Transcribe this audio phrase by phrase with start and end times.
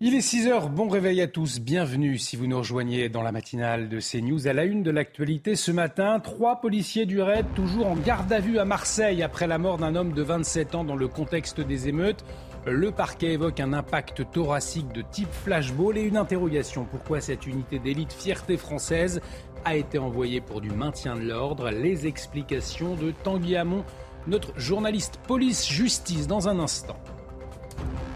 [0.00, 3.32] Il est 6 heures, bon réveil à tous, bienvenue si vous nous rejoignez dans la
[3.32, 4.46] matinale de CNews.
[4.46, 8.38] À la une de l'actualité ce matin, trois policiers du raid toujours en garde à
[8.38, 11.88] vue à Marseille après la mort d'un homme de 27 ans dans le contexte des
[11.88, 12.24] émeutes.
[12.64, 16.86] Le parquet évoque un impact thoracique de type flashball et une interrogation.
[16.88, 19.20] Pourquoi cette unité d'élite fierté française
[19.64, 21.70] a été envoyée pour du maintien de l'ordre?
[21.70, 23.84] Les explications de Tanguy Hamon,
[24.28, 26.98] notre journaliste police-justice dans un instant.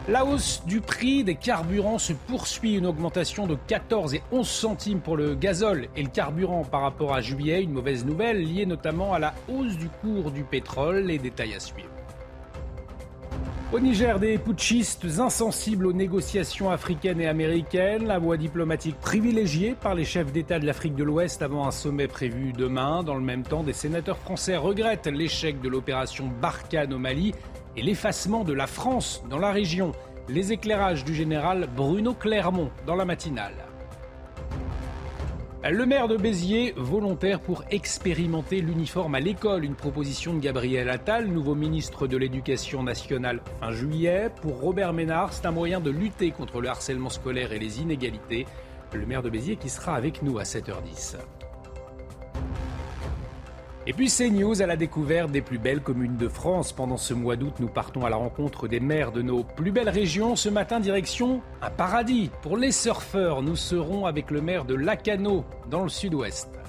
[0.09, 5.01] La hausse du prix des carburants se poursuit, une augmentation de 14 et 11 centimes
[5.01, 9.15] pour le gazole et le carburant par rapport à juillet, une mauvaise nouvelle liée notamment
[9.15, 11.89] à la hausse du cours du pétrole, les détails à suivre.
[13.73, 19.95] Au Niger, des putschistes insensibles aux négociations africaines et américaines, la voie diplomatique privilégiée par
[19.95, 23.03] les chefs d'État de l'Afrique de l'Ouest avant un sommet prévu demain.
[23.03, 27.33] Dans le même temps, des sénateurs français regrettent l'échec de l'opération Barkhane au Mali
[27.77, 29.93] et l'effacement de la France dans la région.
[30.29, 33.55] Les éclairages du général Bruno Clermont dans la matinale.
[35.71, 41.29] Le maire de Béziers, volontaire pour expérimenter l'uniforme à l'école, une proposition de Gabriel Attal,
[41.29, 44.29] nouveau ministre de l'Éducation nationale fin juillet.
[44.43, 48.45] Pour Robert Ménard, c'est un moyen de lutter contre le harcèlement scolaire et les inégalités.
[48.93, 51.17] Le maire de Béziers qui sera avec nous à 7h10.
[53.85, 56.73] Et puis CNews à la découverte des plus belles communes de France.
[56.73, 59.89] Pendant ce mois d'août, nous partons à la rencontre des maires de nos plus belles
[59.89, 60.37] régions.
[60.37, 62.31] Ce matin, direction un paradis.
[62.43, 66.62] Pour les surfeurs, nous serons avec le maire de Lacano, dans le sud-ouest.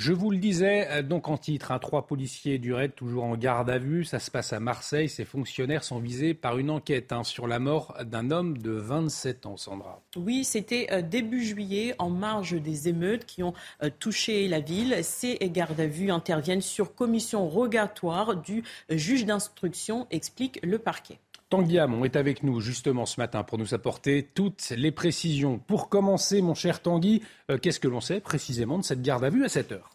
[0.00, 3.36] Je vous le disais, euh, donc en titre, un trois policiers du RAID toujours en
[3.36, 4.06] garde à vue.
[4.06, 5.10] Ça se passe à Marseille.
[5.10, 9.44] Ces fonctionnaires sont visés par une enquête hein, sur la mort d'un homme de 27
[9.44, 10.00] ans, Sandra.
[10.16, 14.96] Oui, c'était euh, début juillet, en marge des émeutes qui ont euh, touché la ville.
[15.02, 21.18] Ces gardes à vue interviennent sur commission rogatoire du juge d'instruction, explique le parquet.
[21.50, 25.58] Tanguy est avec nous justement ce matin pour nous apporter toutes les précisions.
[25.58, 29.30] Pour commencer, mon cher Tanguy, euh, qu'est-ce que l'on sait précisément de cette garde à
[29.30, 29.90] vue à cette heure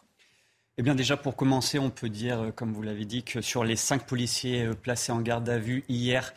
[0.78, 3.64] eh bien déjà pour commencer, on peut dire, euh, comme vous l'avez dit, que sur
[3.64, 6.34] les cinq policiers euh, placés en garde à vue hier,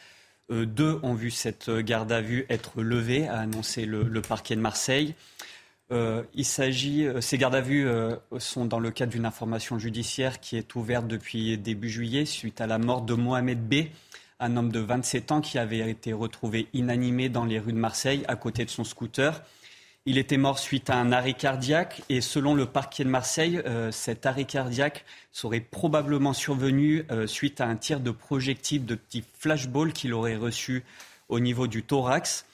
[0.50, 5.14] deux ont vu cette garde à vue être levée, a annoncé le, parquet de Marseille.
[5.92, 7.88] il s'agit, ces gardes à vue
[8.40, 12.66] sont dans le cadre d'une information judiciaire qui est ouverte depuis début juillet suite à
[12.66, 13.90] la mort de Mohamed B,
[14.40, 18.24] un homme de 27 ans qui avait été retrouvé inanimé dans les rues de Marseille
[18.28, 19.42] à côté de son scooter.
[20.06, 23.92] Il était mort suite à un arrêt cardiaque et selon le parquet de Marseille, euh,
[23.92, 29.28] cet arrêt cardiaque serait probablement survenu euh, suite à un tir de projectile de type
[29.38, 30.84] flashball qu'il aurait reçu
[31.28, 32.46] au niveau du thorax.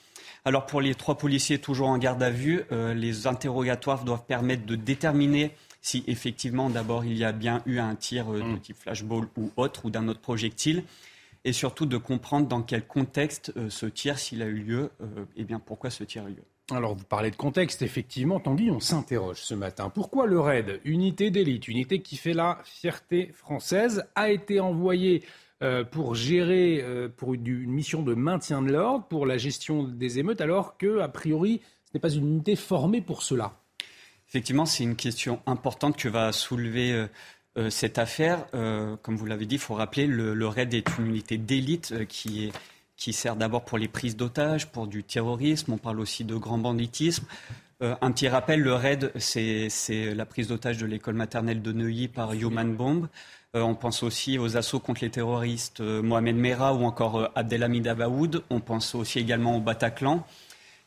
[0.44, 4.66] Alors pour les trois policiers toujours en garde à vue, euh, les interrogatoires doivent permettre
[4.66, 5.52] de déterminer
[5.82, 8.60] si effectivement d'abord il y a bien eu un tir de mmh.
[8.60, 10.84] type flashball ou autre ou d'un autre projectile
[11.46, 15.26] et surtout de comprendre dans quel contexte euh, ce tir, s'il a eu lieu, euh,
[15.38, 16.44] et bien pourquoi ce tir a eu lieu.
[16.72, 19.92] Alors, vous parlez de contexte, effectivement, Tanguy, on s'interroge ce matin.
[19.92, 25.24] Pourquoi le RAID, unité d'élite, unité qui fait la fierté française, a été envoyé
[25.62, 26.84] euh, pour gérer,
[27.16, 31.00] pour une, une, mission de maintien de l'ordre, pour la gestion des émeutes, alors que,
[31.00, 33.54] a priori, ce n'est pas une unité formée pour cela?
[34.28, 37.06] Effectivement, c'est une question importante que va soulever
[37.58, 40.98] euh, cette affaire, euh, comme vous l'avez dit, il faut rappeler, le, le RAID est
[40.98, 42.52] une unité d'élite euh, qui,
[42.98, 46.58] qui sert d'abord pour les prises d'otages, pour du terrorisme, on parle aussi de grand
[46.58, 47.26] banditisme.
[47.82, 49.70] un petit rappel, le RAID, c'est
[50.16, 53.10] la prise d'otage de l'école maternelle de Neuilly par Human Bomb.
[53.54, 58.44] on pense aussi aux assauts contre les terroristes Mohamed Merah ou encore Abdelhamid Abaoud.
[58.50, 60.26] On pense aussi également au Bataclan.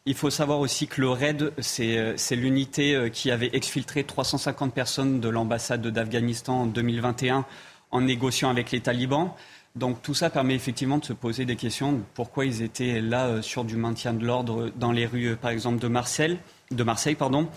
[0.09, 5.21] Il faut savoir aussi que le RAID, c'est l'unité euh, qui avait exfiltré 350 personnes
[5.21, 7.45] de l'ambassade d'Afghanistan en 2021
[7.91, 9.33] en négociant avec les talibans.
[9.77, 12.01] Donc tout ça permet effectivement de se poser des questions.
[12.15, 15.51] Pourquoi ils étaient là euh, sur du maintien de l'ordre dans les rues, euh, par
[15.51, 16.39] exemple, de Marseille
[16.71, 17.49] de Marseille, pardon.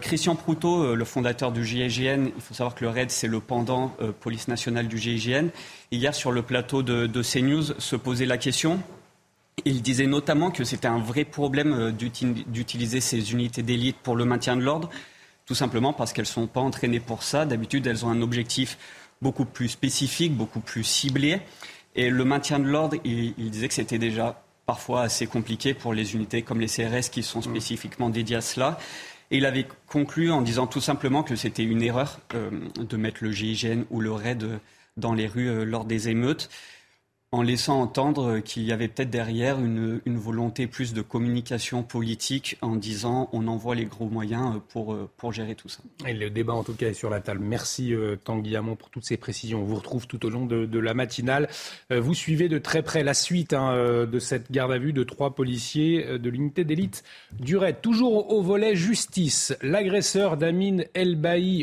[0.00, 3.94] Christian Proutot, le fondateur du GIGN, il faut savoir que le RAID, c'est le pendant
[4.18, 5.50] police nationale du GIGN.
[5.92, 8.80] Hier, sur le plateau de, de CNews, se posait la question
[9.64, 14.24] il disait notamment que c'était un vrai problème euh, d'utiliser ces unités d'élite pour le
[14.24, 14.90] maintien de l'ordre,
[15.46, 17.46] tout simplement parce qu'elles ne sont pas entraînées pour ça.
[17.46, 18.78] D'habitude, elles ont un objectif
[19.22, 21.40] beaucoup plus spécifique, beaucoup plus ciblé.
[21.94, 26.14] Et le maintien de l'ordre, il, disait que c'était déjà parfois assez compliqué pour les
[26.14, 27.42] unités comme les CRS qui sont mmh.
[27.42, 28.78] spécifiquement dédiées à cela.
[29.30, 33.24] Et il avait conclu en disant tout simplement que c'était une erreur euh, de mettre
[33.24, 34.60] le GIGN ou le RAID
[34.96, 36.48] dans les rues euh, lors des émeutes
[37.30, 42.76] en laissant entendre qu'il y avait peut-être derrière une, volonté plus de communication politique en
[42.76, 45.80] disant on envoie les gros moyens pour, pour gérer tout ça.
[46.06, 47.40] Et le débat en tout cas est sur la table.
[47.40, 49.60] Merci euh, Tanguy pour toutes ces précisions.
[49.60, 51.48] On vous retrouve tout au long de, la matinale.
[51.92, 54.92] Euh, vous suivez de très près la suite hein, euh, de cette garde à vue
[54.92, 57.04] de trois policiers de l'unité d'élite
[57.38, 57.58] du.
[57.82, 61.18] Toujours au volet justice, l'agresseur d'Amin El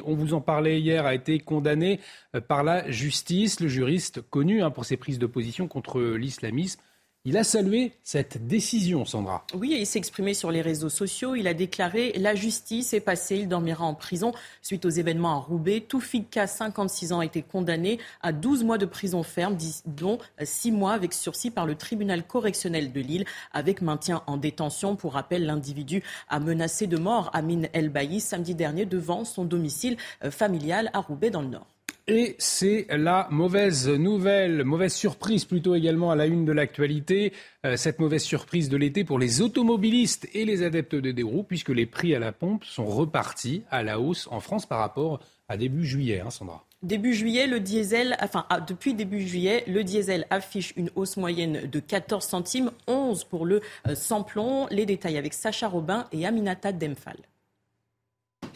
[0.05, 2.01] on vous en parlait hier, a été condamné
[2.49, 3.61] par la justice.
[3.61, 6.79] Le juriste connu hein, pour ses prises de position contre l'islamisme.
[7.27, 9.47] Il a salué cette décision, Sandra.
[9.55, 11.33] Oui, il s'est exprimé sur les réseaux sociaux.
[11.33, 14.31] Il a déclaré La justice est passée, il dormira en prison.
[14.61, 18.85] Suite aux événements à Roubaix, Toufika, 56 ans, a été condamné à 12 mois de
[18.85, 19.57] prison ferme,
[19.87, 24.95] dont 6 mois avec sursis par le tribunal correctionnel de Lille, avec maintien en détention.
[24.95, 29.97] Pour rappel, l'individu a menacé de mort Amin El Bailly samedi dernier devant son domicile
[30.23, 31.74] euh, familial à Roubaix, dans le Nord.
[32.07, 37.33] Et c'est la mauvaise nouvelle, mauvaise surprise plutôt également à la une de l'actualité,
[37.65, 41.69] euh, cette mauvaise surprise de l'été pour les automobilistes et les adeptes des roues, puisque
[41.69, 45.19] les prix à la pompe sont repartis à la hausse en France par rapport
[45.49, 46.63] à début juillet, hein, Sandra.
[46.83, 51.67] Début juillet, le diesel, enfin ah, depuis début juillet, le diesel affiche une hausse moyenne
[51.67, 54.67] de 14 centimes, 11 pour le euh, samplon.
[54.69, 57.17] Les détails avec Sacha Robin et Aminata Demphal.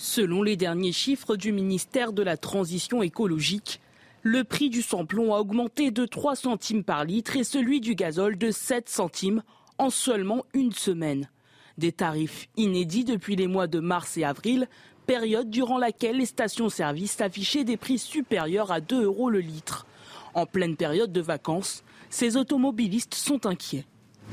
[0.02, 3.82] Selon les derniers chiffres du ministère de la Transition écologique,
[4.24, 8.38] le prix du samplon a augmenté de 3 centimes par litre et celui du gazole
[8.38, 9.44] de 7 centimes
[9.78, 11.30] en seulement une semaine.
[11.78, 14.70] Des tarifs inédits depuis les mois de mars et avril,
[15.06, 19.86] période durant laquelle les stations-service affichaient des prix supérieurs à 2 euros le litre.
[20.34, 23.84] En pleine période de vacances, ces automobilistes sont inquiets.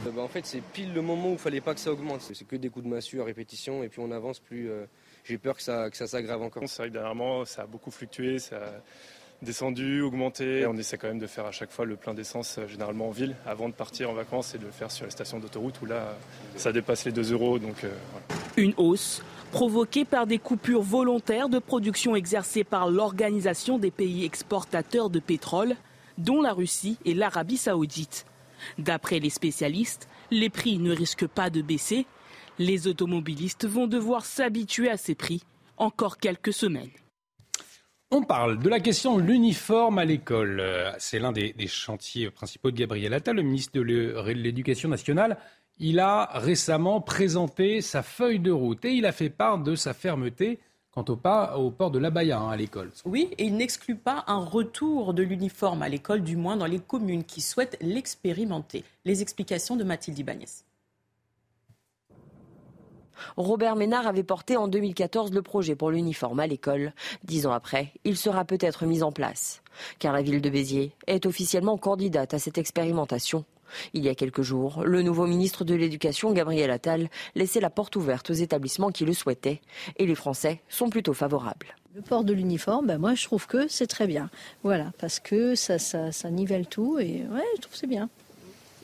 [0.07, 2.21] Euh, bah, en fait, c'est pile le moment où il fallait pas que ça augmente.
[2.21, 4.71] C'est que des coups de massue à répétition et puis on avance plus.
[4.71, 4.87] Euh,
[5.29, 6.65] j'ai peur que ça, que ça s'aggrave encore.
[6.67, 10.67] C'est vrai que dernièrement, ça a beaucoup fluctué, ça a descendu, augmenté.
[10.67, 13.11] On essaie quand même de faire à chaque fois le plein d'essence, euh, généralement en
[13.11, 15.87] ville, avant de partir en vacances et de le faire sur les stations d'autoroute où
[15.87, 16.17] là,
[16.57, 17.59] ça dépasse les 2 euros.
[17.59, 17.91] Donc, euh,
[18.57, 25.11] Une hausse provoquée par des coupures volontaires de production exercées par l'Organisation des pays exportateurs
[25.11, 25.77] de pétrole,
[26.19, 28.27] dont la Russie et l'Arabie saoudite.
[28.79, 32.07] D'après les spécialistes, les prix ne risquent pas de baisser
[32.59, 35.43] les automobilistes vont devoir s'habituer à ces prix
[35.77, 36.91] encore quelques semaines.
[38.11, 40.63] On parle de la question de l'uniforme à l'école.
[40.99, 43.83] C'est l'un des, chantiers principaux de Gabriel Attal, le ministre de
[44.33, 45.39] l'Éducation nationale.
[45.79, 49.93] Il a récemment présenté sa feuille de route et il a fait part de sa
[49.93, 50.61] fermeté
[50.97, 52.91] quant au, pas, au port de l'abaya hein, à l'école.
[53.05, 56.79] Oui, et il n'exclut pas un retour de l'uniforme à l'école, du moins dans les
[56.79, 58.83] communes qui souhaitent l'expérimenter.
[59.05, 60.47] Les explications de Mathilde Ibanez.
[63.37, 66.93] Robert Ménard avait porté en 2014 le projet pour l'uniforme à l'école.
[67.25, 69.63] Dix ans après, il sera peut-être mis en place.
[69.99, 73.45] Car la ville de Béziers est officiellement candidate à cette expérimentation.
[73.95, 77.97] Il y a quelques jours, le nouveau ministre de l'Éducation, Gabriel Attal, laissait la porte
[77.97, 79.61] ouverte aux établissements qui le souhaitaient.
[79.97, 81.75] Et les Français sont plutôt favorables.
[81.95, 84.29] Le port de l'uniforme, ben moi je trouve que c'est très bien.
[84.63, 88.11] Voilà, parce que ça, ça, nivelle tout et ouais, je trouve c'est bien.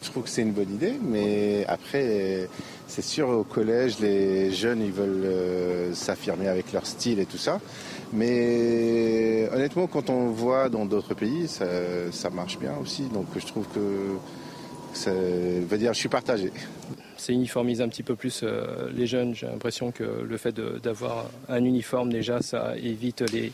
[0.03, 2.49] Je trouve que c'est une bonne idée, mais après,
[2.89, 7.39] c'est sûr, au collège, les jeunes, ils veulent euh, s'affirmer avec leur style et tout
[7.39, 7.61] ça.
[8.13, 13.05] Mais honnêtement, quand on voit dans d'autres pays, ça, marche bien aussi.
[13.05, 14.19] Donc je trouve que
[14.93, 15.11] ça
[15.79, 16.53] dire, je suis partagé.
[17.17, 19.35] Ça uniformise un petit peu plus euh, les jeunes.
[19.35, 23.53] J'ai l'impression que le fait d'avoir un uniforme, déjà, ça évite les,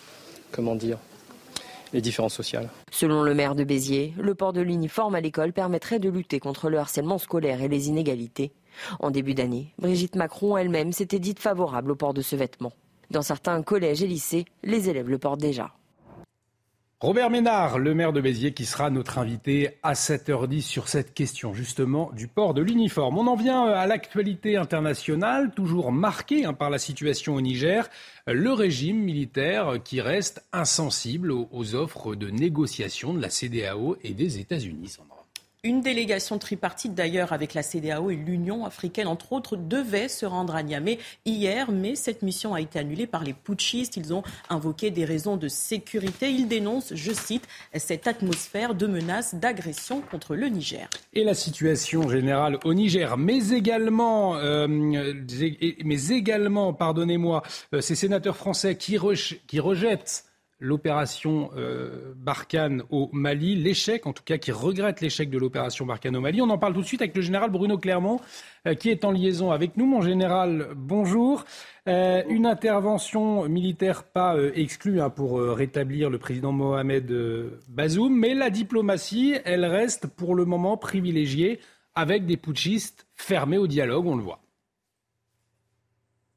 [0.51, 0.99] comment dire,
[1.93, 2.69] les différences sociales.
[2.91, 6.71] Selon le maire de Béziers, le port de l'uniforme à l'école permettrait de lutter contre
[6.71, 8.53] le harcèlement scolaire et les inégalités.
[9.01, 12.73] En début d'année, Brigitte Macron elle-même s'était dite favorable au port de ce vêtement.
[13.11, 15.73] Dans certains collèges et lycées, les élèves le portent déjà.
[17.01, 21.55] Robert Ménard, le maire de Béziers, qui sera notre invité à 7h10 sur cette question
[21.55, 23.19] justement du port de l'uniforme.
[23.19, 27.89] On en vient à l'actualité internationale, toujours marquée hein, par la situation au Niger,
[28.27, 34.41] le régime militaire qui reste insensible aux, offres de négociation de la CDAO et des
[34.41, 34.97] États-Unis.
[35.65, 40.55] Une délégation tripartite d'ailleurs avec la CDAO et l'Union africaine, entre autres, devait se rendre
[40.55, 43.97] à Niamey hier, mais cette mission a été annulée par les putschistes.
[43.97, 46.31] Ils ont invoqué des raisons de sécurité.
[46.31, 50.89] Ils dénoncent, je cite, cette atmosphère de menaces d'agression contre le Niger.
[51.13, 54.69] Et la situation générale au Niger, mais également, euh,
[56.79, 57.43] pardonnez-moi,
[57.75, 60.28] euh, ces sénateurs français qui rejettent
[60.61, 66.17] l'opération euh, Barkhane au Mali, l'échec, en tout cas qui regrette l'échec de l'opération Barkhane
[66.17, 66.43] au Mali.
[66.43, 68.21] On en parle tout de suite avec le général Bruno Clermont,
[68.67, 69.87] euh, qui est en liaison avec nous.
[69.87, 71.45] Mon général, bonjour.
[71.87, 77.13] Euh, une intervention militaire pas exclue hein, pour rétablir le président Mohamed
[77.69, 81.61] Bazoum, mais la diplomatie, elle reste pour le moment privilégiée
[81.95, 84.41] avec des putschistes fermés au dialogue, on le voit.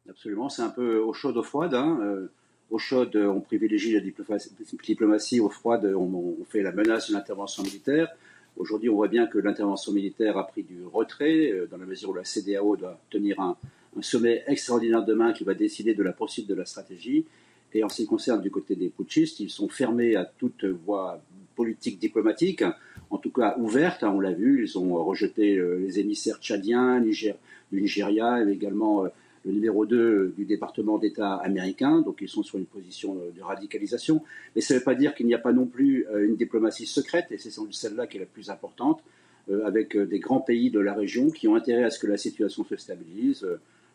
[0.09, 1.67] Absolument, c'est un peu au chaud, au froid.
[1.73, 2.27] Hein.
[2.71, 5.41] Au chaud, on privilégie la diplomatie.
[5.41, 8.07] Au froid, on, fait la menace d'une intervention militaire.
[8.55, 12.11] Aujourd'hui, on voit bien que l'intervention militaire a pris du retrait, euh, dans la mesure
[12.11, 13.57] où la CDAO doit tenir un,
[13.99, 17.25] sommet extraordinaire demain qui va décider de la poursuite de la stratégie.
[17.73, 21.21] Et en ce qui concerne du côté des putschistes, ils sont fermés à toute voie
[21.57, 22.63] politique diplomatique,
[23.09, 24.03] en tout cas ouverte.
[24.03, 27.35] Hein, on l'a vu, ils ont rejeté euh, les émissaires tchadiens, du
[27.73, 29.09] Nigeria, mais également euh,
[29.45, 34.21] le numéro 2 du département d'État américain, donc ils sont sur une position de radicalisation.
[34.55, 36.85] Mais ça ne veut pas dire qu'il n'y a pas non plus euh, une diplomatie
[36.85, 39.01] secrète, et c'est celle-là qui est la plus importante,
[39.49, 42.07] euh, avec euh, des grands pays de la région qui ont intérêt à ce que
[42.07, 43.47] la situation se stabilise.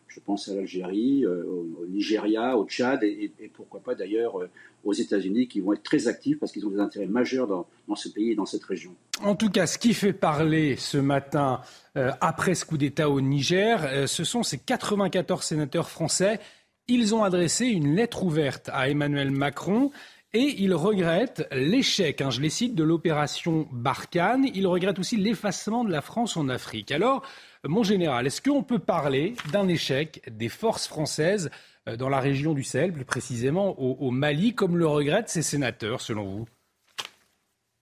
[0.07, 4.39] Je pense à l'Algérie, au, Nigeria, au Tchad et, pourquoi pas d'ailleurs
[4.87, 8.09] aux États-Unis qui vont être très actifs parce qu'ils ont des intérêts majeurs dans, ce
[8.09, 8.95] pays et dans cette région.
[9.21, 11.61] En tout cas, ce qui fait parler ce matin
[11.97, 16.39] euh, après ce coup d'État au Niger, euh, ce sont ces 94 sénateurs français.
[16.87, 19.91] Ils ont adressé une lettre ouverte à Emmanuel Macron
[20.33, 24.45] et ils regrettent l'échec, hein, je les cite, de l'opération Barkhane.
[24.53, 26.91] Ils regrettent aussi l'effacement de la France en Afrique.
[26.91, 27.23] Alors,
[27.63, 31.49] mon général, est-ce qu'on peut parler d'un échec des forces françaises
[31.87, 36.01] euh, dans la région du Sahel, plus précisément au Mali, comme le regrettent ces sénateurs,
[36.01, 36.47] selon vous?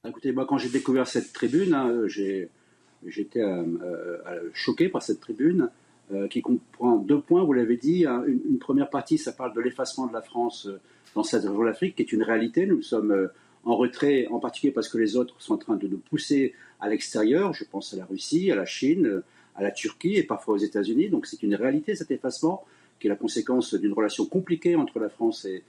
[0.08, 5.70] Écoutez, moi, quand j'ai découvert cette tribune, hein, j'étais euh, euh, choqué par cette tribune
[6.14, 8.06] euh, qui comprend deux points, vous l'avez dit.
[8.06, 8.24] Hein.
[8.28, 10.70] une, première partie, ça parle de l'effacement de la France
[11.16, 12.68] dans cette région d'Afrique, qui est une réalité.
[12.68, 13.30] Nous sommes
[13.64, 16.90] en retrait, en particulier parce que les autres sont en train de nous pousser à
[16.90, 17.54] l'extérieur.
[17.54, 19.24] Je pense à la Russie, à la Chine,
[19.56, 21.10] à la Turquie et parfois aux États-Unis.
[21.10, 22.64] Donc c'est une réalité cet effacement
[23.00, 25.64] qui est la conséquence d'une relation compliquée entre la France et,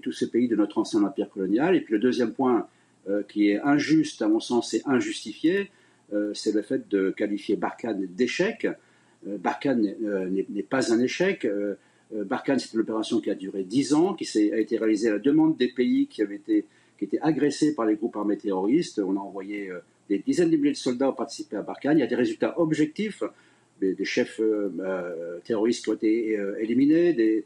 [0.00, 1.74] tous ces pays de notre ancien empire colonial.
[1.74, 2.68] Et puis le deuxième point
[3.28, 5.70] qui est injuste, à mon sens, et injustifié,
[6.12, 8.66] euh, c'est le fait de qualifier Barkhane d'échec.
[9.26, 11.46] Euh, Barkhane euh, n'est pas un échec.
[12.12, 15.18] Barkhane, c'est une opération qui a duré dix ans, qui a été réalisée à la
[15.18, 16.66] demande des pays qui avaient été
[16.98, 18.98] qui étaient agressés par les groupes armés terroristes.
[18.98, 19.72] On a envoyé
[20.16, 21.98] des dizaines de milliers de soldats pour participer à Barkhane.
[21.98, 23.22] Il y a des résultats objectifs,
[23.80, 24.40] des, chefs
[25.44, 27.44] terroristes qui ont été éliminés, des,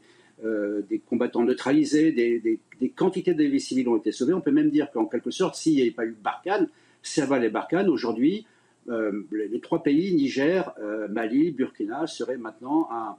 [1.09, 2.59] combattants neutralisés, des,
[2.95, 4.33] quantités de vies civiles ont été sauvées.
[4.33, 6.67] On peut même dire qu'en quelque sorte, s'il n'y avait pas eu Barkhane,
[7.01, 8.45] Serval et Barkhane, aujourd'hui,
[8.89, 13.17] euh, les, trois pays, Niger, euh, Mali, Burkina, seraient maintenant un,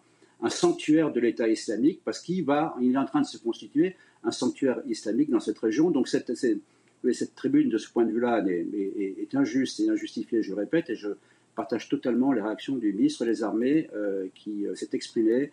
[0.48, 2.46] sanctuaire de l'État islamique parce qu'il
[2.80, 5.90] il est en train de se constituer un sanctuaire islamique dans cette région.
[5.90, 6.08] Donc
[7.34, 11.08] tribune, de ce point de vue-là, est, injuste et injustifiée, je répète, et je
[11.54, 15.50] partage totalement les réactions du ministre des Armées euh, qui s'est exprimé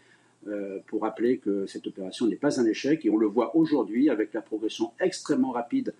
[0.85, 3.03] pour rappeler que cette opération n'est pas un échec.
[3.03, 5.95] Et on le voit aujourd'hui avec la progression extrêmement rapide,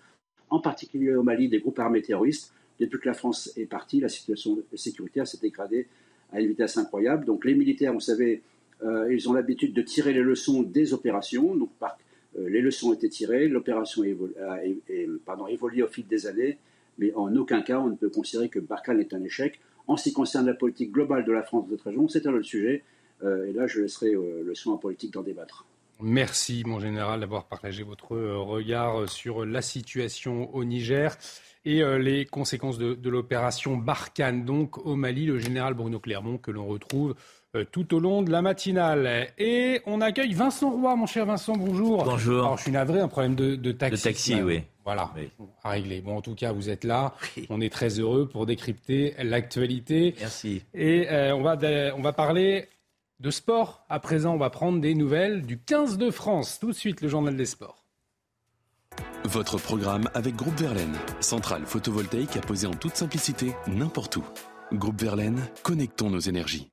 [0.50, 4.08] en particulier au Mali, des groupes armés terroristes depuis que la France est partie, la
[4.08, 5.86] situation sécuritaire s'est dégradée
[6.32, 7.24] à une vitesse incroyable.
[7.24, 8.42] Donc les militaires, vous savez,
[8.82, 11.54] euh, ils ont l'habitude de tirer les leçons des opérations.
[11.54, 11.86] Donc euh,
[12.38, 16.58] les leçons ont été tirées, l'opération a, évolué au fil des années,
[16.98, 19.60] mais en aucun cas on ne peut considérer que Barkhane est un échec.
[19.86, 22.34] En ce qui concerne la politique globale de la France dans cette région, c'est un
[22.34, 22.82] autre sujet.
[23.22, 25.64] Euh, et là, je laisserai le soin en politique d'en débattre.
[26.00, 31.16] Merci, mon général, d'avoir partagé votre regard sur la situation au Niger
[31.66, 36.52] et euh, les conséquences de, l'opération Barkhane, donc au Mali, le général Bruno Clermont, que
[36.52, 37.14] l'on retrouve euh,
[37.70, 39.28] tout au long de la matinale.
[39.38, 42.04] Et on accueille Vincent Roy, mon cher Vincent, bonjour.
[42.04, 42.40] Bonjour.
[42.40, 43.96] Alors, je suis navré, un problème de, de taxi.
[43.96, 44.62] De taxi, oui.
[44.84, 45.12] Voilà,
[45.64, 46.00] à régler.
[46.00, 47.12] Bon, en tout cas, vous êtes là.
[47.50, 50.14] On est très heureux pour décrypter l'actualité.
[50.20, 50.62] Merci.
[50.74, 51.56] Et euh, on, va,
[51.96, 52.68] on va parler
[53.18, 53.84] de sport.
[53.88, 56.58] À présent, on va prendre des nouvelles du 15 de France.
[56.60, 57.82] Tout de suite, le journal des sports.
[59.24, 64.24] Votre programme avec Groupe Verlaine, centrale photovoltaïque à poser en toute simplicité n'importe où.
[64.72, 66.70] Groupe Verlaine, connectons nos énergies.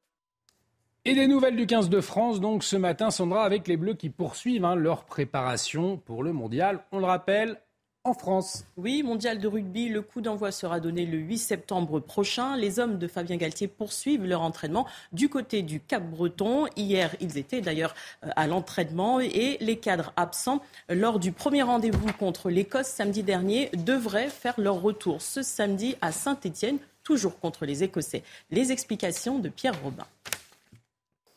[1.05, 4.09] Et des nouvelles du 15 de France, donc ce matin, Sandra, avec les Bleus qui
[4.09, 6.79] poursuivent hein, leur préparation pour le mondial.
[6.93, 7.59] On le rappelle,
[8.05, 8.63] en France.
[8.77, 12.55] Oui, mondial de rugby, le coup d'envoi sera donné le 8 septembre prochain.
[12.55, 16.67] Les hommes de Fabien Galtier poursuivent leur entraînement du côté du Cap Breton.
[16.77, 17.95] Hier, ils étaient d'ailleurs
[18.25, 23.69] euh, à l'entraînement et les cadres absents lors du premier rendez-vous contre l'Écosse samedi dernier
[23.73, 28.23] devraient faire leur retour ce samedi à Saint-Étienne, toujours contre les Écossais.
[28.51, 30.05] Les explications de Pierre Robin.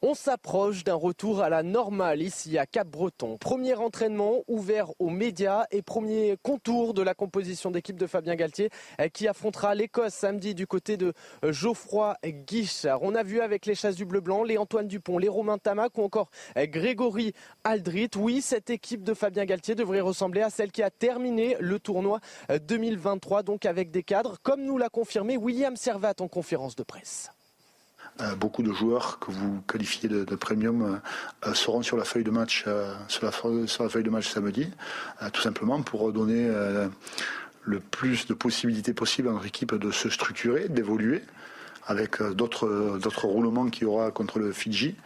[0.09, 3.39] On s'approche d'un retour à la normale ici à Cap-Breton.
[3.39, 8.71] Premier entraînement ouvert aux médias et premier contour de la composition d'équipe de Fabien Galtier
[9.01, 11.13] euh, qui affrontera l'Écosse samedi du côté de
[11.45, 13.03] euh, Geoffroy Guichard.
[13.03, 16.05] On a vu avec les chasses du bleu-blanc les Antoine Dupont, les Romain Tamac ou
[16.05, 17.33] encore euh, Grégory
[17.65, 18.11] Aldrit.
[18.15, 22.21] Oui, cette équipe de Fabien Galtier devrait ressembler à celle qui a terminé le tournoi
[22.49, 27.33] 2023, donc avec des cadres, comme nous l'a confirmé William Servat en conférence de presse.
[28.23, 31.01] Euh, beaucoup de joueurs que vous qualifiez de, premium
[31.47, 34.71] euh, seront sur la feuille de match euh, sur la, feuille de match samedi,
[35.33, 36.51] tout simplement pour donner
[37.63, 41.23] le plus de possibilités possibles à notre équipe de se structurer, d'évoluer
[41.87, 44.97] avec d'autres roulements qu'il y aura contre le Fidji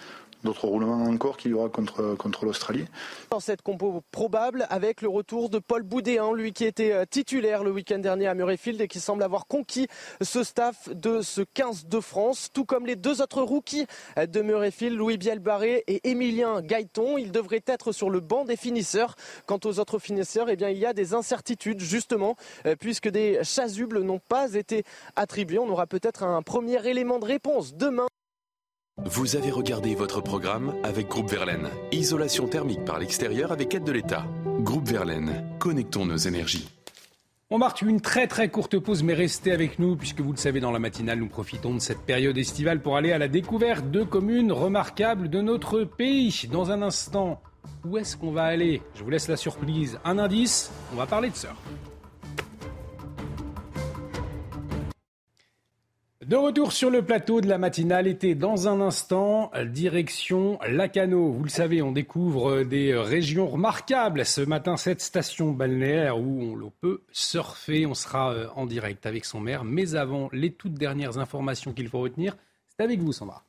[0.45, 2.87] d'autres roulements encore qu'il y aura contre, contre l'Australie.
[3.31, 7.65] Dans cette compo probable, avec le retour de Paul Boudéan, lui qui était euh, titulaire
[7.65, 9.87] le week-end dernier à Murrayfield et qui semble avoir conquis
[10.21, 13.87] ce staff de ce 15 de France, tout comme les deux autres rookies
[14.19, 17.19] euh, de Murrayfield, Louis Bielbarré et Émilien Gaëton.
[17.19, 19.17] Ils devraient être sur le banc des finisseurs.
[19.47, 23.41] Quant aux autres finisseurs, eh bien, il y a des incertitudes justement, euh, puisque des
[23.45, 24.85] chasubles n'ont pas été
[25.17, 25.59] attribués.
[25.59, 28.07] On aura peut-être un premier élément de réponse demain.
[29.07, 31.69] Vous avez regardé votre programme avec Groupe Verlaine.
[31.91, 34.27] Isolation thermique par l'extérieur avec aide de l'État.
[34.61, 36.69] Groupe Verlaine, connectons nos énergies.
[37.49, 40.61] On marque une très très courte pause, mais restez avec nous, puisque vous le savez,
[40.61, 44.05] dans la matinale, nous profitons de cette période estivale pour aller à la découverte de
[44.05, 46.49] communes remarquables de notre pays.
[46.53, 47.41] Dans un instant,
[47.85, 48.83] où est-ce qu'on va aller?
[48.95, 49.99] Je vous laisse la surprise.
[50.05, 51.55] Un indice, on va parler de ça.
[56.27, 61.33] De retour sur le plateau de la matinale était dans un instant, direction Lacano.
[61.33, 64.27] Vous le savez, on découvre des régions remarquables.
[64.27, 67.87] Ce matin, cette station balnéaire où on peut surfer.
[67.87, 69.65] On sera euh, en direct avec son maire.
[69.65, 72.37] Mais avant, les toutes dernières informations qu'il faut retenir,
[72.69, 73.43] c'est avec vous, Sandra.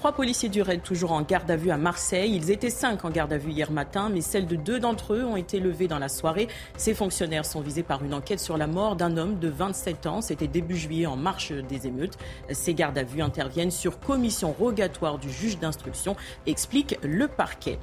[0.00, 2.34] Trois policiers du RAID toujours en garde à vue à Marseille.
[2.34, 5.24] Ils étaient cinq en garde à vue hier matin, mais celles de deux d'entre eux
[5.26, 6.48] ont été levées dans la soirée.
[6.78, 10.22] Ces fonctionnaires sont visés par une enquête sur la mort d'un homme de 27 ans.
[10.22, 12.16] C'était début juillet en marche des émeutes.
[12.50, 16.16] Ces gardes à vue interviennent sur commission rogatoire du juge d'instruction,
[16.46, 17.78] explique le parquet.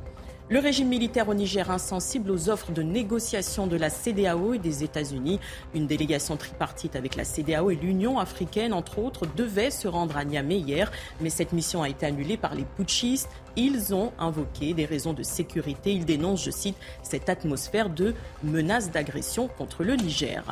[0.49, 4.81] Le régime militaire au Niger insensible aux offres de négociation de la CDAO et des
[4.81, 5.41] États-Unis.
[5.75, 10.23] Une délégation tripartite avec la CDAO et l'Union africaine, entre autres, devait se rendre à
[10.23, 10.89] Niamey hier,
[11.19, 13.27] mais cette mission a été annulée par les putschistes.
[13.57, 15.91] Ils ont invoqué des raisons de sécurité.
[15.91, 20.45] Ils dénoncent, je cite, cette atmosphère de menace d'agression contre le Niger.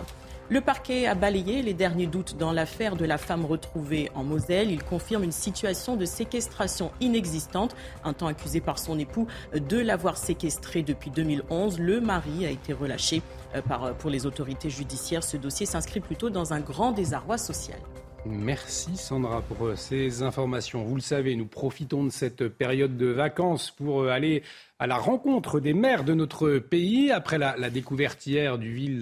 [0.47, 4.69] Le parquet a balayé les derniers doutes dans l'affaire de la femme retrouvée en Moselle.
[4.69, 7.75] Il confirme une situation de séquestration inexistante.
[8.03, 12.73] Un temps accusé par son époux de l'avoir séquestrée depuis 2011, le mari a été
[12.73, 13.23] relâché
[13.55, 15.23] euh, par, pour les autorités judiciaires.
[15.23, 17.79] Ce dossier s'inscrit plutôt dans un grand désarroi social.
[18.27, 20.83] Merci Sandra pour euh, ces informations.
[20.83, 24.43] Vous le savez, nous profitons de cette période de vacances pour euh, aller
[24.77, 28.99] à la rencontre des maires de notre pays après la, découverte hier du,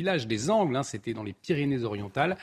[0.00, 2.38] village des Angles, hein, c'était dans les Pyrénées-Orientales.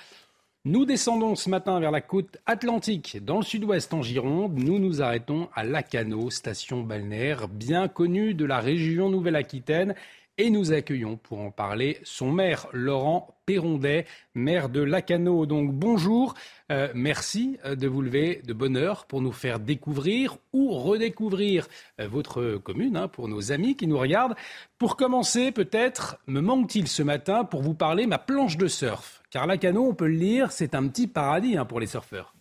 [0.63, 4.59] Nous descendons ce matin vers la côte atlantique, dans le sud-ouest en Gironde.
[4.59, 9.95] Nous nous arrêtons à Lacano, station balnéaire bien connue de la région Nouvelle-Aquitaine
[10.37, 15.45] et nous accueillons pour en parler son maire, Laurent Perrondet, maire de Lacano.
[15.45, 16.35] Donc bonjour,
[16.71, 21.67] euh, merci euh, de vous lever de bonne heure pour nous faire découvrir ou redécouvrir
[21.99, 24.35] euh, votre commune, hein, pour nos amis qui nous regardent.
[24.77, 29.47] Pour commencer, peut-être, me manque-t-il ce matin pour vous parler ma planche de surf Car
[29.47, 32.36] Lacano, on peut le lire, c'est un petit paradis hein, pour les surfeurs.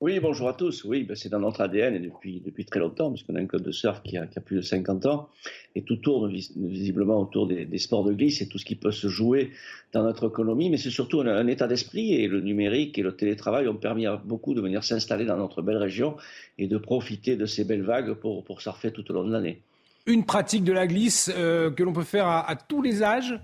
[0.00, 0.84] Oui, bonjour à tous.
[0.84, 3.60] Oui, ben c'est dans notre ADN et depuis, depuis très longtemps, puisqu'on a un club
[3.60, 5.28] de surf qui a, qui a, plus de 50 ans.
[5.74, 8.92] Et tout tourne visiblement autour des, des, sports de glisse et tout ce qui peut
[8.92, 9.50] se jouer
[9.92, 10.70] dans notre économie.
[10.70, 14.16] Mais c'est surtout un, état d'esprit et le numérique et le télétravail ont permis à
[14.16, 16.16] beaucoup de venir s'installer dans notre belle région
[16.56, 19.60] et de profiter de ces belles vagues pour, pour surfer tout au long de l'année.
[20.06, 23.38] Une pratique de la glisse euh, que l'on peut faire à, à tous les âges?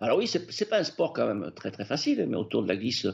[0.00, 2.68] Alors oui, c'est n'est pas un sport quand même très très facile, mais autour de
[2.68, 3.06] la glisse,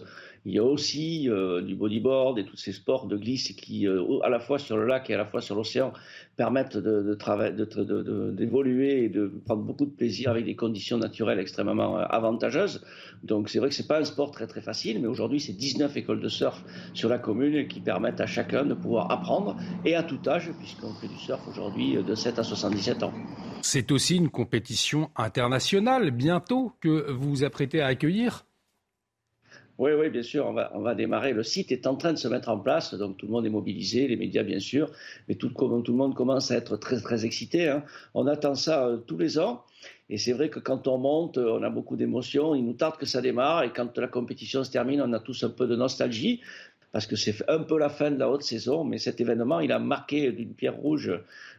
[0.49, 4.19] il y a aussi euh, du bodyboard et tous ces sports de glisse qui, euh,
[4.23, 5.93] à la fois sur le lac et à la fois sur l'océan,
[6.37, 11.99] permettent d'évoluer de, de, et de prendre beaucoup de plaisir avec des conditions naturelles extrêmement
[11.99, 12.83] euh, avantageuses.
[13.23, 15.95] Donc c'est vrai que c'est pas un sport très très facile, mais aujourd'hui c'est 19
[15.99, 20.03] écoles de surf sur la commune qui permettent à chacun de pouvoir apprendre et à
[20.03, 23.13] tout âge, puisqu'on fait du surf aujourd'hui de 7 à 77 ans.
[23.61, 28.47] C'est aussi une compétition internationale bientôt que vous vous apprêtez à accueillir
[29.79, 31.33] oui, oui, bien sûr, on va, démarrer.
[31.33, 33.51] Le site est en train de se mettre en place, donc tout le monde est
[33.51, 34.91] mobilisé, les médias bien sûr,
[35.29, 37.69] mais tout, le monde commence à être très, très excité.
[37.69, 37.85] Hein.
[38.14, 39.64] On attend ça euh, tous les ans.
[40.11, 43.07] Et c'est vrai que quand on monte, on a beaucoup d'émotions, il nous tarde que
[43.07, 46.41] ça démarre, et quand la compétition se termine, on a tous un peu de nostalgie,
[46.99, 49.71] parce que c'est un peu la fin de la haute saison, mais cet événement, il
[49.71, 51.13] a marqué d'une pierre rouge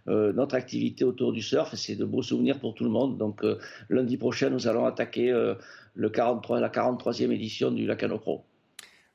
[0.10, 3.18] euh, notre activité autour du surf, c'est de beaux souvenirs pour tout le monde.
[3.18, 3.58] Donc euh,
[3.90, 5.56] lundi prochain, nous allons attaquer euh,
[5.96, 8.44] le 43, la 43e édition du Lacano Pro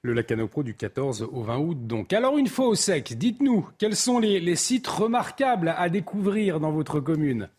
[0.01, 1.87] le Lacano Pro du 14 au 20 août.
[1.87, 6.59] Donc, alors une fois au sec, dites-nous quels sont les, les, sites remarquables à découvrir
[6.59, 7.51] dans votre commune?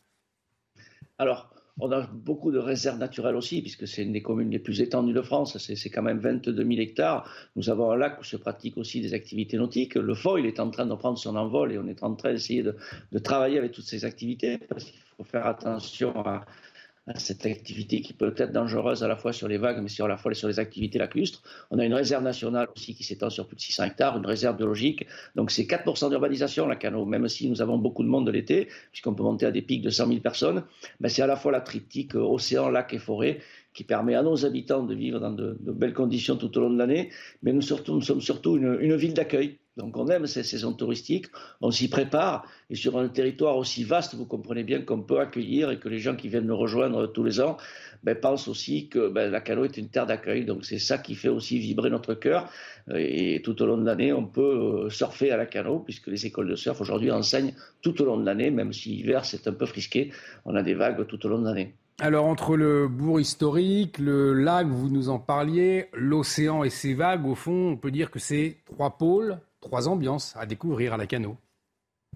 [1.19, 4.79] Alors, on a beaucoup de réserves naturelles aussi, puisque c'est une des communes les plus
[4.81, 5.57] étendues de France.
[5.57, 7.29] C'est quand même 22 000 hectares.
[7.57, 9.95] Nous avons un lac où se pratiquent aussi des activités nautiques.
[9.95, 12.63] Le foil est en train de prendre son envol et on est en train d'essayer
[12.63, 12.75] de,
[13.11, 16.45] de, travailler avec toutes ces activités, parce qu'il faut faire attention à,
[17.15, 20.17] cette activité qui peut être dangereuse à la fois sur les vagues, mais sur la
[20.17, 21.43] fois sur les activités lacustres.
[21.69, 24.57] On a une réserve nationale aussi qui s'étend sur plus de 600 hectares, une réserve
[24.57, 25.05] biologique.
[25.35, 28.69] Donc c'est 4% d'urbanisation, la canot, même si nous avons beaucoup de monde de l'été,
[28.91, 30.63] puisqu'on peut monter à des pics de 100 000 personnes.
[30.99, 33.39] Ben c'est à la fois la triptyque euh, océan, lac et forêt
[33.73, 36.77] qui permet à nos habitants de vivre dans de, belles conditions tout au long de
[36.77, 37.11] l'année,
[37.43, 41.27] mais nous sommes surtout une ville d'accueil donc on aime ces saisons touristiques,
[41.59, 45.69] on s'y prépare, et sur un territoire aussi vaste, vous comprenez bien qu'on peut accueillir
[45.69, 47.57] et que les gens qui viennent nous rejoindre tous les ans
[48.03, 50.45] ben, pensent aussi que ben, la Cano est une terre d'accueil.
[50.45, 52.49] Donc c'est ça qui fait aussi vibrer notre cœur.
[52.95, 56.25] Et tout au long de l'année, on peut euh, surfer à la Cano, puisque les
[56.25, 59.53] écoles de surf aujourd'hui enseignent tout au long de l'année, même si l'hiver c'est un
[59.53, 60.11] peu frisqué,
[60.45, 61.73] on a des vagues tout au long de l'année.
[61.99, 67.25] Alors entre le bourg historique, le lac, vous nous en parliez, l'océan et ses vagues,
[67.25, 71.07] au fond, on peut dire que c'est trois pôles trois ambiances à découvrir à la
[71.07, 71.37] Cano.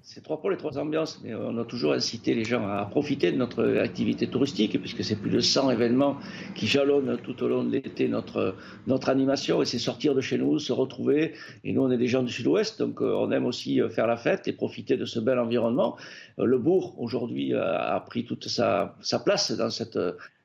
[0.01, 3.33] C'est trois pôles et trois ambiances, mais on a toujours incité les gens à profiter
[3.33, 6.17] de notre activité touristique, puisque c'est plus de 100 événements
[6.55, 8.55] qui jalonnent tout au long de l'été notre,
[8.87, 11.33] notre animation, et c'est sortir de chez nous, se retrouver.
[11.65, 14.07] Et nous, on est des gens du sud-ouest, donc euh, on aime aussi euh, faire
[14.07, 15.97] la fête et profiter de ce bel environnement.
[16.37, 19.99] Euh, le bourg, aujourd'hui, a pris toute sa place dans cette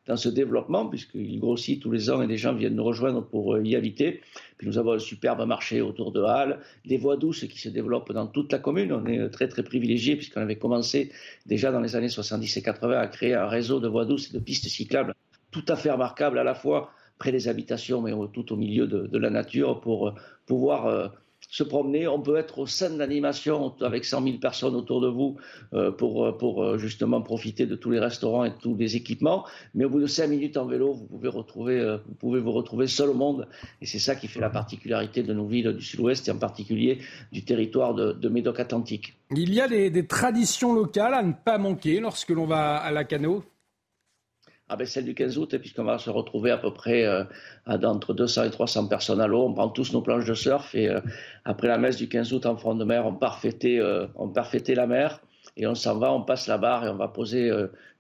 [0.07, 3.55] dans ce développement, puisqu'il grossit tous les ans et les gens viennent nous rejoindre pour
[3.55, 4.21] euh, y habiter.
[4.59, 8.13] Puis nous avons un superbe marché autour de Halle, des voies douces qui se développent
[8.13, 8.93] dans toute la commune.
[8.93, 11.11] On est très très privilégiés puisqu'on avait commencé
[11.47, 14.35] déjà dans les années 70 et 80 à créer un réseau de voies douces et
[14.35, 15.15] de pistes cyclables
[15.55, 19.19] tout à fait remarquable à la fois près des habitations mais tout au milieu de,
[19.19, 20.15] la nature pour euh,
[20.47, 21.09] pouvoir euh,
[21.49, 22.09] se promener.
[22.09, 25.37] On peut être au sein d'animation avec 100 000 personnes autour de vous
[25.73, 29.45] euh, pour, euh, euh, justement profiter de tous les restaurants et tous les équipements.
[29.75, 33.49] Mais au bout de 5 minutes en vélo, vous pouvez, vous retrouver seul au monde.
[33.81, 36.99] Et c'est ça qui fait la particularité de nos villes du sud-ouest et en particulier
[37.33, 39.15] du territoire de, de Médoc-Atlantique.
[39.37, 42.91] Il y a des, des traditions locales à ne pas manquer lorsque l'on va à
[42.91, 43.45] la Cano?
[44.69, 47.25] Ah ben celle du 15 août, puisqu'on va se retrouver à peu près euh,
[47.67, 49.45] à, entre 200 et 300 personnes à l'eau.
[49.45, 51.01] On prend tous nos planches de surf et euh,
[51.45, 54.51] après la messe du 15 août en front de mer, on part euh, on part
[54.67, 55.21] la mer
[55.57, 57.53] et on s'en va, on passe la barre et on va poser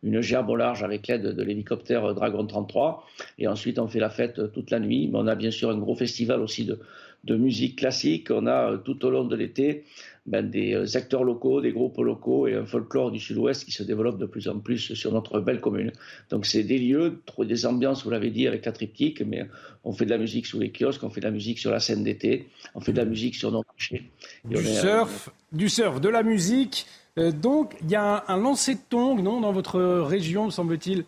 [0.02, 3.06] une gerbe au large avec l'aide de l'hélicoptère Dragon 33.
[3.38, 5.08] Et ensuite, on fait la fête toute la nuit.
[5.12, 6.80] Mais on a bien sûr un gros festival aussi de,
[7.24, 8.30] de musique classique.
[8.30, 9.84] On a tout au long de l'été
[10.26, 13.82] ben, des euh, acteurs locaux, des groupes locaux et un folklore du sud-ouest qui se
[13.82, 15.92] développe de plus en plus sur notre belle commune.
[16.30, 19.46] Donc c'est des lieux, des ambiances, vous l'avez dit, avec la triptyque, mais
[19.84, 21.80] on fait de la musique sous les kiosques, on fait de la musique sur la
[21.80, 24.10] scène d'été, on fait de la musique sur nos marchés.
[24.44, 26.86] Du surf, du surf, de la musique.
[27.18, 31.04] Euh, donc il y a un, un lancer de tongs, non, dans votre région, semble-t-il?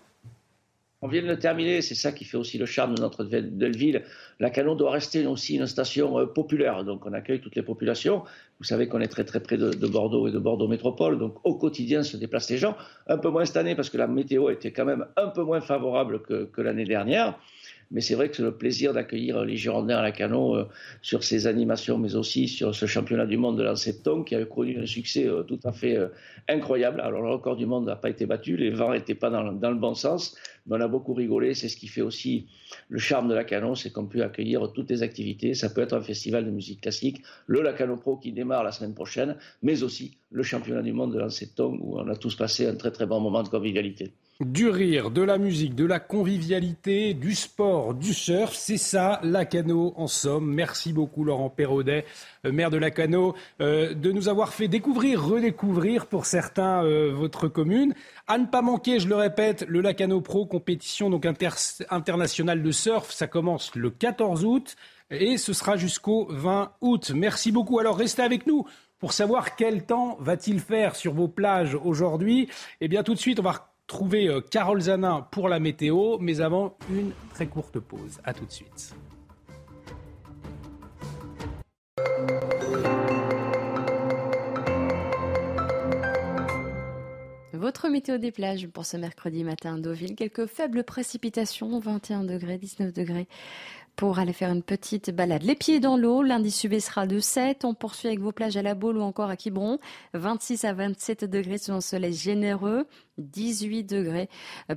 [1.03, 4.03] On vient de le terminer, c'est ça qui fait aussi le charme de notre ville.
[4.41, 8.23] La Canon doit rester aussi une station euh, populaire, donc on accueille toutes les populations.
[8.59, 11.55] Vous savez qu'on est très très près de, Bordeaux et de Bordeaux Métropole, donc au
[11.57, 12.77] quotidien se déplacent les gens.
[13.09, 15.61] Un peu moins cette année parce que la météo était quand même un peu moins
[15.61, 17.39] favorable que l'année dernière.
[17.91, 20.65] Mais c'est vrai que c'est le plaisir d'accueillir les Girondins à la Canon euh,
[21.03, 24.45] sur ces animations, mais aussi sur ce championnat du monde de de tongs qui a
[24.45, 26.09] connu un succès euh, tout à fait euh,
[26.49, 27.01] incroyable.
[27.01, 29.79] Alors le record du monde n'a pas été battu, les vents n'étaient pas dans, le
[29.79, 31.55] bon sens, mais on a beaucoup rigolé.
[31.55, 32.49] C'est ce qui fait aussi
[32.89, 35.55] le charme de la Canon, c'est qu'on peut accueillir toutes les activités.
[35.55, 38.95] Ça peut être un festival de musique classique, le Lacano Pro qui démarre la semaine
[38.95, 42.67] prochaine, mais aussi le championnat du monde de de tongs où on a tous passé
[42.67, 44.13] un très très bon moment de convivialité.
[44.41, 49.95] Du rire, de la musique, de la convivialité, du sport, du surf, c'est ça, Lacano
[49.97, 50.53] en somme.
[50.53, 52.05] Merci beaucoup Laurent Perraudet,
[52.45, 57.49] euh, maire de Lacano, euh, de nous avoir fait découvrir, redécouvrir pour certains euh, votre
[57.49, 57.95] commune.
[58.27, 61.27] À ne pas manquer, je le répète, le Lacano Pro, compétition donc
[61.89, 64.77] internationale de surf, ça commence le 14 août
[65.11, 67.11] et ce sera jusqu'au 20 août.
[67.15, 67.79] Merci beaucoup.
[67.79, 68.67] Alors restez avec nous
[68.99, 72.51] pour savoir quel temps va-t-il faire sur vos plages aujourd'hui.
[72.83, 76.41] Eh bien tout de suite, on va trouver euh, Carole Zanin pour la météo, mais
[76.41, 78.21] avant une très courte pause.
[78.25, 78.95] A tout de suite.
[87.53, 92.25] Votre Votre météo des plages pour ce mercredi matin à Deauville, quelques faibles précipitations, 21
[92.25, 93.29] degrés, 19 degrés
[93.97, 95.43] pour aller faire une petite balade.
[95.43, 97.65] Les pieds dans l'eau, l'indice UV sera de 7.
[97.65, 99.79] On poursuit avec vos plages à La Baule ou encore à Quiberon.
[100.13, 102.87] 26 à 27 degrés sous un soleil généreux.
[103.19, 104.29] 18 degrés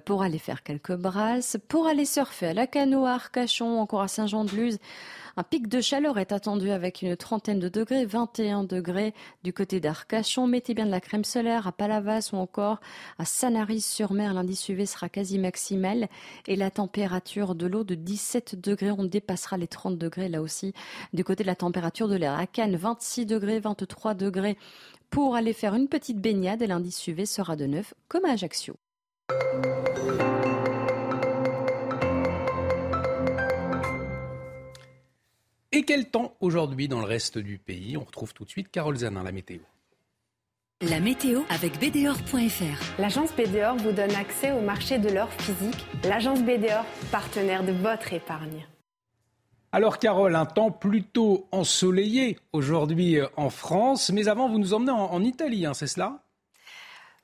[0.05, 1.57] pour aller faire quelques brasses.
[1.67, 4.79] Pour aller surfer à la Cano, à Arcachon, encore à Saint-Jean-de-Luz.
[5.39, 9.79] Un pic de chaleur est attendu avec une trentaine de degrés, 21 degrés du côté
[9.79, 10.47] d'Arcachon.
[10.47, 12.81] Mettez bien de la crème solaire à Palavas ou encore
[13.17, 14.33] à Sanary-sur-Mer.
[14.33, 16.09] L'indice UV sera quasi maximal
[16.47, 18.91] et la température de l'eau de 17 degrés.
[18.91, 20.73] On dépassera les 30 degrés là aussi
[21.13, 22.37] du côté de la température de l'air.
[22.37, 24.57] À Cannes, 26 degrés, 23 degrés
[25.09, 28.75] pour aller faire une petite baignade et l'indice UV sera de 9 comme à Ajaccio.
[35.71, 37.95] Et quel temps aujourd'hui dans le reste du pays?
[37.95, 39.59] On retrouve tout de suite Carole Zanin, la météo.
[40.81, 42.99] La météo avec BDOR.fr.
[42.99, 45.85] L'agence BDOR vous donne accès au marché de l'or physique.
[46.05, 48.65] L'agence BDOR, partenaire de votre épargne.
[49.71, 54.91] Alors Carole, un temps plutôt ensoleillé aujourd'hui euh, en France, mais avant vous nous emmenez
[54.91, 56.23] en, Italie, hein, c'est cela?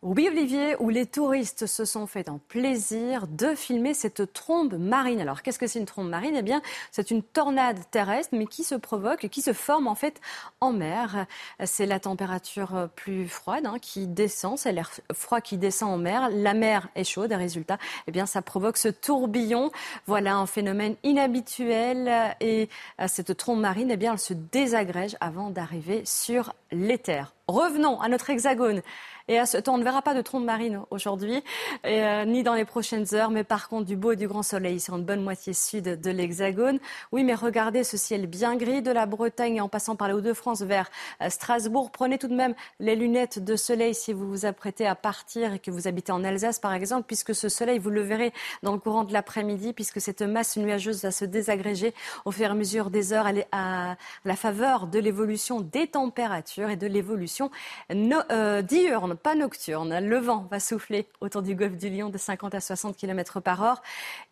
[0.06, 5.20] Oui, Olivier, où les touristes se sont fait un plaisir de filmer cette trombe marine.
[5.20, 6.36] Alors, qu'est-ce que c'est une trombe marine?
[6.38, 10.22] Eh bien, c'est une tornade terrestre, mais qui se provoque, qui se forme en fait
[10.62, 11.26] en mer.
[11.64, 16.30] C'est la température plus froide hein, qui descend, c'est l'air froid qui descend en mer.
[16.32, 19.72] La mer est chaude, et résultat, eh bien, ça provoque ce tourbillon.
[20.06, 22.36] Voilà un phénomène inhabituel.
[22.42, 22.70] Et
[23.02, 27.34] euh, cette trombe marine, eh bien, elle se désagrège avant d'arriver sur les terres.
[27.48, 28.82] Revenons à notre hexagone.
[29.28, 31.44] Et à ce temps, on ne verra pas de trompe marine aujourd'hui,
[31.88, 34.80] euh, ni dans les prochaines heures, mais par contre du beau et du grand soleil
[34.80, 36.78] sur une bonne moitié sud de l'Hexagone.
[37.12, 40.62] Oui, mais regardez ce ciel bien gris de la Bretagne en passant par les Hauts-de-France
[40.62, 40.92] vers
[41.24, 41.90] euh, Strasbourg.
[41.90, 45.60] Prenez tout de même les lunettes de soleil si vous vous apprêtez à partir et
[45.60, 48.80] que vous habitez en Alsace, par exemple, puisque ce soleil, vous le verrez dans le
[48.80, 52.92] courant de l'après-midi, puisque cette masse nuageuse va se désagréger au fur et à mesure
[52.92, 57.50] des heures à la faveur de l'évolution des températures et de l'évolution
[57.92, 60.00] euh, diurne pas nocturne.
[60.00, 63.64] Le vent va souffler autour du golfe du Lion de 50 à 60 km par
[63.64, 63.82] heure.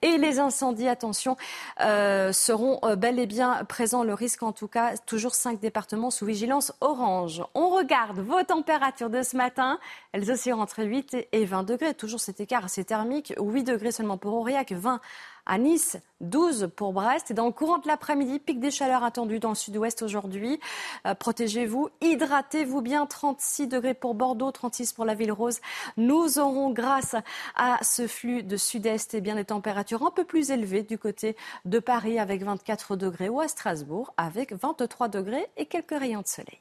[0.01, 1.37] Et les incendies, attention,
[1.81, 4.03] euh, seront euh, bel et bien présents.
[4.03, 7.43] Le risque, en tout cas, toujours 5 départements sous vigilance orange.
[7.53, 9.79] On regarde vos températures de ce matin.
[10.11, 11.93] Elles oscillent entre 8 et 20 degrés.
[11.93, 13.33] Toujours cet écart assez thermique.
[13.39, 14.99] 8 degrés seulement pour Aurillac, 20
[15.45, 17.31] à Nice, 12 pour Brest.
[17.31, 20.59] Et dans le courant de l'après-midi, pic des chaleurs attendu dans le sud-ouest aujourd'hui.
[21.05, 23.05] Euh, protégez-vous, hydratez-vous bien.
[23.05, 25.59] 36 degrés pour Bordeaux, 36 pour la ville rose.
[25.97, 27.15] Nous aurons, grâce
[27.55, 30.97] à ce flux de sud-est, et eh bien des températures un peu plus élevées du
[30.97, 36.21] côté de Paris avec 24 degrés ou à Strasbourg avec 23 degrés et quelques rayons
[36.21, 36.59] de soleil.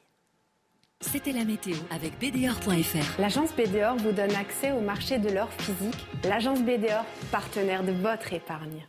[1.03, 3.19] C'était la météo avec BDOR.fr.
[3.19, 6.07] L'agence BDOR vous donne accès au marché de l'or physique.
[6.23, 8.87] L'agence BDOR, partenaire de votre épargne.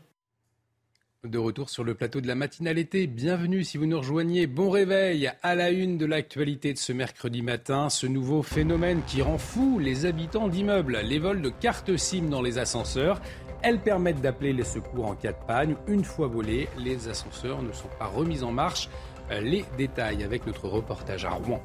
[1.24, 3.09] De retour sur le plateau de la matinale été.
[3.09, 4.46] Bienvenue si vous nous rejoignez.
[4.46, 7.90] Bon réveil à la une de l'actualité de ce mercredi matin.
[7.90, 11.00] Ce nouveau phénomène qui rend fou les habitants d'immeubles.
[11.03, 13.20] Les vols de cartes SIM dans les ascenseurs.
[13.62, 15.77] Elles permettent d'appeler les secours en cas de panne.
[15.88, 18.88] Une fois volés, les ascenseurs ne sont pas remis en marche.
[19.31, 21.62] Les détails avec notre reportage à Rouen.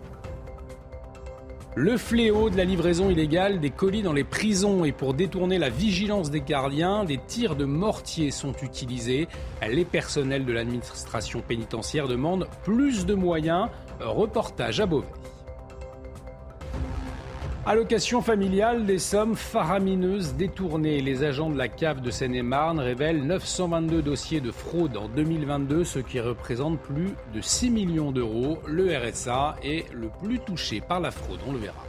[1.81, 5.69] Le fléau de la livraison illégale des colis dans les prisons et pour détourner la
[5.69, 9.29] vigilance des gardiens, des tirs de mortier sont utilisés.
[9.65, 13.69] Les personnels de l'administration pénitentiaire demandent plus de moyens.
[14.01, 15.07] Reportage à Beauvais.
[17.69, 21.01] Allocation familiale, des sommes faramineuses détournées.
[21.01, 25.99] Les agents de la CAF de Seine-et-Marne révèlent 922 dossiers de fraude en 2022, ce
[25.99, 28.57] qui représente plus de 6 millions d'euros.
[28.65, 31.85] Le RSA est le plus touché par la fraude, on le verra.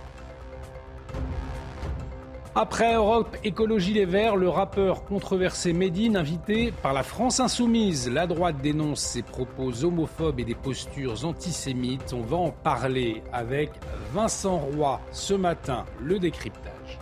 [2.56, 8.10] Après Europe Écologie Les Verts, le rappeur controversé Médine, invité par la France Insoumise.
[8.10, 12.12] La droite dénonce ses propos homophobes et des postures antisémites.
[12.12, 13.70] On va en parler avec
[14.12, 16.98] Vincent Roy ce matin, le décryptage.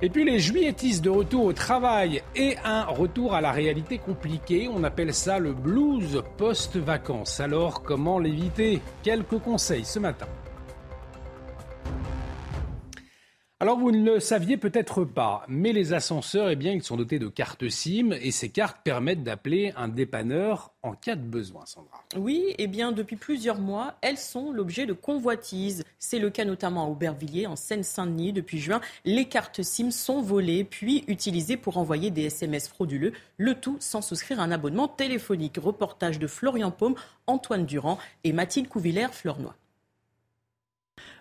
[0.00, 4.70] Et puis les juilletistes de retour au travail et un retour à la réalité compliquée,
[4.72, 7.40] on appelle ça le blues post-vacances.
[7.40, 8.80] Alors comment l'éviter?
[9.02, 10.26] Quelques conseils ce matin.
[13.64, 17.18] Alors vous ne le saviez peut-être pas, mais les ascenseurs, eh bien, ils sont dotés
[17.18, 22.04] de cartes SIM et ces cartes permettent d'appeler un dépanneur en cas de besoin, Sandra.
[22.14, 25.82] Oui, eh bien, depuis plusieurs mois, elles sont l'objet de convoitises.
[25.98, 28.34] C'est le cas notamment à Aubervilliers, en Seine-Saint-Denis.
[28.34, 33.54] Depuis juin, les cartes SIM sont volées puis utilisées pour envoyer des SMS frauduleux, le
[33.54, 35.56] tout sans souscrire un abonnement téléphonique.
[35.56, 36.96] Reportage de Florian Paume,
[37.26, 39.54] Antoine Durand et Mathilde Couvillère-Fleurnoy.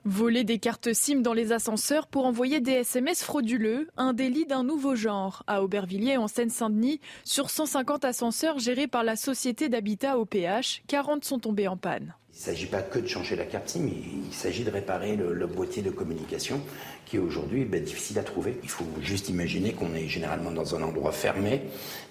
[0.06, 4.66] Voler des cartes SIM dans les ascenseurs pour envoyer des SMS frauduleux, un délit d'un
[4.66, 5.44] nouveau genre.
[5.48, 11.40] À Aubervilliers, en Seine-Saint-Denis, sur 150 ascenseurs gérés par la société d'habitat OPH, 40 sont
[11.40, 12.16] tombés en panne.
[12.34, 15.48] Il ne s'agit pas que de changer la carte SIM, il s'agit de réparer le,
[15.48, 16.60] boîtier de communication
[17.06, 18.60] qui est aujourd'hui ben, difficile à trouver.
[18.64, 21.62] Il faut juste imaginer qu'on est généralement dans un endroit fermé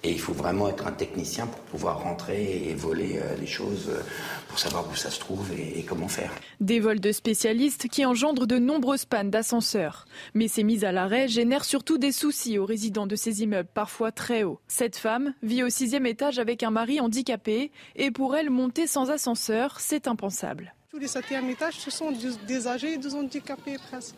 [0.02, 3.88] et il faut vraiment être un technicien pour pouvoir rentrer et voler euh, les choses
[3.88, 4.02] euh,
[4.48, 6.30] pour savoir où ça se trouve et, comment faire.
[6.60, 10.06] Des vols de spécialistes qui engendrent de nombreuses pannes d'ascenseurs.
[10.34, 14.12] Mais ces mises à l'arrêt génèrent surtout des soucis aux résidents de ces immeubles parfois
[14.12, 14.60] très hauts.
[14.68, 19.10] Cette femme vit au sixième étage avec un mari handicapé et pour elle, monter sans
[19.10, 20.74] ascenseur, c'est impensable.
[20.90, 22.12] Tous les septièmes étages, ce sont
[22.46, 24.16] des âgés et des handicapés presque.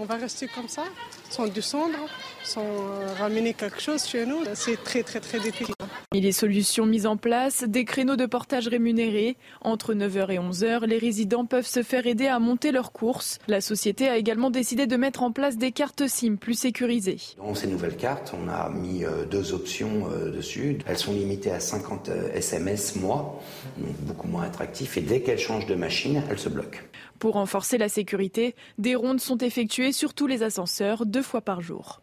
[0.00, 0.84] On va rester comme ça,
[1.30, 1.98] sans descendre,
[2.44, 4.38] sans euh, ramener quelque chose chez nous.
[4.54, 5.74] C'est très très très difficile.
[6.14, 9.36] Et les solutions mises en place, des créneaux de portage rémunérés.
[9.62, 13.38] Entre 9h et 11h, les résidents peuvent se faire aider à monter leurs courses.
[13.48, 17.18] La société a également décidé de mettre en place des cartes SIM plus sécurisées.
[17.38, 20.78] Dans ces nouvelles cartes, on a mis euh, deux options euh, dessus.
[20.86, 23.40] Elles sont limitées à 50 SMS mois,
[23.78, 24.96] donc beaucoup moins attractif.
[24.96, 26.78] Et dès qu'elles changent de machine, elles se bloquent.
[27.18, 31.60] Pour renforcer la sécurité, des rondes sont effectuées sur tous les ascenseurs deux fois par
[31.60, 32.00] jour.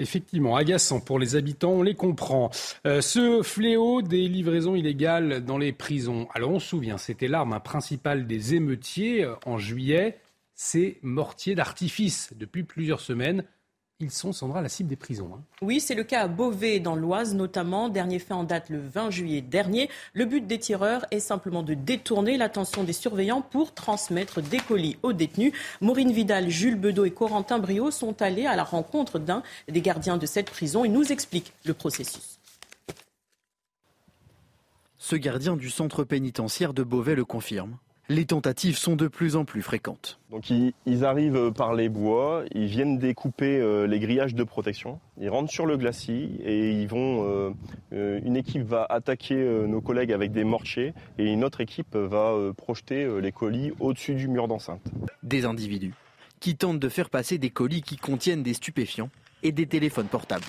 [0.00, 2.50] Effectivement, agaçant pour les habitants, on les comprend.
[2.86, 6.26] Euh, ce fléau des livraisons illégales dans les prisons.
[6.32, 10.18] Alors on se souvient, c'était l'arme principale des émeutiers euh, en juillet,
[10.54, 12.32] ces mortiers d'artifice.
[12.34, 13.44] Depuis plusieurs semaines,
[14.00, 15.30] ils sont, Sandra, la cible des prisons.
[15.34, 15.42] Hein.
[15.60, 17.90] Oui, c'est le cas à Beauvais, dans l'Oise notamment.
[17.90, 19.90] Dernier fait en date le 20 juillet dernier.
[20.14, 24.96] Le but des tireurs est simplement de détourner l'attention des surveillants pour transmettre des colis
[25.02, 25.52] aux détenus.
[25.82, 30.16] Maureen Vidal, Jules Bedeau et Corentin Brio sont allés à la rencontre d'un des gardiens
[30.16, 30.84] de cette prison.
[30.84, 32.38] Ils nous expliquent le processus.
[34.96, 37.76] Ce gardien du centre pénitentiaire de Beauvais le confirme
[38.10, 40.18] les tentatives sont de plus en plus fréquentes.
[40.30, 45.30] Donc ils, arrivent par les bois, ils viennent découper euh, les grillages de protection, ils
[45.30, 47.24] rentrent sur le glacis et ils vont.
[47.24, 47.50] Euh,
[47.92, 52.34] euh, une équipe va attaquer nos collègues avec des mortiers et une autre équipe va
[52.56, 54.82] projeter les colis au-dessus du mur d'enceinte.
[55.22, 55.94] Des individus
[56.40, 59.10] qui tentent de faire passer des colis qui contiennent des stupéfiants
[59.42, 60.46] et des téléphones portables.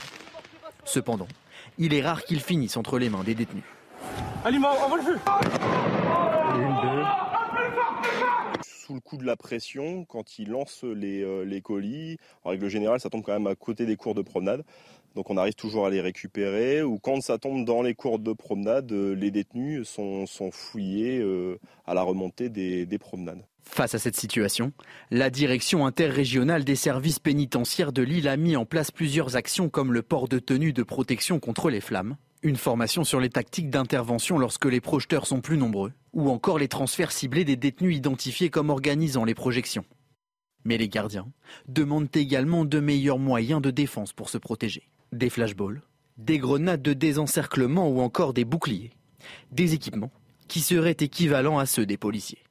[0.84, 1.28] Cependant,
[1.78, 3.64] il est rare qu'ils finissent entre les mains des détenus.
[4.44, 5.18] Aliment, on le feu
[8.94, 13.00] le coup de la pression, quand ils lancent les, euh, les, colis, en règle générale,
[13.00, 14.64] ça tombe quand même à côté des cours de promenade.
[15.16, 16.84] Donc on arrive toujours à les récupérer.
[16.84, 21.20] Ou quand ça tombe dans les cours de promenade, euh, les détenus sont, sont fouillés
[21.20, 23.44] euh, à la remontée des, des promenades.
[23.64, 24.74] Face à cette situation,
[25.12, 29.94] la direction interrégionale des services pénitentiaires de Lille a mis en place plusieurs actions comme
[29.94, 34.40] le port de tenue de protection contre les flammes, une formation sur les tactiques d'intervention
[34.40, 38.70] lorsque les projeteurs sont plus nombreux, ou encore les transferts ciblés des détenus identifiés comme
[38.70, 39.86] organisant les projections.
[40.66, 41.28] Mais les gardiens
[41.68, 44.90] demandent également de meilleurs moyens de défense pour se protéger.
[45.12, 45.82] Des flashballs,
[46.18, 48.92] des grenades de désencerclement ou encore des boucliers.
[49.52, 50.12] Des équipements
[50.48, 52.44] qui seraient équivalents à ceux des policiers.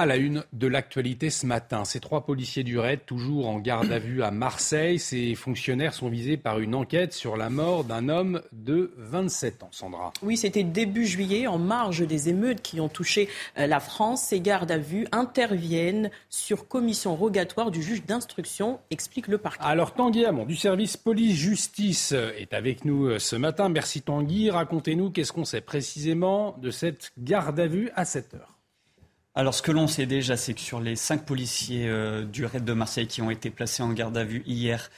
[0.00, 3.90] À la une de l'actualité ce matin, ces trois policiers du RAID, toujours en garde
[3.90, 8.08] à vue à Marseille, ces fonctionnaires sont visés par une enquête sur la mort d'un
[8.08, 9.68] homme de 27 ans.
[9.72, 10.12] Sandra.
[10.22, 14.22] Oui, c'était début juillet, en marge des émeutes qui ont touché euh, la France.
[14.22, 19.64] Ces gardes à vue interviennent sur commission rogatoire du juge d'instruction, explique le parquet.
[19.64, 23.68] Alors Tanguy Hamon, du service police-justice, est avec nous euh, ce matin.
[23.68, 24.48] Merci Tanguy.
[24.48, 28.57] Racontez-nous qu'est-ce qu'on sait précisément de cette garde à vue à 7 heures?
[29.38, 32.64] Alors, ce que l'on sait déjà, c'est que sur les cinq policiers euh, du raid
[32.64, 34.90] de Marseille qui ont été placés en garde à vue hier,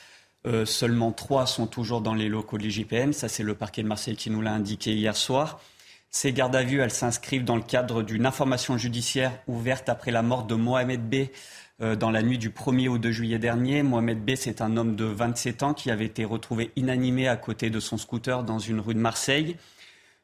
[0.46, 3.12] euh, seulement trois sont toujours dans les locaux de l'IGPN.
[3.12, 5.60] Ça, c'est le parquet de Marseille qui nous l'a indiqué hier soir.
[6.08, 10.22] Ces gardes à vue, elles s'inscrivent dans le cadre d'une information judiciaire ouverte après la
[10.22, 11.28] mort de Mohamed B.
[11.82, 13.82] Euh, dans la nuit du 1er au 2 juillet dernier.
[13.82, 17.68] Mohamed B, c'est un homme de 27 ans qui avait été retrouvé inanimé à côté
[17.68, 19.58] de son scooter dans une rue de Marseille.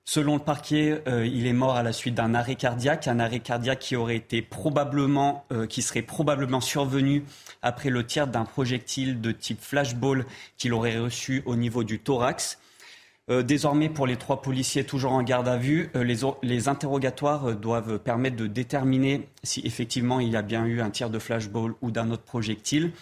[0.08, 3.40] Selon le parquet, euh, il est mort à la suite d'un arrêt cardiaque, un arrêt
[3.40, 7.24] cardiaque qui aurait été probablement, euh, qui serait probablement survenu
[7.60, 10.24] après le tir d'un projectile de type flashball
[10.58, 12.60] qu'il aurait reçu au niveau du thorax.
[13.30, 17.98] Euh, désormais, pour les trois policiers toujours en garde à vue, les, les, interrogatoires doivent
[17.98, 21.90] permettre de déterminer si effectivement il y a bien eu un tir de flashball ou
[21.90, 22.92] d'un autre projectile,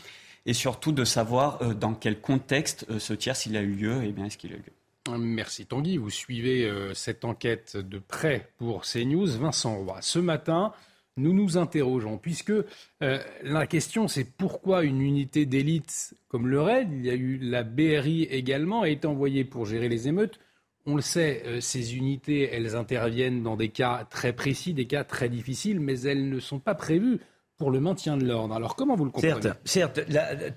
[0.46, 4.24] et surtout de savoir dans quel contexte ce tir, s'il a eu lieu, et bien
[4.24, 4.73] est-ce qu'il a eu lieu.
[5.18, 5.98] Merci Tanguy.
[5.98, 9.26] Vous suivez euh, cette enquête de près pour CNews.
[9.26, 9.98] Vincent Roy.
[10.00, 10.72] Ce matin,
[11.16, 16.88] nous nous interrogeons, puisque euh, la question c'est pourquoi une unité d'élite comme le RAID,
[16.90, 20.40] il y a eu la BRI également, a été envoyée pour gérer les émeutes.
[20.86, 25.04] on le sait, euh, ces unités, elles interviennent dans des cas très précis, des cas
[25.04, 27.20] très difficiles, mais elles ne sont pas prévues
[27.58, 28.54] pour le maintien de l'ordre.
[28.54, 29.40] Alors comment vous le comprenez?
[29.42, 30.00] Certes, certes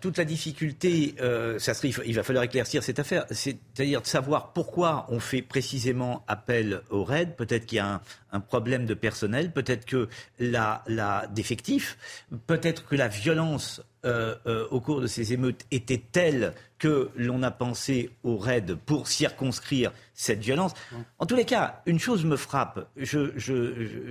[0.02, 4.54] toute la difficulté, euh, ça serait, il va falloir éclaircir cette affaire, c'est-à-dire de savoir
[4.54, 7.36] pourquoi on fait précisément appel au RAID.
[7.36, 11.98] Peut-être qu'il y a un, problème de personnel, peut-être que la, la d'effectifs,
[12.46, 17.44] peut-être que la violence euh, euh, au cours de ces émeutes était telle que l'on
[17.44, 20.72] a pensé au raid pour circonscrire cette violence.
[21.20, 22.88] En tous les cas, une chose me frappe.
[22.96, 23.38] Je,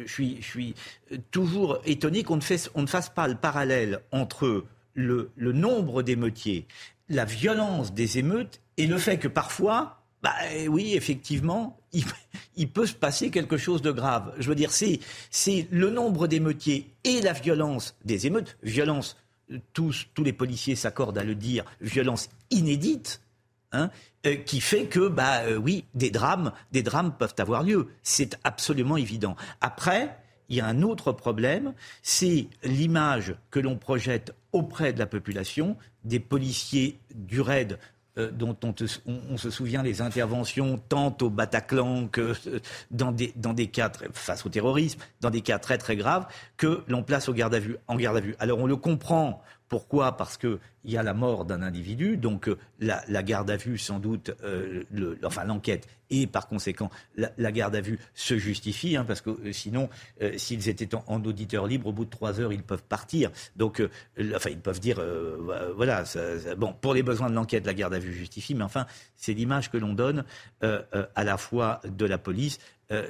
[0.07, 0.75] suis,
[1.31, 6.67] toujours étonné qu'on ne, fasse pas le parallèle entre le, nombre d'émeutiers,
[7.09, 10.35] la violence des émeutes et le fait que parfois, bah,
[10.69, 12.05] oui, effectivement, il,
[12.57, 14.35] il, peut se passer quelque chose de grave.
[14.39, 19.17] Je veux dire, c'est le nombre d'émeutiers et la violence des émeutes, violence
[19.73, 23.21] tous, les policiers s'accordent à le dire, violence inédite,
[23.73, 23.91] hein,
[24.27, 27.89] euh, qui fait que, bah euh, oui, des drames, des drames peuvent avoir lieu.
[28.03, 29.37] C'est absolument évident.
[29.61, 30.17] Après,
[30.49, 35.77] il y a un autre problème, c'est l'image que l'on projette auprès de la population
[36.05, 37.79] des policiers du raid
[38.19, 42.33] euh, dont on, se souvient les interventions tant au Bataclan que
[42.91, 46.83] dans des, dans des cas face au terrorisme, dans des cas très très graves, que
[46.89, 48.35] l'on place au garde à vue, en garde à vue.
[48.39, 50.17] Alors on le comprend pourquoi?
[50.17, 53.99] Parce qu'il y a la mort d'un individu, donc euh, la, garde à vue, sans
[53.99, 54.85] doute, euh,
[55.25, 59.53] enfin l'enquête et par conséquent la, garde à vue se justifie, hein, parce que euh,
[59.53, 59.89] sinon,
[60.37, 63.31] s'ils étaient en, auditeur libre, au bout de trois heures, ils peuvent partir.
[63.57, 63.83] Donc,
[64.35, 65.03] enfin, ils peuvent dire,
[65.75, 66.05] voilà,
[66.57, 68.87] bon, pour les besoins de l'enquête, la garde à vue justifie, mais enfin,
[69.17, 70.25] c'est l'image que l'on donne
[70.61, 72.59] à la fois de la police,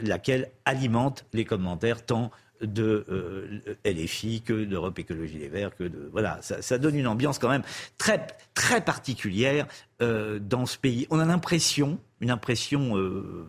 [0.02, 2.30] laquelle alimente les commentaires tant
[2.60, 7.38] de euh, LFI que d'Europe Écologie Les Verts, que de voilà, ça, donne une ambiance
[7.38, 7.62] quand même
[7.98, 9.66] très très particulière
[10.02, 11.06] euh, dans ce pays.
[11.10, 13.46] On a l'impression, une impression euh,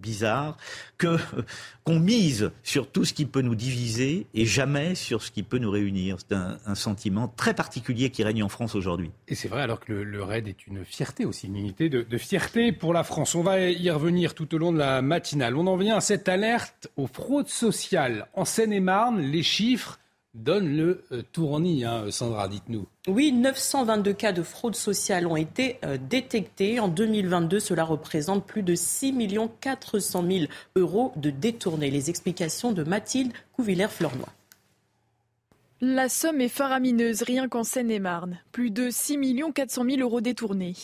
[0.00, 0.56] bizarre
[1.84, 5.58] qu'on mise sur tout ce qui peut nous diviser et jamais sur ce qui peut
[5.58, 6.16] nous réunir.
[6.18, 9.10] C'est un, sentiment très particulier qui règne en France aujourd'hui.
[9.26, 12.18] Et c'est vrai alors que le, RAID est une fierté aussi, une unité de, de,
[12.18, 13.34] fierté pour la France.
[13.34, 15.56] On va y revenir tout au long de la matinale.
[15.56, 18.26] On en vient à cette alerte aux fraudes sociales.
[18.34, 19.98] En Seine-et-Marne, les chiffres
[20.38, 22.86] donne le euh, tournis, hein, Sandra, dites-nous.
[23.06, 26.80] Oui, 922 cas de fraude sociale ont été euh, détectés.
[26.80, 29.14] En 2022, cela représente plus de 6
[29.60, 30.44] 400 000
[30.76, 31.90] euros de détournés.
[31.90, 34.28] Les explications de Mathilde Couvillère-Fleurnois.
[35.80, 38.40] La somme est faramineuse rien qu'en Seine-et-Marne.
[38.50, 40.74] Plus de 6 400 000 euros détournés.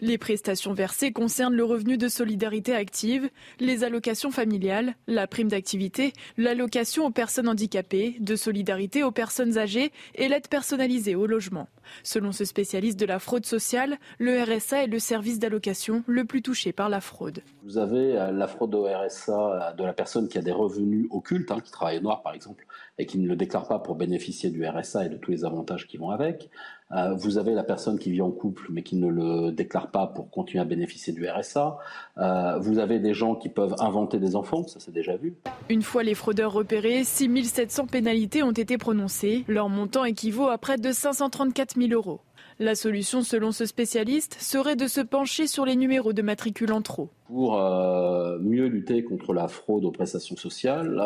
[0.00, 3.28] Les prestations versées concernent le revenu de solidarité active,
[3.60, 9.92] les allocations familiales, la prime d'activité, l'allocation aux personnes handicapées, de solidarité aux personnes âgées
[10.14, 11.68] et l'aide personnalisée au logement.
[12.02, 16.40] Selon ce spécialiste de la fraude sociale, le RSA est le service d'allocation le plus
[16.40, 17.42] touché par la fraude.
[17.64, 21.50] Vous avez euh, la fraude au RSA de la personne qui a des revenus occultes,
[21.50, 22.66] hein, qui travaille au noir par exemple,
[22.98, 25.86] et qui ne le déclare pas pour bénéficier du RSA et de tous les avantages
[25.86, 26.50] qui vont avec.
[26.90, 30.06] Euh, vous avez la personne qui vit en couple mais qui ne le déclare pas
[30.06, 31.78] pour continuer à bénéficier du RSA.
[32.16, 35.34] Euh, vous avez des gens qui peuvent inventer des enfants, ça c'est déjà vu.
[35.68, 39.44] Une fois les fraudeurs repérés, 6700 pénalités ont été prononcées.
[39.48, 42.20] Leur montant équivaut à près de 534 000 euros.
[42.60, 46.82] La solution, selon ce spécialiste, serait de se pencher sur les numéros de matricule en
[46.82, 47.08] trop.
[47.28, 51.00] Pour euh, mieux lutter contre la fraude aux prestations sociales,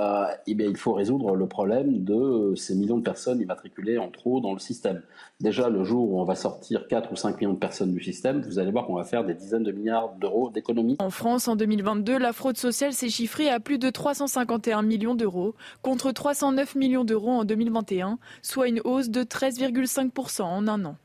[0.46, 4.40] eh bien, il faut résoudre le problème de ces millions de personnes immatriculées en trop
[4.40, 5.02] dans le système.
[5.40, 8.40] Déjà, le jour où on va sortir 4 ou 5 millions de personnes du système,
[8.40, 10.96] vous allez voir qu'on va faire des dizaines de milliards d'euros d'économies.
[11.00, 15.54] En France, en 2022, la fraude sociale s'est chiffrée à plus de 351 millions d'euros,
[15.82, 20.96] contre 309 millions d'euros en 2021, soit une hausse de 13,5% en un an.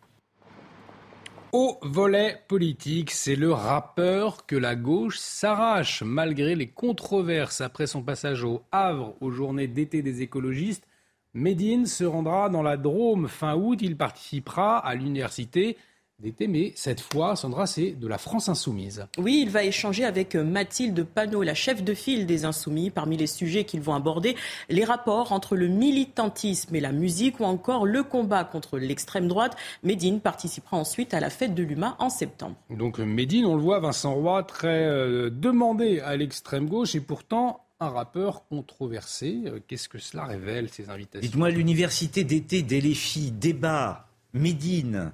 [1.53, 8.03] Au volet politique, c'est le rappeur que la gauche s'arrache malgré les controverses après son
[8.03, 10.85] passage au Havre aux journées d'été des écologistes.
[11.33, 13.79] Médine se rendra dans la Drôme fin août.
[13.81, 15.77] Il participera à l'université
[16.19, 19.05] d'été, mais cette fois, Sandra, c'est de la France insoumise.
[19.19, 22.89] Oui, il va échanger avec Mathilde Panot, la chef de file des Insoumis.
[22.89, 24.35] Parmi les sujets qu'ils vont aborder,
[24.69, 29.55] les rapports entre le militantisme et la musique ou encore le combat contre l'extrême droite.
[29.83, 32.55] Médine participera ensuite à la fête de l'UMA en septembre.
[32.71, 37.67] Donc Médine, on le voit, Vincent Roy, très euh, demandé à l'extrême gauche et pourtant
[37.79, 39.43] un rappeur controversé.
[39.45, 41.21] Euh, qu'est-ce que cela révèle, ces invitations?
[41.21, 45.11] Dites-moi, l'université d'été d'Eléfi débat Médine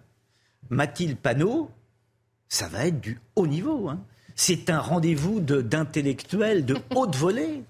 [0.69, 1.69] Mathilde Panot,
[2.49, 3.89] ça va être du haut niveau.
[3.89, 3.99] Hein.
[4.35, 7.63] C'est un rendez-vous d'intellectuels de, haute volée.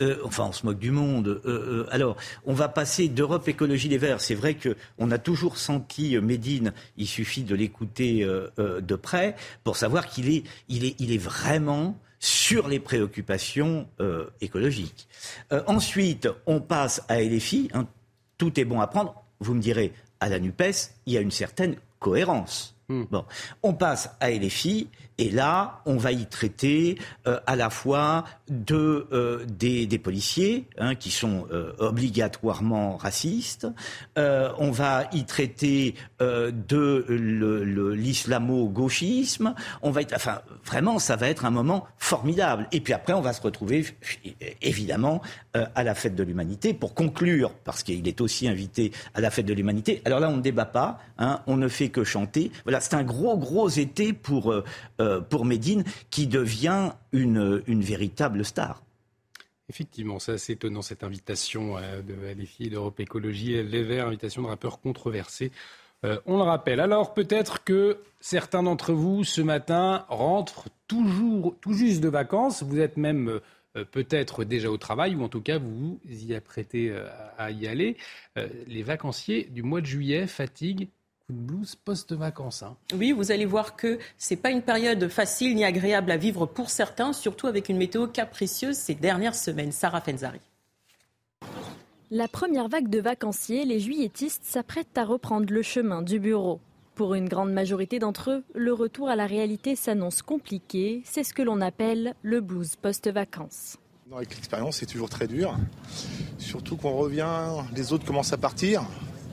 [0.00, 1.28] Euh, enfin, on se moque du monde.
[1.28, 2.16] Euh, euh, alors,
[2.46, 4.20] on va passer d'Europe Écologie Les Verts.
[4.20, 8.26] C'est vrai qu'on a toujours senti Médine, il suffit de l'écouter
[8.58, 13.86] de près pour savoir qu'il est, il est, il est vraiment sur les préoccupations
[14.40, 15.08] écologiques.
[15.66, 17.70] ensuite, on passe à LFI.
[17.74, 17.86] Hein.
[18.38, 19.22] tout est bon à prendre.
[19.40, 22.76] Vous me direz, à la NUPES, il y a une certaine cohérence.
[22.90, 23.04] Hmm.
[23.10, 23.24] Bon,
[23.62, 24.88] on passe à LFI.
[25.18, 30.96] Et là, on va y traiter euh, à la fois de, euh, des, policiers hein,
[30.96, 33.68] qui sont euh, obligatoirement racistes.
[34.16, 37.06] on va y traiter de
[37.94, 39.54] l'islamo-gauchisme.
[39.82, 42.66] On va, enfin, vraiment, ça va être un moment formidable.
[42.72, 43.86] Et puis après, on va se retrouver
[44.62, 49.30] évidemment à la fête de l'humanité pour conclure, parce qu'il est aussi invité à la
[49.30, 50.02] fête de l'humanité.
[50.04, 52.50] Alors là, on ne débat pas, hein, on ne fait que chanter.
[52.64, 54.52] Voilà, c'est un gros, gros été pour
[55.04, 58.82] euh, pour Médine, qui devient une, véritable star.
[59.68, 64.48] Effectivement, c'est assez étonnant cette invitation euh, de LFI d'Europe Écologie, Les Verts, invitation de
[64.48, 65.52] rappeurs controversés.
[66.04, 66.80] Euh, on le rappelle.
[66.80, 72.62] Alors peut-être que certains d'entre vous ce matin rentrent toujours, tout juste de vacances.
[72.62, 73.40] Vous êtes même
[73.90, 76.94] peut-être déjà au travail ou en tout cas vous vous y apprêtez
[77.38, 77.96] à y aller.
[78.68, 80.88] les vacanciers du mois de juillet fatiguent
[81.26, 82.62] coup de blues post-vacances.
[82.62, 82.76] Hein.
[82.94, 86.44] Oui, vous allez voir que ce n'est pas une période facile ni agréable à vivre
[86.44, 89.72] pour certains, surtout avec une météo capricieuse ces dernières semaines.
[89.72, 90.40] Sarah Fenzari.
[92.10, 96.60] La première vague de vacanciers, les juilletistes s'apprêtent à reprendre le chemin du bureau.
[96.94, 101.02] Pour une grande majorité d'entre eux, le retour à la réalité s'annonce compliqué.
[101.04, 103.78] C'est ce que l'on appelle le blues post-vacances.
[104.14, 105.56] Avec l'expérience, c'est toujours très dur.
[106.38, 108.84] Surtout qu'on revient, les autres commencent à partir.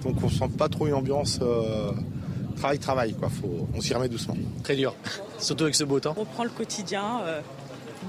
[0.03, 1.39] Donc on sent pas trop une ambiance
[2.61, 3.15] travail-travail.
[3.21, 4.35] Euh, Faut, on s'y remet doucement.
[4.63, 4.95] Très dur,
[5.39, 6.13] surtout avec ce beau temps.
[6.17, 7.41] On prend le quotidien, euh,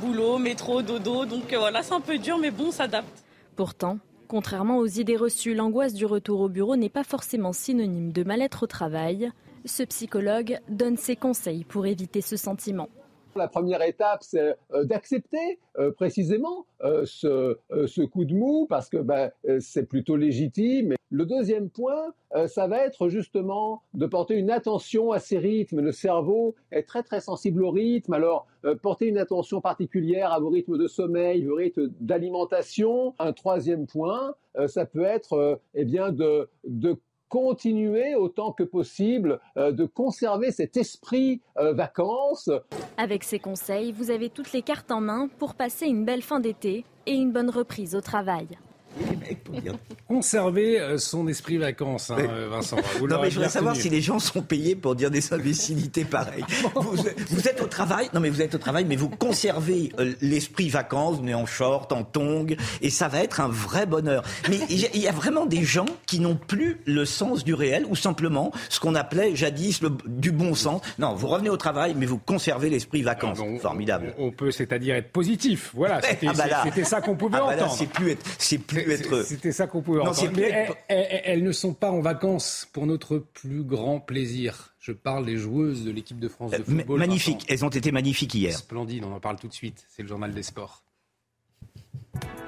[0.01, 1.24] boulot, métro, dodo.
[1.24, 3.24] Donc euh, voilà, c'est un peu dur, mais bon, on s'adapte.
[3.57, 8.24] Pourtant, contrairement aux idées reçues, l'angoisse du retour au bureau n'est pas forcément synonyme de
[8.24, 9.30] mal-être au travail.
[9.64, 12.88] Ce psychologue donne ses conseils pour éviter ce sentiment.
[13.35, 18.99] La première étape, c'est euh, d'accepter euh, précisément euh, ce, coup de mou parce que
[18.99, 19.30] ben,
[19.61, 20.95] c'est plutôt légitime.
[21.11, 22.14] Le deuxième point,
[22.47, 25.80] ça va être justement de porter une attention à ces rythmes.
[25.80, 28.14] Le cerveau est très très sensible au rythme.
[28.14, 28.47] Alors,
[28.80, 33.14] porter une attention particulière à vos rythmes de sommeil, vos rythmes d'alimentation.
[33.18, 34.35] Un troisième point,
[34.66, 36.97] ça peut être eh bien de, de
[37.33, 42.51] continuer autant que possible euh, de conserver cet esprit euh, vacances.
[42.99, 46.41] Avec ces conseils, vous avez toutes les cartes en main pour passer une belle fin
[46.41, 48.49] d'été et une bonne reprise au travail.
[50.09, 52.18] Conserver euh, son esprit vacances, hein,
[52.51, 52.76] Vincent.
[52.76, 56.45] non, mais je voudrais savoir si les gens sont payés pour dire des imbécilités pareilles.
[56.74, 60.68] vous, êtes au travail, non mais vous êtes au travail, mais vous conservez euh, l'esprit
[60.68, 64.22] vacances, vous en short, en tongs, et ça va être un vrai bonheur.
[64.49, 67.97] Mais il y, a vraiment des gens qui n'ont plus le sens du réel, ou
[67.97, 70.82] simplement ce qu'on appelait jadis le, du bon sens.
[70.99, 73.38] Non, vous revenez au travail, mais vous conservez l'esprit vacances.
[73.40, 74.14] Ah, Formidable.
[74.18, 75.70] On, peut, c'est-à-dire être positif.
[75.74, 77.76] Voilà, ah, bah c'était ça qu'on pouvait ah, bah entendre.
[77.76, 78.24] C'est plus être,
[79.24, 80.33] c'était ça qu'on pouvait entendre.
[80.37, 84.74] Mais elles, ne sont pas en vacances pour notre plus grand plaisir.
[84.78, 86.99] Je parle des joueuses de l'équipe de France de euh, football.
[86.99, 88.57] Magnifique, elles ont été magnifiques hier.
[88.57, 89.87] Splendide, on en parle tout de suite.
[89.89, 90.83] C'est le journal des sports.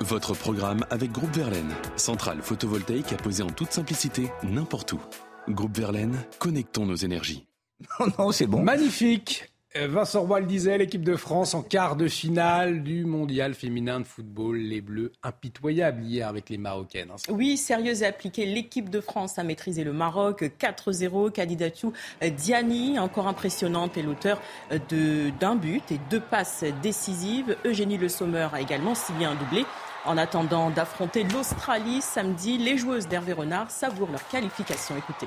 [0.01, 5.01] Votre programme avec Groupe Verlaine, centrale photovoltaïque à poser en toute simplicité n'importe où.
[5.49, 7.47] Groupe Verlaine, connectons nos énergies.
[8.01, 8.63] Non, non, c'est bon.
[8.63, 9.54] Magnifique.
[9.77, 13.99] Euh, Vincent Roy le disait, l'équipe de France en quart de finale du mondial féminin
[13.99, 14.57] de football.
[14.57, 17.11] Les Bleus impitoyables hier avec les Marocaines.
[17.11, 17.17] Hein.
[17.29, 18.47] Oui, sérieuse et appliquée.
[18.47, 21.33] L'équipe de France a maîtrisé le Maroc 4-0.
[21.33, 27.57] Kadidatou Diani, encore impressionnante, est l'auteur d'un but et deux passes décisives.
[27.65, 29.65] Eugénie Le Sommer a également signé un doublé.
[30.05, 34.97] En attendant d'affronter l'Australie samedi, les joueuses d'Hervé Renard savourent leur qualification.
[34.97, 35.27] Écoutez.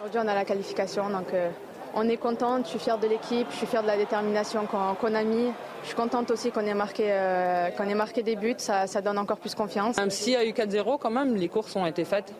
[0.00, 1.50] Aujourd'hui, on a la qualification, donc euh,
[1.94, 5.14] on est contente, je suis fière de l'équipe, je suis fière de la détermination qu'on
[5.14, 5.50] a mis.
[5.82, 9.38] Je suis contente aussi qu'on ait, marqué, euh, ait marqué des buts, ça, donne encore
[9.38, 9.96] plus confiance.
[9.96, 12.32] Même s'il y a eu 4-0 quand même, les courses ont été faites.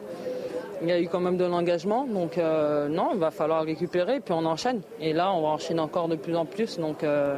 [0.82, 4.20] Il y a eu quand même de l'engagement, donc euh, non, il va falloir récupérer,
[4.20, 4.80] puis on enchaîne.
[4.98, 7.36] Et là, on va enchaîner encore de plus en plus, donc euh,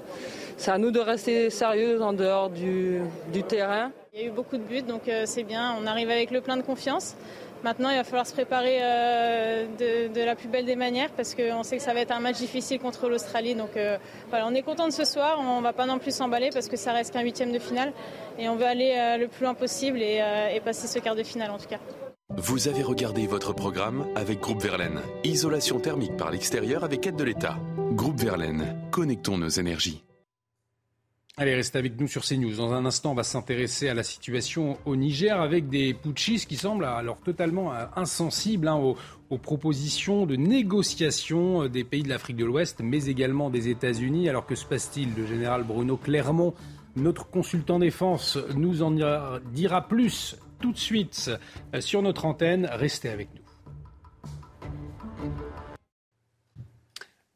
[0.56, 3.00] c'est à nous de rester sérieux en dehors du,
[3.32, 3.90] du terrain.
[4.14, 6.56] Il y a eu beaucoup de buts, donc c'est bien, on arrive avec le plein
[6.56, 7.16] de confiance.
[7.64, 9.66] Maintenant, il va falloir se préparer euh,
[10.08, 12.38] de, la plus belle des manières parce qu'on sait que ça va être un match
[12.38, 13.54] difficile contre l'Australie.
[13.54, 13.98] Donc euh,
[14.30, 15.38] voilà, on est content de ce soir.
[15.40, 17.92] On ne va pas non plus s'emballer parce que ça reste qu'un huitième de finale.
[18.38, 20.20] Et on veut aller euh, le plus loin possible et,
[20.52, 21.78] et passer ce quart de finale en tout cas.
[22.36, 25.00] Vous avez regardé votre programme avec Groupe Verlaine.
[25.22, 27.56] Isolation thermique par l'extérieur avec aide de l'État.
[27.92, 30.02] Groupe Verlaine, connectons nos énergies.
[31.38, 32.56] Allez, restez avec nous sur CNews.
[32.56, 36.56] Dans un instant, on va s'intéresser à la situation au Niger avec des putschistes qui
[36.56, 42.36] semblent alors totalement euh, insensibles hein, aux, propositions de négociation euh, des pays de l'Afrique
[42.36, 44.28] de l'Ouest, mais également des États-Unis.
[44.28, 45.14] Alors que se passe-t-il?
[45.16, 46.52] Le général Bruno Clermont,
[46.96, 51.30] notre consultant défense, nous en dira plus tout de suite
[51.72, 52.68] euh, sur notre antenne.
[52.70, 53.41] Restez avec nous.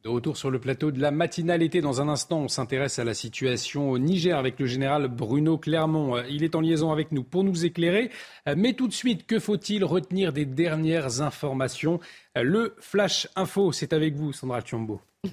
[0.06, 1.80] Retour sur le plateau de la matinalité.
[1.80, 6.16] Dans un instant, on s'intéresse à la situation au Niger avec le général Bruno Clermont.
[6.30, 8.10] Il est en liaison avec nous pour nous éclairer.
[8.56, 12.00] Mais tout de suite, que faut-il retenir des dernières informations?
[12.34, 15.00] Le Flash Info, c'est avec vous, Sandra Chiombo.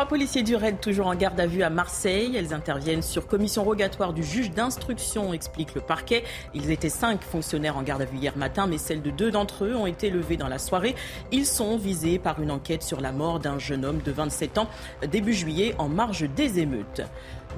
[0.00, 2.34] Trois policiers du RAID toujours en garde à vue à Marseille.
[2.34, 6.24] Elles interviennent sur commission rogatoire du juge d'instruction, explique le parquet.
[6.54, 9.66] Ils étaient cinq fonctionnaires en garde à vue hier matin, mais celles de deux d'entre
[9.66, 10.94] eux ont été levées dans la soirée.
[11.32, 14.70] Ils sont visés par une enquête sur la mort d'un jeune homme de 27 ans
[15.06, 17.02] début juillet en marge des émeutes.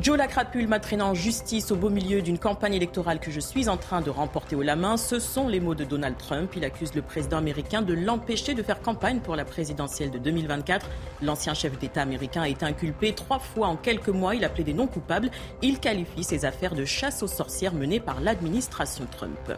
[0.01, 3.68] Joe Lacrapule m'a traîné en justice au beau milieu d'une campagne électorale que je suis
[3.68, 4.97] en train de remporter au la main.
[4.97, 6.51] Ce sont les mots de Donald Trump.
[6.57, 10.88] Il accuse le président américain de l'empêcher de faire campagne pour la présidentielle de 2024.
[11.20, 14.34] L'ancien chef d'État américain a été inculpé trois fois en quelques mois.
[14.34, 15.30] Il a plaidé non coupable.
[15.61, 19.53] Il qualifie ces affaires de chasse aux sorcières menées par l'administration Trump.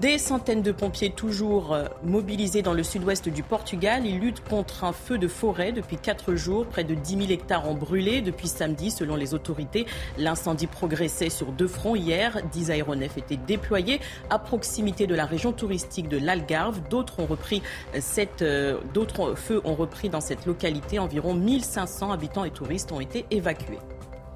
[0.00, 4.06] Des centaines de pompiers toujours euh, mobilisés dans le sud-ouest du Portugal.
[4.06, 6.66] Ils luttent contre un feu de forêt depuis quatre jours.
[6.66, 9.86] Près de 10 000 hectares ont brûlé depuis samedi, selon les autorités.
[10.16, 12.38] L'incendie progressait sur deux fronts hier.
[12.52, 16.80] Dix aéronefs étaient déployés à proximité de la région touristique de l'Algarve.
[16.88, 17.60] D'autres ont repris
[17.96, 21.00] euh, euh, d'autres feux ont repris dans cette localité.
[21.00, 23.78] Environ 1500 habitants et touristes ont été évacués.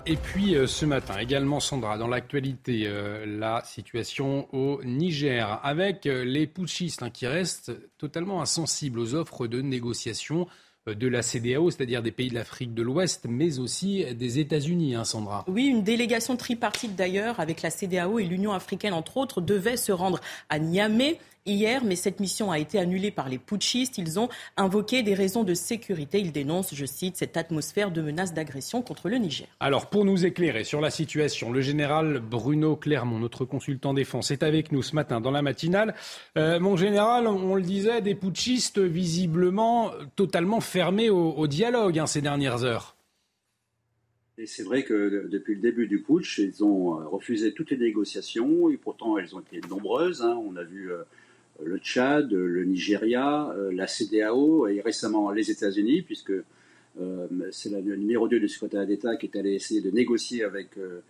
[0.04, 6.06] Et puis euh, ce matin également, Sandra, dans l'actualité, euh, la situation au Niger, avec
[6.06, 10.48] euh, les putschistes hein, qui restent totalement insensibles aux offres de négociation
[10.88, 15.04] de la CDAO, c'est-à-dire des pays de l'Afrique de l'Ouest, mais aussi des États-Unis, hein,
[15.04, 15.44] Sandra.
[15.46, 19.92] Oui, une délégation tripartite d'ailleurs, avec la CDAO et l'Union africaine, entre autres, devait se
[19.92, 23.98] rendre à Niamey hier, mais cette mission a été annulée par les putschistes.
[23.98, 26.20] Ils ont invoqué des raisons de sécurité.
[26.20, 29.46] Ils dénoncent, je cite, cette atmosphère de menace d'agression contre le Niger.
[29.60, 34.42] Alors, pour nous éclairer sur la situation, le général Bruno Clermont, notre consultant défense, est
[34.42, 35.94] avec nous ce matin dans la matinale.
[36.36, 42.20] Euh, mon général, on le disait, des putschistes visiblement totalement fermés au, dialogue hein, ces
[42.20, 42.96] dernières heures.
[44.38, 47.76] Et c'est vrai que depuis le début du putsch, ils ont euh, refusé toutes les
[47.76, 50.22] négociations, et pourtant elles ont été nombreuses.
[50.22, 50.40] Hein.
[50.48, 51.02] On a vu euh,
[51.64, 56.32] le Tchad, le Nigeria, euh, la CDAO et récemment les États-Unis, puisque
[57.00, 60.76] euh, c'est le numéro 2 du secrétaire d'État qui est allé essayer de négocier avec,
[60.78, 61.00] euh,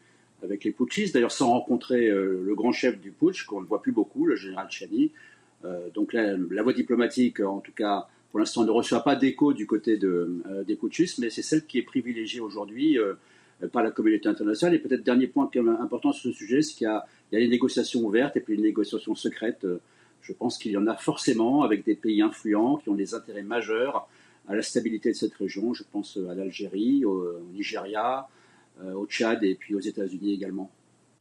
[0.42, 3.92] avec les putschistes, d'ailleurs sans rencontrer le grand chef du putsch, qu'on ne voit plus
[3.92, 5.10] beaucoup, le général Chani.
[5.94, 9.66] donc la, la, voie diplomatique, en tout cas pour l'instant, ne reçoit pas d'écho du
[9.66, 12.98] côté de, des putschistes, mais c'est celle qui est privilégiée aujourd'hui
[13.70, 14.74] par la communauté internationale.
[14.74, 15.48] Et peut-être dernier point
[15.78, 18.62] important sur ce sujet, c'est qu'il y, y, a les négociations ouvertes et puis les
[18.62, 19.64] négociations secrètes
[20.22, 23.42] je pense qu'il y en a forcément avec des pays influents qui ont des intérêts
[23.42, 24.08] majeurs
[24.48, 25.74] à la stabilité de cette région.
[25.74, 28.28] Je pense à l'Algérie, au, Nigeria,
[28.82, 30.70] euh, au Tchad et puis aux États-Unis également.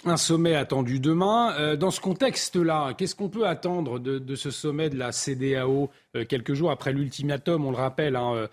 [0.06, 1.54] Un sommet attendu demain.
[1.60, 6.26] Euh, dans ce contexte-là, qu'est-ce qu'on peut attendre de, ce sommet de la CDAO euh,
[6.26, 8.48] quelques jours après l'ultimatum, on le rappelle, hein,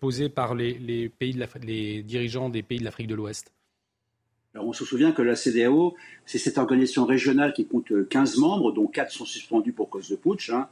[0.00, 3.52] posé par les, pays les dirigeants des pays de l'Afrique de l'Ouest?
[4.54, 5.94] On se souvient que la CDAO,
[6.24, 10.16] c'est cette organisation régionale qui compte 15 membres, dont 4 sont suspendus pour cause de
[10.16, 10.68] putsch, hein,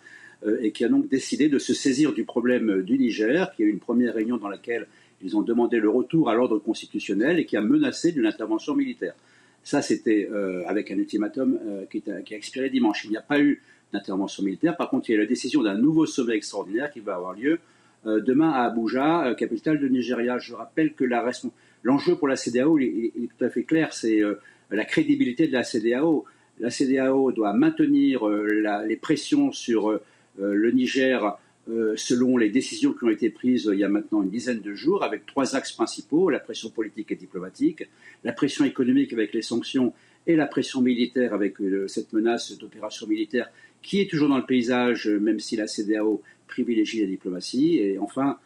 [0.47, 3.67] euh, et qui a donc décidé de se saisir du problème du Niger, qui a
[3.67, 4.87] eu une première réunion dans laquelle
[5.23, 9.15] ils ont demandé le retour à l'ordre constitutionnel et qui a menacé d'une intervention militaire.
[9.63, 13.05] Ça, c'était euh, avec un ultimatum euh, qui, a, expiré dimanche.
[13.05, 13.63] Il n'y a pas eu
[13.93, 14.77] d'intervention militaire.
[14.77, 17.59] Par contre, il y a la décision d'un nouveau sommet extraordinaire qui va avoir lieu
[18.05, 20.39] demain à Abuja, capitale du Nigeria.
[20.39, 24.21] Je rappelle que la responsabilité L'enjeu pour la CDAO est, tout à fait clair, c'est
[24.23, 26.25] euh, la crédibilité de la CDAO.
[26.59, 30.01] La CDAO doit maintenir euh, les pressions sur euh,
[30.39, 31.39] le Niger
[31.97, 35.03] selon les décisions qui ont été prises il y a maintenant une dizaine de jours,
[35.03, 37.89] avec trois axes principaux, la pression politique et diplomatique,
[38.23, 39.93] la pression économique avec les sanctions
[40.29, 41.55] et la pression militaire avec
[41.89, 43.51] cette menace d'opération militaire
[43.83, 47.79] qui est toujours dans le paysage, même si la CDAO privilégie la diplomatie.
[47.79, 48.39] Et enfin,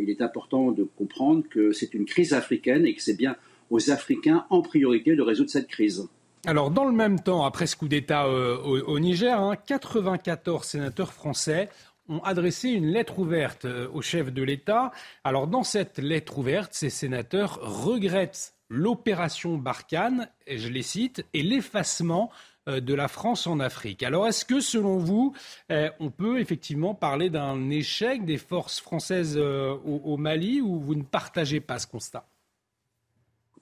[0.00, 3.36] il est important de comprendre que c'est une crise africaine et que c'est bien
[3.70, 6.08] aux Africains en priorité de résoudre cette crise.
[6.46, 11.12] Alors, dans le même temps, après ce coup d'État euh, au, Niger, 94 hein, sénateurs
[11.12, 11.68] français
[12.08, 14.92] ont adressé une lettre ouverte euh, au chef de l'État.
[15.24, 21.42] Alors, dans cette lettre ouverte, ces sénateurs regrettent l'opération Barkhane, et je les cite, et
[21.42, 22.30] l'effacement
[22.66, 24.02] de la France en Afrique.
[24.02, 25.34] Alors est-ce que selon vous,
[25.70, 31.60] on peut effectivement parler d'un échec des forces françaises au, Mali ou vous ne partagez
[31.60, 32.26] pas ce constat?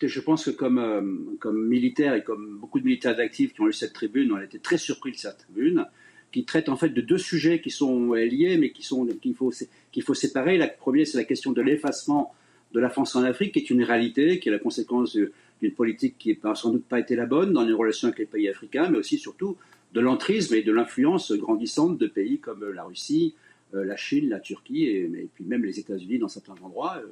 [0.00, 3.92] Je pense que comme, militaire et comme beaucoup de militaires d'actifs qui ont eu cette
[3.92, 5.86] tribune, on a été très surpris de cette tribune
[6.32, 9.52] qui traite en fait de deux sujets qui sont liés, mais qui sont qu'il faut
[9.92, 10.59] qu'il faut séparer.
[10.59, 12.34] Le premier, c'est la question de l'effacement
[12.74, 16.16] de la France en Afrique, qui est une réalité, qui est la conséquence d'une politique
[16.18, 18.88] qui n'a sans doute pas été la bonne dans les relations avec les pays africains,
[18.90, 19.56] mais aussi surtout
[19.92, 23.34] de l'entrisme et de l'influence grandissante de pays comme la Russie,
[23.74, 26.96] euh, la Chine, la Turquie et, puis même les États-Unis dans certains endroits.
[26.98, 27.06] Euh,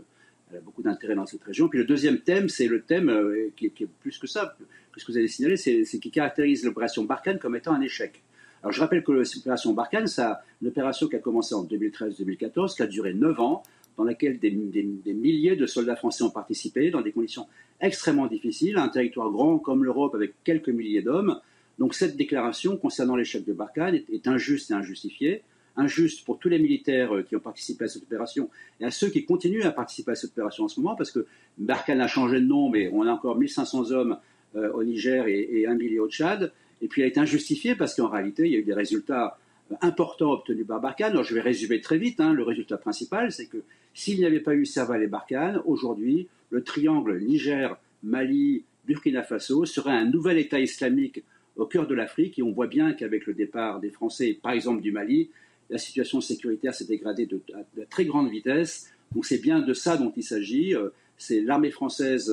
[0.51, 1.69] elle a beaucoup d'intérêt dans cette région.
[1.69, 4.57] Puis le deuxième thème, c'est le thème euh, qui, est plus que ça,
[4.93, 8.21] que ce que vous avez signalé, c'est qui caractérise l'opération Barkhane comme étant un échec.
[8.63, 10.23] Alors je rappelle que l'opération Barkhane, c'est
[10.61, 13.63] une opération qui a commencé en 2013-2014, qui a duré 9 ans,
[13.97, 17.47] dans laquelle des, milliers de soldats français ont participé, dans des conditions
[17.81, 21.39] extrêmement difficiles, un territoire grand comme l'Europe avec quelques milliers d'hommes.
[21.79, 25.43] Donc cette déclaration concernant l'échec de Barkhane est, injuste et injustifiée.
[25.77, 29.09] Injuste pour tous les militaires euh, qui ont participé à cette opération et à ceux
[29.09, 31.27] qui continuent à participer à cette opération en ce moment, parce que
[31.57, 34.19] Barkhane a changé de nom, mais on a encore 1500 hommes
[34.55, 36.53] euh, au Niger et, et un millier au Tchad.
[36.83, 39.39] Et puis elle est injustifiée parce qu'en réalité, il y a eu des résultats
[39.73, 41.13] euh, importants obtenus par Barkhane.
[41.13, 42.21] Alors je vais résumer très vite.
[42.21, 42.33] Hein.
[42.33, 43.63] Le résultat principal, c'est que
[43.95, 49.65] s'il n'y avait pas eu Serval et Barkhane, aujourd'hui, le triangle Niger, Mali, Burkina Faso
[49.65, 51.23] serait un nouvel État islamique
[51.57, 52.39] au cœur de l'Afrique.
[52.39, 55.31] Et on voit bien qu'avec le départ des Français, par exemple du Mali,
[55.71, 57.41] la situation sécuritaire s'est dégradée de,
[57.77, 58.93] de, très grande vitesse.
[59.15, 60.75] Donc c'est bien de ça dont il s'agit.
[60.75, 62.31] Euh, c'est l'armée française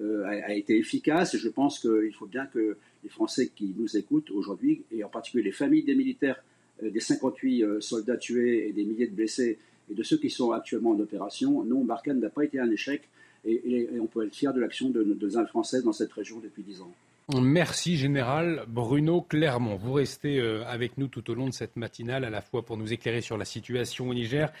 [0.00, 3.96] euh, a, été efficace et je pense qu'il faut bien que les Français qui nous
[3.96, 6.42] écoutent aujourd'hui, et en particulier les familles des militaires,
[6.82, 9.58] euh, des 58 euh, soldats tués et des milliers de blessés,
[9.90, 13.02] et de ceux qui sont actuellement en opération, non, Barkhane n'a pas été un échec,
[13.44, 16.62] et, on peut être fier de l'action de, nos armées françaises dans cette région depuis
[16.62, 16.92] 10 ans.
[17.40, 19.76] Merci Général Bruno Clermont.
[19.76, 22.76] Vous restez euh, avec nous tout au long de cette matinale, à la fois pour
[22.76, 24.52] nous éclairer sur la situation au Niger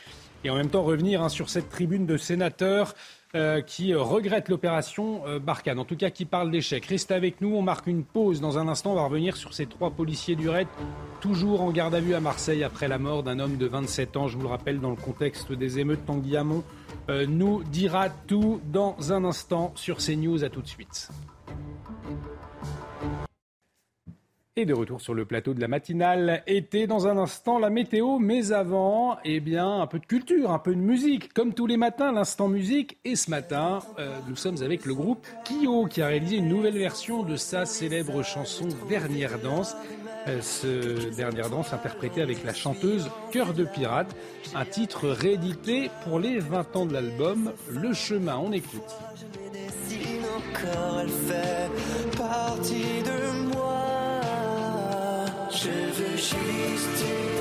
[0.44, 2.94] et en même temps revenir hein, sur cette tribune de sénateurs
[3.34, 6.84] euh, qui regrette l'opération euh, Barkhane, en tout cas qui parle d'échec.
[6.84, 8.40] Restez avec nous, on marque une pause.
[8.40, 10.68] Dans un instant, on va revenir sur ces trois policiers du RAID,
[11.20, 14.28] toujours en garde à vue à Marseille après la mort d'un homme de 27 ans.
[14.28, 16.62] Je vous le rappelle, dans le contexte des émeutes, Tanguy Hamon
[17.08, 20.44] euh, nous dira tout dans un instant sur CNews.
[20.44, 21.08] À tout de suite.
[24.54, 28.18] Et de retour sur le plateau de la matinale été dans un instant la météo,
[28.18, 31.78] mais avant, eh bien, un peu de culture, un peu de musique, comme tous les
[31.78, 32.98] matins, l'instant musique.
[33.06, 36.76] Et ce matin, euh, nous sommes avec le groupe Kyo qui a réalisé une nouvelle
[36.76, 39.74] version de sa célèbre chanson Dernière danse.
[40.28, 44.14] Euh, ce Dernière danse interprétée avec la chanteuse Cœur de pirate,
[44.54, 48.36] un titre réédité pour les 20 ans de l'album Le chemin.
[48.36, 48.82] On écoute.
[52.98, 53.31] moi.
[55.54, 57.31] Je veux juste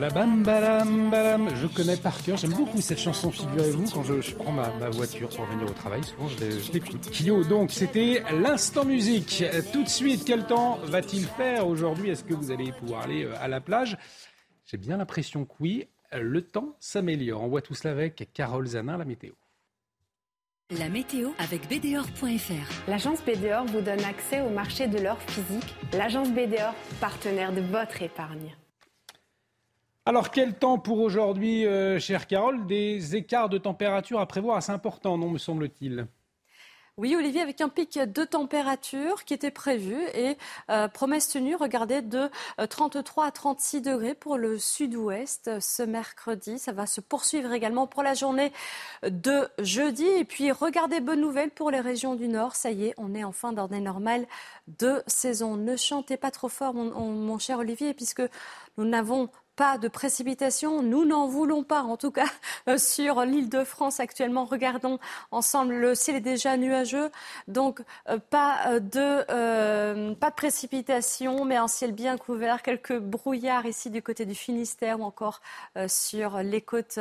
[0.00, 1.54] Balabam, balam, balam.
[1.56, 2.38] Je connais par cœur.
[2.38, 3.84] J'aime beaucoup cette chanson, figurez-vous.
[3.90, 7.10] Quand je, prends ma, voiture pour venir au travail, souvent je, l'écoute.
[7.10, 9.44] Kyo, donc c'était l'instant musique.
[9.74, 12.08] Tout de suite, quel temps va-t-il faire aujourd'hui?
[12.08, 13.98] Est-ce que vous allez pouvoir aller euh, à la plage?
[14.64, 15.86] J'ai bien l'impression que oui.
[16.18, 17.42] Le temps s'améliore.
[17.42, 19.32] On voit tout cela avec Carole Zanin, la météo.
[20.78, 22.88] La météo avec BDOR.fr.
[22.88, 25.74] L'agence BDOR vous donne accès au marché de l'or physique.
[25.92, 26.72] L'agence BDOR,
[27.02, 28.56] partenaire de votre épargne.
[30.06, 32.66] Alors, quel temps pour aujourd'hui, euh, chère Carole?
[32.66, 36.06] Des écarts de température à prévoir assez importants, non, me semble-t-il
[36.96, 40.36] oui, Olivier, avec un pic de température qui était prévu et
[40.68, 42.28] euh, promesse tenue, regardez, de
[42.68, 46.58] 33 euh, à 36 degrés pour le sud-ouest ce mercredi.
[46.58, 48.52] Ça va se poursuivre également pour la journée
[49.02, 50.04] de jeudi.
[50.04, 52.54] Et puis, regardez, bonne nouvelle pour les régions du nord.
[52.54, 54.26] Ça y est, on est en fin d'année normale
[54.68, 55.56] de saison.
[55.56, 58.22] Ne chantez pas trop fort, mon cher Olivier, puisque
[58.76, 59.30] nous n'avons
[59.60, 60.80] pas de précipitations.
[60.82, 62.24] Nous n'en voulons pas, en tout cas
[62.68, 64.46] euh, sur l'île de France actuellement.
[64.46, 64.98] Regardons
[65.32, 67.10] ensemble, le ciel est déjà nuageux,
[67.46, 72.62] donc euh, pas euh, de pas de précipitations, mais un ciel bien couvert.
[72.62, 75.42] Quelques brouillards ici du côté du Finistère ou encore
[75.88, 76.98] sur les côtes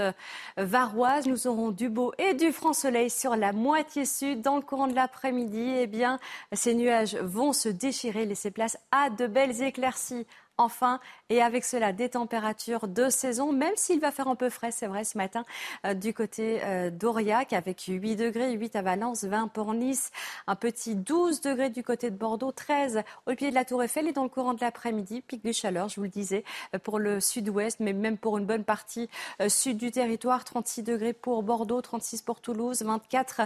[0.57, 1.27] varoises.
[1.27, 4.41] Nous aurons du beau et du franc soleil sur la moitié sud.
[4.41, 6.19] Dans le courant de l'après-midi, eh bien,
[6.51, 10.27] ces nuages vont se déchirer, laisser place à de belles éclaircies
[10.59, 10.99] enfin.
[11.29, 14.87] Et avec cela, des températures de saison, même s'il va faire un peu frais, c'est
[14.87, 15.45] vrai, ce matin,
[15.85, 20.11] euh, du côté euh, d'Aurillac, avec 8 degrés, 8 à Valence, 20 pour Nice,
[20.47, 24.07] un petit 12 degrés du côté de Bordeaux, 13 au pied de la Tour Eiffel
[24.07, 26.43] et dans le courant de l'après-midi, pic de chaleur, je vous le disais,
[26.75, 29.09] euh, pour le sud-ouest, mais même pour une bonne partie
[29.47, 33.41] sud du territoire, 36 degrés pour Bordeaux, 36 pour Toulouse, 24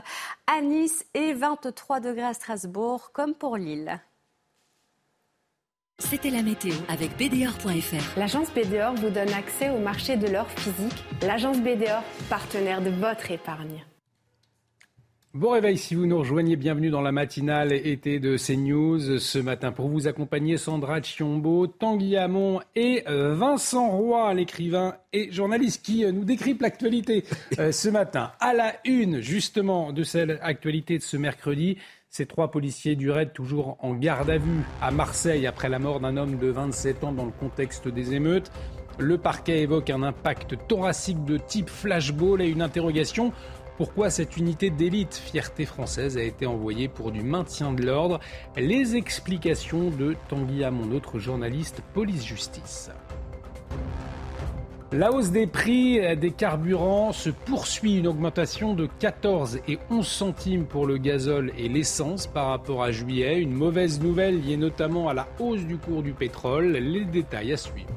[0.47, 3.99] à Nice et 23 degrés à Strasbourg, comme pour Lille.
[5.99, 8.19] C'était la météo avec BDOR.fr.
[8.19, 11.03] L'agence BDOR vous donne accès au marché de l'or physique.
[11.21, 13.85] L'agence BDOR, partenaire de votre épargne.
[15.35, 19.17] Bon réveil si vous nous rejoignez, bienvenue dans la matinale été de CNews.
[19.17, 25.31] Ce matin pour vous accompagner Sandra Chiombo, Tanguy Hamon et euh, Vincent Roy, l'écrivain et
[25.31, 27.23] journaliste qui euh, nous décrypte l'actualité
[27.57, 28.31] euh, ce matin.
[28.39, 31.77] À la une justement de cette actualité de ce mercredi,
[32.15, 35.99] ces trois policiers du RAID toujours en garde à vue à Marseille après la mort
[35.99, 38.51] d'un homme de 27 ans dans le contexte des émeutes.
[38.99, 43.33] Le parquet évoque un impact thoracique de type flashball et une interrogation.
[43.77, 48.19] Pourquoi cette unité d'élite fierté française a été envoyée pour du maintien de l'ordre?
[48.57, 52.91] Les explications de Tanguy mon autre journaliste police-justice.
[54.95, 57.97] La hausse des prix des carburants se poursuit.
[57.97, 62.91] Une augmentation de 14 et 11 centimes pour le gazole et l'essence par rapport à
[62.91, 63.41] juillet.
[63.41, 66.73] Une mauvaise nouvelle liée notamment à la hausse du cours du pétrole.
[66.73, 67.89] Les détails à suivre.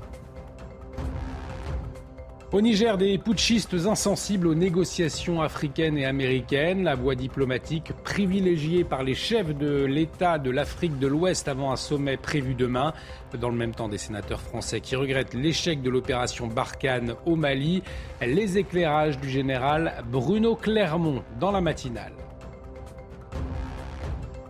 [2.57, 9.03] Au Niger, des putschistes insensibles aux négociations africaines et américaines, la voie diplomatique privilégiée par
[9.03, 12.95] les chefs de l'État de l'Afrique de l'Ouest avant un sommet prévu demain.
[13.39, 17.83] Dans le même temps, des sénateurs français qui regrettent l'échec de l'opération Barkhane au Mali.
[18.23, 22.26] Les éclairages du général Bruno Clermont dans la matinale.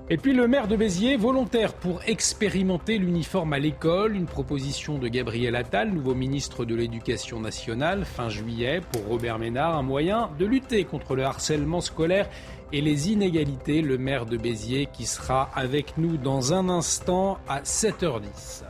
[0.09, 5.09] Et puis le maire de Béziers, volontaire pour expérimenter l'uniforme à l'école, une proposition de
[5.09, 10.46] Gabriel Attal, nouveau ministre de l'Éducation nationale, fin juillet, pour Robert Ménard, un moyen de
[10.46, 12.30] lutter contre le harcèlement scolaire
[12.72, 13.82] et les inégalités.
[13.82, 18.62] Le maire de Béziers qui sera avec nous dans un instant à 7h10.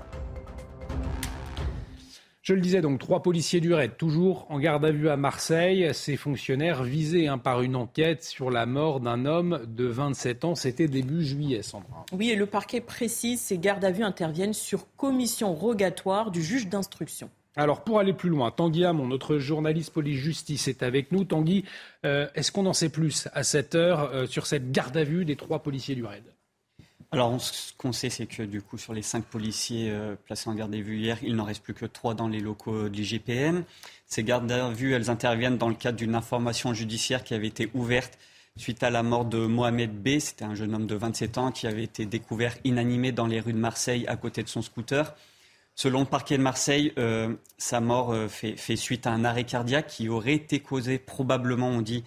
[2.46, 5.90] Je le disais donc, trois policiers du RAID, toujours en garde à vue à Marseille.
[5.92, 10.54] Ces fonctionnaires visés hein, par une enquête sur la mort d'un homme de 27 ans.
[10.54, 12.06] C'était début juillet, Sandra.
[12.12, 16.68] Oui, et le parquet précise, ces gardes à vue interviennent sur commission rogatoire du juge
[16.68, 17.30] d'instruction.
[17.56, 21.24] Alors pour aller plus loin, Tanguy Hamon, notre journaliste police-justice, est avec nous.
[21.24, 21.64] Tanguy,
[22.04, 25.24] euh, est-ce qu'on en sait plus à cette heure euh, sur cette garde à vue
[25.24, 26.22] des trois policiers du RAID?
[27.16, 30.54] Alors, ce qu'on sait, c'est que du coup, sur les cinq policiers euh, placés en
[30.54, 33.64] garde à vue hier, il n'en reste plus que trois dans les locaux du GPM.
[34.06, 37.70] Ces gardes à vue, elles interviennent dans le cadre d'une information judiciaire qui avait été
[37.74, 38.18] ouverte
[38.56, 40.18] suite à la mort de Mohamed B.
[40.18, 43.52] C'était un jeune homme de 27 ans qui avait été découvert inanimé dans les rues
[43.52, 45.14] de Marseille à côté de son scooter.
[45.74, 49.88] Selon le parquet de Marseille, euh, sa mort euh, fait, suite à un arrêt cardiaque
[49.88, 52.02] qui aurait été causé probablement, on dit,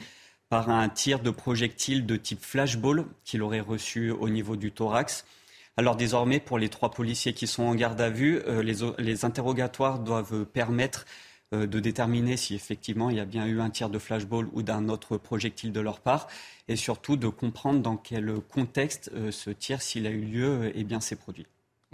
[0.50, 5.26] par un tir de projectile de type flashball qu'il aurait reçu au niveau du thorax.
[5.78, 10.00] Alors désormais, pour les trois policiers qui sont en garde à vue, euh, les, interrogatoires
[10.00, 11.06] doivent permettre
[11.54, 14.62] euh, de déterminer si effectivement il y a bien eu un tir de flashball ou
[14.64, 16.28] d'un autre projectile de leur part,
[16.68, 20.84] et surtout de comprendre dans quel contexte euh, ce tir, s'il a eu lieu, eh
[20.84, 21.46] bien s'est produit.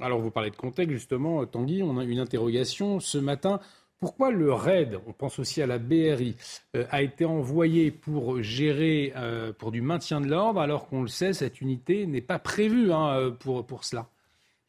[0.01, 3.59] Alors vous parlez de contexte justement, Tanguy, on a une interrogation ce matin
[3.99, 6.35] pourquoi le RAID, on pense aussi à la BRI,
[6.75, 11.07] euh, a été envoyé pour gérer, euh, pour du maintien de l'ordre, alors qu'on le
[11.07, 14.07] sait, cette unité n'est pas prévue hein, euh, pour, pour cela?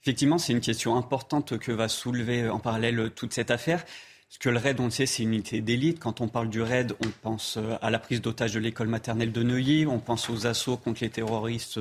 [0.02, 3.84] Effectivement, c'est une question importante que va soulever en parallèle toute cette affaire.
[3.84, 5.98] Parce que le RAID, on le sait, c'est une unité d'élite.
[5.98, 9.42] Quand on parle du RAID, on pense à la prise d'otage de l'école maternelle de
[9.42, 11.80] Neuilly, on pense aux assauts contre les terroristes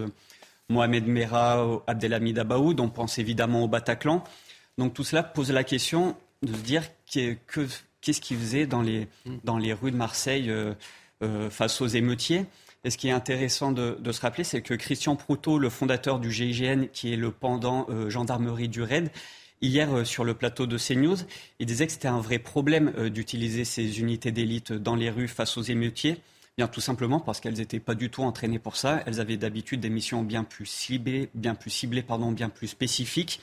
[0.70, 4.24] Mohamed Merah, Abdelhamid Abaoud, on pense évidemment au Bataclan.
[4.78, 6.16] Donc tout cela pose la question
[6.46, 9.08] de se dire qu'est-ce qu'il faisait dans les,
[9.44, 10.74] dans les rues de Marseille euh,
[11.24, 12.46] euh, face aux émeutiers.
[12.84, 16.32] Et ce qui est intéressant de, se rappeler, c'est que Christian Proutot, le fondateur du
[16.32, 19.10] GIGN, qui est le pendant euh, gendarmerie du RAID,
[19.62, 21.18] hier sur le plateau de CNews,
[21.60, 25.58] il disait que c'était un vrai problème d'utiliser ces unités d'élite dans les rues face
[25.58, 26.18] aux émeutiers.
[26.58, 29.02] Bien tout simplement parce qu'elles n'étaient pas du tout entraînées pour ça.
[29.06, 33.42] Elles avaient d'habitude des missions bien plus ciblées, bien plus ciblées, pardon, bien plus spécifiques.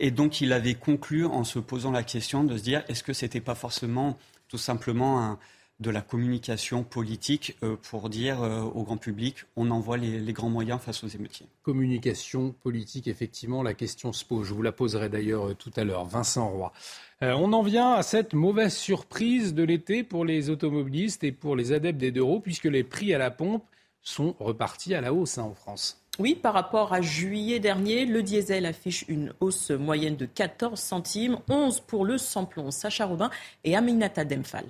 [0.00, 3.12] Et donc il avait conclu en se posant la question de se dire est-ce que
[3.12, 4.16] ce n'était pas forcément
[4.48, 5.38] tout simplement
[5.80, 10.50] de la communication politique euh, pour dire euh, au grand public on envoie les, grands
[10.50, 11.46] moyens face aux émeutiers?
[11.62, 14.46] Communication politique, effectivement, la question se pose.
[14.46, 16.04] Je vous la poserai d'ailleurs euh, tout à l'heure.
[16.04, 16.72] Vincent Roy.
[17.20, 21.72] on en vient à cette mauvaise surprise de l'été pour les automobilistes et pour les
[21.72, 23.64] adeptes des deux roues, puisque les prix à la pompe
[24.02, 25.99] sont repartis à la hausse hein, en France.
[26.18, 31.38] Oui, par rapport à juillet dernier, le diesel affiche une hausse moyenne de 14 centimes,
[31.48, 32.70] 11 pour le samplon.
[32.70, 33.30] Sacha Robin
[33.64, 34.66] et Aminata Demphal.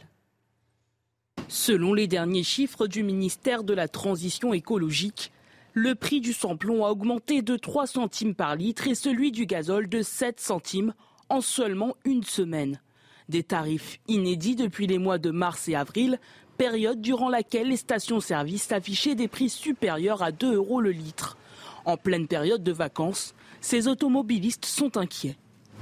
[1.48, 5.32] Selon les derniers chiffres du ministère de la Transition écologique,
[5.72, 9.88] le prix du samplon a augmenté de 3 centimes par litre et celui du gazole
[9.88, 10.94] de 7 centimes
[11.28, 12.80] en seulement une semaine.
[13.28, 16.18] Des tarifs inédits depuis les mois de mars et avril,
[16.60, 21.38] période durant laquelle les stations-service affichaient des prix supérieurs à 2 euros le litre.
[21.86, 25.36] En pleine période de vacances, ces automobilistes sont inquiets.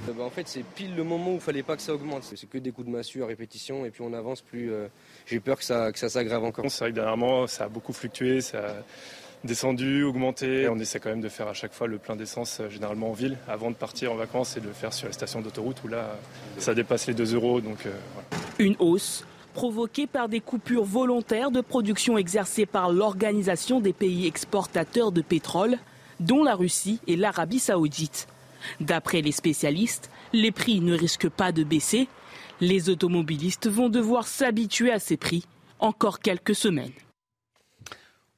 [0.08, 2.22] Euh, bah, en fait, c'est pile le moment où il fallait pas que ça augmente.
[2.22, 4.70] C'est que des coups de massue à répétition et puis on avance plus.
[4.70, 4.86] Euh,
[5.26, 6.66] j'ai peur que ça, que ça s'aggrave encore.
[6.68, 8.72] C'est vrai que dernièrement, ça a beaucoup fluctué, ça a
[9.42, 10.68] descendu, augmenté.
[10.68, 13.14] On essaie quand même de faire à chaque fois le plein d'essence, euh, généralement en
[13.14, 15.88] ville, avant de partir en vacances et de le faire sur les stations d'autoroute où
[15.88, 16.16] là,
[16.58, 17.60] ça dépasse les 2 euros.
[17.60, 17.78] Donc,
[18.60, 19.24] Une hausse
[19.58, 25.78] provoquée par des coupures volontaires de production exercées par l'Organisation des pays exportateurs de pétrole,
[26.20, 28.28] dont la Russie et l'Arabie saoudite.
[28.78, 32.06] D'après les spécialistes, les prix ne risquent pas de baisser.
[32.60, 35.44] Les automobilistes vont devoir s'habituer à ces prix
[35.80, 36.92] encore quelques semaines.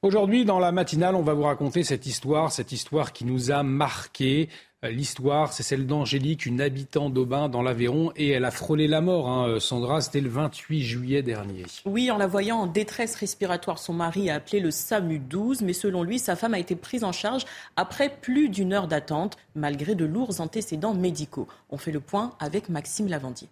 [0.03, 3.61] Aujourd'hui, dans la matinale, on va vous raconter cette histoire, cette histoire qui nous a
[3.61, 4.49] marqués.
[4.83, 8.99] Euh, l'histoire, c'est celle d'Angélique, une habitante d'Aubin dans l'Aveyron, et elle a frôlé la
[8.99, 11.65] mort, hein, euh, Sandra, c'était le 28 juillet dernier.
[11.85, 15.73] Oui, en la voyant en détresse respiratoire, son mari a appelé le SAMU 12, mais
[15.73, 17.45] selon lui, sa femme a été prise en charge
[17.75, 21.47] après plus d'une heure d'attente, malgré de lourds antécédents médicaux.
[21.69, 23.49] On fait le point avec Maxime Lavandier.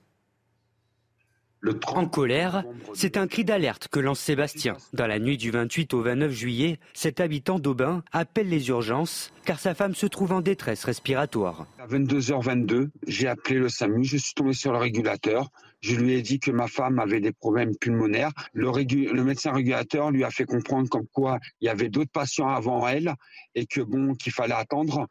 [1.88, 4.78] En colère, c'est un cri d'alerte que lance Sébastien.
[4.94, 9.60] Dans la nuit du 28 au 29 juillet, cet habitant d'Aubin appelle les urgences car
[9.60, 11.66] sa femme se trouve en détresse respiratoire.
[11.80, 15.50] À 22h22, j'ai appelé le SAMU, je suis tombé sur le régulateur.
[15.82, 18.32] Je lui ai dit que ma femme avait des problèmes pulmonaires.
[18.54, 22.50] Le, le médecin régulateur lui a fait comprendre comme quoi il y avait d'autres patients
[22.50, 23.14] avant elle
[23.56, 25.08] et que bon, qu'il fallait attendre.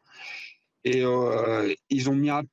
[0.91, 2.43] Et euh, ils ont mis un,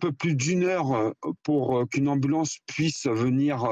[0.00, 1.10] peu plus d'une heure euh,
[1.42, 3.64] pour euh, qu'une ambulance puisse venir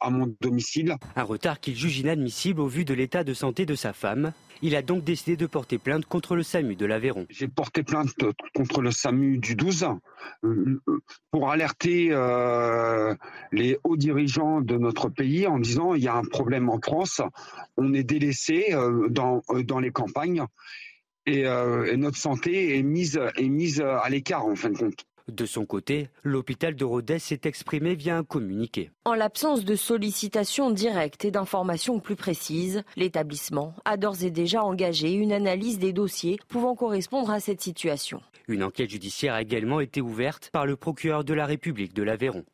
[0.00, 0.96] à mon domicile.
[1.14, 4.32] Un retard qu'il juge inadmissible au vu de l'état de santé de sa femme.
[4.62, 7.26] Il a donc décidé de porter plainte contre le SAMU de l'Aveyron.
[7.30, 8.10] J'ai porté plainte
[8.54, 9.86] contre le SAMU du 12
[11.30, 12.08] pour alerter
[13.52, 17.22] les hauts dirigeants de notre pays en disant il y a un problème en France,
[17.78, 18.74] on est délaissé
[19.08, 20.44] dans, dans les campagnes
[21.28, 25.04] euh, et, notre santé est mise, est mise à l'écart en fin de compte.
[25.30, 28.90] De son côté, l'hôpital de Rodez s'est exprimé via un communiqué.
[29.04, 35.12] En l'absence de sollicitations directes et d'informations plus précises, l'établissement a d'ores et déjà engagé
[35.12, 38.20] une analyse des dossiers pouvant correspondre à cette situation.
[38.48, 42.44] Une enquête judiciaire a également été ouverte par le procureur de la République de l'Aveyron.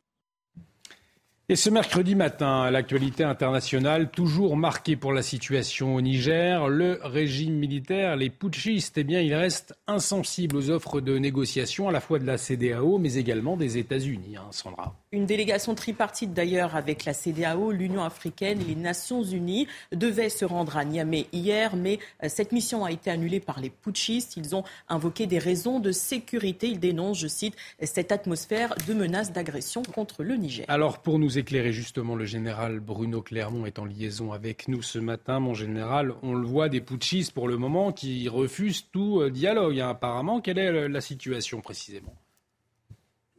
[1.49, 7.53] Et ce mercredi matin, l'actualité internationale, toujours marquée pour la situation au Niger, le régime
[7.53, 12.19] militaire, les putschistes, eh bien, ils restent insensibles aux offres de négociation à la fois
[12.19, 14.93] de la CDAO, mais également des États-Unis, hein, Sandra.
[15.13, 20.43] Une délégation tripartite d'ailleurs avec la CDAO, l'Union africaine et les Nations unies devait se
[20.43, 24.35] rendre à Niamey hier, mais euh, cette mission a été annulée par les putschistes.
[24.35, 26.67] Ils ont invoqué des raisons de sécurité.
[26.67, 30.65] Ils dénoncent, je cite, cette atmosphère de menace d'agression contre le Niger.
[30.67, 34.99] Alors pour nous éclairer justement, le général Bruno Clermont est en liaison avec nous ce
[34.99, 35.39] matin.
[35.39, 39.79] Mon général, on le voit des putschistes pour le moment qui refusent tout euh, dialogue.
[39.79, 42.15] Hein, apparemment, quelle est la situation précisément?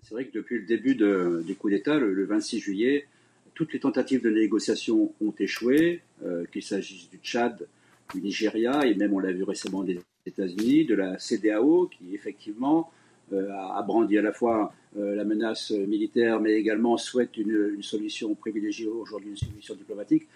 [0.03, 3.07] C'est vrai que depuis le début du coup d'État, le, 26 juillet,
[3.55, 7.67] toutes les tentatives de négociation ont échoué, euh, qu'il s'agisse du Tchad,
[8.15, 12.91] du Nigeria, et même on l'a vu récemment des États-Unis, de la CDAO, qui effectivement
[12.91, 12.98] euh,
[13.33, 18.89] a brandi à la fois euh, la menace militaire, mais également souhaite une, solution privilégiée
[18.89, 20.27] aujourd'hui, une solution diplomatique.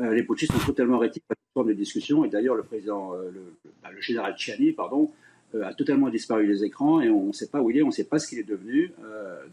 [0.00, 2.64] Euh, les putschistes sont totalement rétifs à toute forme de discussion, et d'ailleurs le
[3.82, 5.10] bah, le, général Chiani, pardon,
[5.60, 7.92] a totalement disparu des écrans et on ne sait pas où il est, on ne
[7.92, 8.90] sait pas ce qu'il est devenu.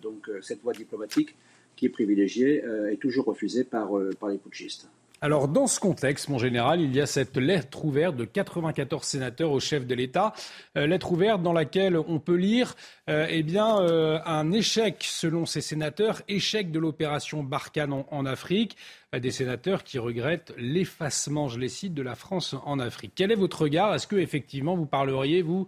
[0.01, 1.35] donc cette voie diplomatique
[1.75, 4.87] qui est privilégiée est toujours refusée par, par les putschistes.
[5.21, 9.51] Alors, dans ce contexte, mon général, il y a cette lettre ouverte de 94 sénateurs
[9.51, 10.31] au chef de l'État,
[10.77, 12.75] euh, lettre ouverte dans laquelle on peut lire
[13.09, 18.77] euh, eh bien, euh, un échec, selon ces sénateurs, échec de l'opération Barkhane en, Afrique,
[19.11, 23.11] des sénateurs qui regrettent l'effacement, je les cite, de la France en Afrique.
[23.13, 23.93] Quel est votre regard?
[23.93, 25.67] Est-ce que effectivement vous parleriez, vous,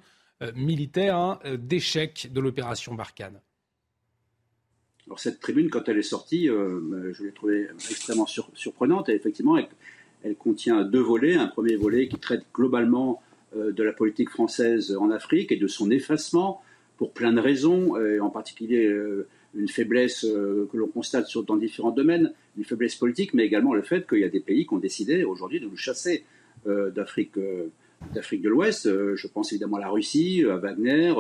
[0.55, 3.41] militaire, hein, d'échec de l'opération Barkhane?
[5.11, 9.09] Alors cette tribune, quand elle est sortie, euh, euh, je l'ai trouvée extrêmement surprenante.
[9.09, 11.35] Et effectivement, elle, contient deux volets.
[11.35, 13.21] Un premier volet qui traite globalement
[13.57, 16.63] euh, de la politique française en Afrique et de son effacement
[16.95, 18.87] pour plein de raisons, et en particulier
[19.55, 24.07] une faiblesse que l'on constate dans différents domaines, une faiblesse politique, mais également le fait
[24.07, 26.23] qu'il y a des pays qui ont décidé aujourd'hui de nous chasser
[26.67, 27.39] d'Afrique
[28.13, 28.87] d'Afrique de l'Ouest.
[29.15, 31.11] je pense évidemment à la Russie, à Wagner,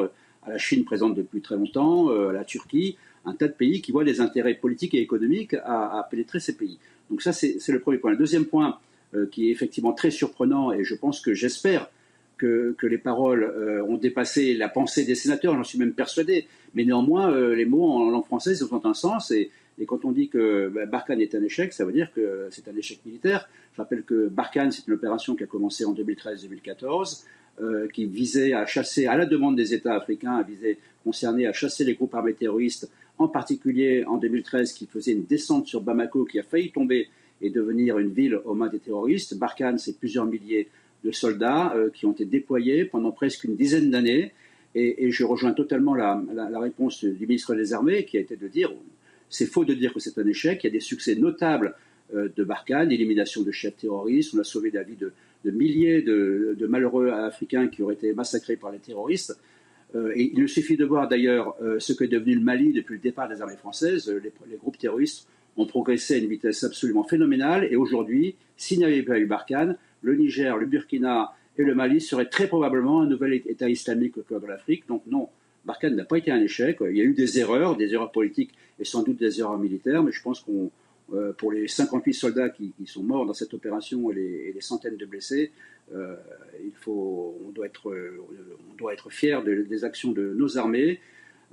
[0.43, 3.91] à la Chine présente depuis très longtemps, à la Turquie, un tas de pays qui
[3.91, 6.79] voient des intérêts politiques et économiques à, pénétrer ces pays.
[7.09, 8.11] Donc ça, c'est le premier point.
[8.11, 8.79] Le deuxième point,
[9.31, 11.89] qui est effectivement très surprenant, et je pense que j'espère
[12.37, 13.53] que, les paroles
[13.87, 18.09] ont dépassé la pensée des sénateurs, j'en suis même persuadé, mais néanmoins, les mots en
[18.09, 19.51] langue française ont un sens, et,
[19.87, 22.75] quand on dit que bah, Barkhane est un échec, ça veut dire que c'est un
[22.75, 23.49] échec militaire.
[23.73, 27.23] Je rappelle que Barkhane, c'est une opération qui a commencé en 2013-2014,
[27.61, 31.53] euh, qui visait à chasser, à la demande des États africains, à viser, concerné à
[31.53, 32.89] chasser les groupes armés terroristes,
[33.23, 37.09] en particulier en 2013, qui faisait une descente sur Bamako, qui a failli tomber
[37.41, 39.37] et devenir une ville aux mains des terroristes.
[39.37, 40.69] Barkhane, c'est plusieurs milliers
[41.03, 44.31] de soldats euh, qui ont été déployés pendant presque une dizaine d'années.
[44.73, 46.23] Et, je rejoins totalement la,
[46.59, 48.71] réponse du ministre des Armées, qui a été de dire
[49.29, 50.63] c'est faux de dire que c'est un échec.
[50.63, 51.75] Il y a des succès notables
[52.13, 54.33] euh, de Barkhane, l'élimination de chefs terroristes.
[54.33, 55.11] On a sauvé la vie de,
[55.51, 59.37] milliers de, malheureux africains qui auraient été massacrés par les terroristes.
[59.95, 63.27] Euh, il suffit de voir d'ailleurs euh, ce qu'est devenu le Mali depuis le départ
[63.27, 64.09] des armées françaises.
[64.09, 65.27] Les, les, groupes terroristes
[65.57, 67.67] ont progressé à une vitesse absolument phénoménale.
[67.69, 71.99] Et aujourd'hui, s'il n'y avait pas eu Barkhane, le Niger, le Burkina et le Mali
[71.99, 74.87] seraient très probablement un nouvel État islamique au cœur de l'Afrique.
[74.87, 75.27] Donc non,
[75.65, 76.77] Barkhane n'a pas été un échec.
[76.89, 80.03] Il y a eu des erreurs, des erreurs politiques et sans doute des erreurs militaires,
[80.03, 80.71] mais je pense qu'on,
[81.13, 85.05] euh, pour les 58 soldats qui, sont morts dans cette opération et les, centaines de
[85.05, 85.51] blessés,
[85.93, 86.15] euh,
[86.63, 87.93] il faut, on doit être,
[88.71, 90.99] on doit être fier des actions de nos armées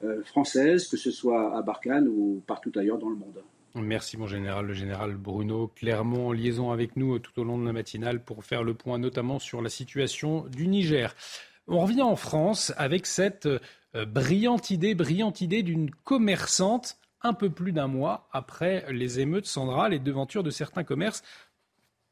[0.04, 3.42] euh, françaises, que ce soit à Barkhane ou partout ailleurs dans le monde.
[3.74, 7.66] Merci mon général, le général Bruno Clermont en liaison avec nous tout au long de
[7.66, 11.14] la matinale pour faire le point notamment sur la situation du Niger.
[11.66, 13.48] On revient en France avec cette
[13.94, 19.88] brillante idée, brillante idée d'une commerçante un peu plus d'un mois après les émeutes Sandra,
[19.88, 21.22] les devantures de certains commerces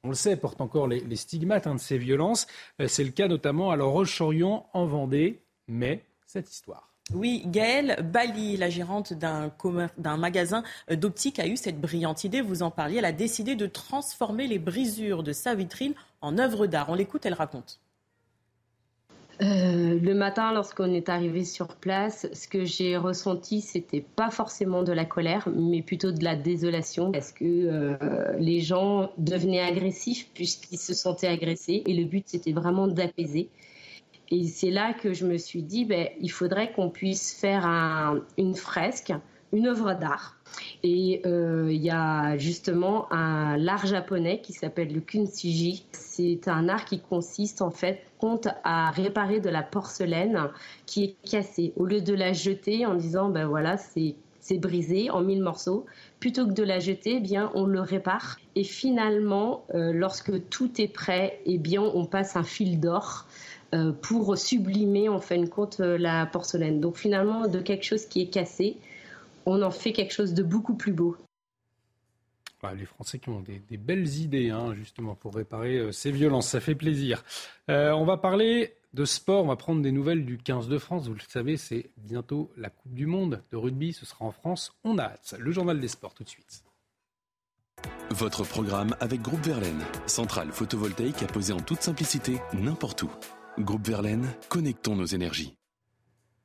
[0.06, 2.46] on le sait, portent encore les, stigmates hein, de ces violences.
[2.80, 5.42] Euh, c'est le cas notamment à La Roche-Orient en Vendée.
[5.66, 6.92] Mais cette histoire.
[7.12, 9.50] Oui, Gaëlle Bali, la gérante d'un,
[10.16, 12.98] magasin d'optique, a eu cette brillante idée, vous en parliez.
[12.98, 16.88] Elle a décidé de transformer les brisures de sa vitrine en œuvre d'art.
[16.88, 17.80] On l'écoute, elle raconte.
[19.42, 24.82] Euh, le matin, lorsqu'on est arrivé sur place, ce que j'ai ressenti, c'était pas forcément
[24.82, 30.30] de la colère, mais plutôt de la désolation, parce que euh, les gens devenaient agressifs
[30.32, 33.50] puisqu'ils se sentaient agressés, et le but c'était vraiment d'apaiser.
[34.30, 37.66] Et c'est là que je me suis dit, ben, il faudrait qu'on puisse faire
[38.38, 39.12] une fresque,
[39.56, 40.36] une œuvre d'art
[40.82, 45.84] et euh, il y a justement un art japonais qui s'appelle le kunsiji.
[45.92, 50.48] C'est un art qui consiste en fait compte à réparer de la porcelaine
[50.86, 51.72] qui est cassée.
[51.76, 55.86] Au lieu de la jeter en disant ben voilà c'est c'est brisé en mille morceaux.
[56.20, 58.36] Plutôt que de la jeter, eh bien on le répare.
[58.54, 63.26] Et finalement, euh, lorsque tout est prêt, eh bien on passe un fil d'or
[63.74, 66.78] euh, pour sublimer en fin de compte la porcelaine.
[66.80, 68.76] Donc finalement, de quelque chose qui est cassé,
[69.46, 71.16] on en fait quelque chose de beaucoup plus beau.
[72.74, 76.48] les Français qui ont des, belles idées, hein, justement, pour réparer euh, ces violences.
[76.48, 77.24] Ça fait plaisir.
[77.70, 79.44] Euh, on va parler de sport.
[79.44, 81.06] On va prendre des nouvelles du 15 de France.
[81.06, 83.92] Vous le savez, c'est bientôt la Coupe du Monde de rugby.
[83.92, 84.72] Ce sera en France.
[84.82, 85.36] On a hâte.
[85.38, 86.64] Le journal des sports, tout de suite.
[88.10, 93.10] Votre programme avec Groupe Verlaine, centrale photovoltaïque à poser en toute simplicité n'importe où.
[93.58, 95.56] Groupe Verlaine, connectons nos énergies.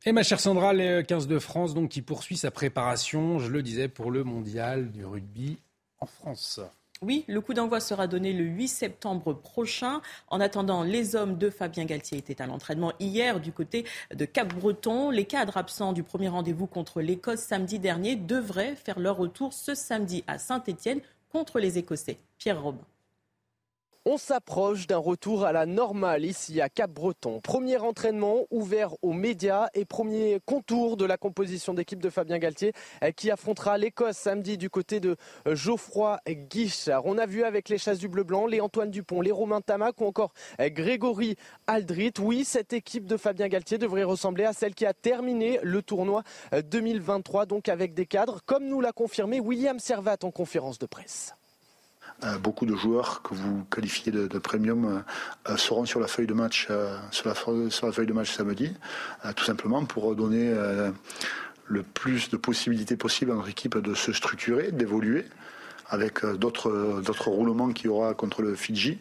[0.03, 3.61] Et ma chère Sandra, le 15 de France, donc, qui poursuit sa préparation, je le
[3.61, 5.59] disais, pour le mondial du rugby
[5.99, 6.59] en France.
[7.03, 10.01] Oui, le coup d'envoi sera donné le 8 septembre prochain.
[10.27, 15.11] En attendant, les hommes de Fabien Galtier étaient à l'entraînement hier du côté de Cap-Breton.
[15.11, 19.75] Les cadres absents du premier rendez-vous contre l'Écosse samedi dernier devraient faire leur retour ce
[19.75, 22.17] samedi à Saint-Étienne contre les Écossais.
[22.39, 22.85] Pierre Robin.
[24.03, 27.39] On s'approche d'un retour à la normale ici à Cap-Breton.
[27.39, 32.73] Premier entraînement ouvert aux médias et premier contour de la composition d'équipe de Fabien Galtier
[33.03, 37.05] euh, qui affrontera l'Écosse samedi du côté de euh, Geoffroy Guichard.
[37.05, 40.05] On a vu avec les chasses du bleu-blanc les Antoine Dupont, les Romain Tamac ou
[40.05, 41.35] encore euh, Grégory
[41.67, 42.13] Aldrit.
[42.19, 46.23] Oui, cette équipe de Fabien Galtier devrait ressembler à celle qui a terminé le tournoi
[46.51, 51.35] 2023, donc avec des cadres, comme nous l'a confirmé William Servat en conférence de presse.
[52.23, 55.03] Euh, beaucoup de joueurs que vous qualifiez de, premium
[55.49, 58.73] euh, seront sur la feuille de match euh, sur la, feuille de match samedi,
[59.35, 60.53] tout simplement pour donner
[61.65, 65.25] le plus de possibilités possibles à notre équipe de se structurer, d'évoluer,
[65.89, 68.99] avec d'autres roulements qu'il y aura contre le Fidji.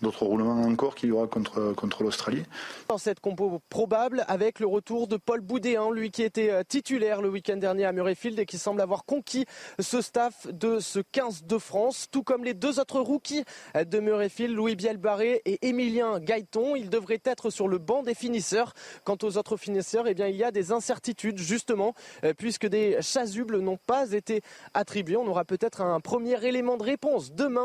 [0.00, 2.44] D'autres roulements encore qu'il y aura contre, contre l'Australie.
[2.88, 7.22] Dans cette compo probable, avec le retour de Paul Boudéan, lui qui était euh, titulaire
[7.22, 9.44] le week-end dernier à Murrayfield et qui semble avoir conquis
[9.78, 13.44] ce staff de ce 15 de France, tout comme les deux autres rookies
[13.74, 16.76] de Murrayfield, Louis Bielbarré et Émilien Gaëton.
[16.76, 18.74] Ils devraient être sur le banc des finisseurs.
[19.04, 21.94] Quant aux autres finisseurs, eh bien, il y a des incertitudes justement,
[22.24, 24.42] euh, puisque des chasubles n'ont pas été
[24.74, 25.16] attribués.
[25.16, 27.64] On aura peut-être un premier élément de réponse demain.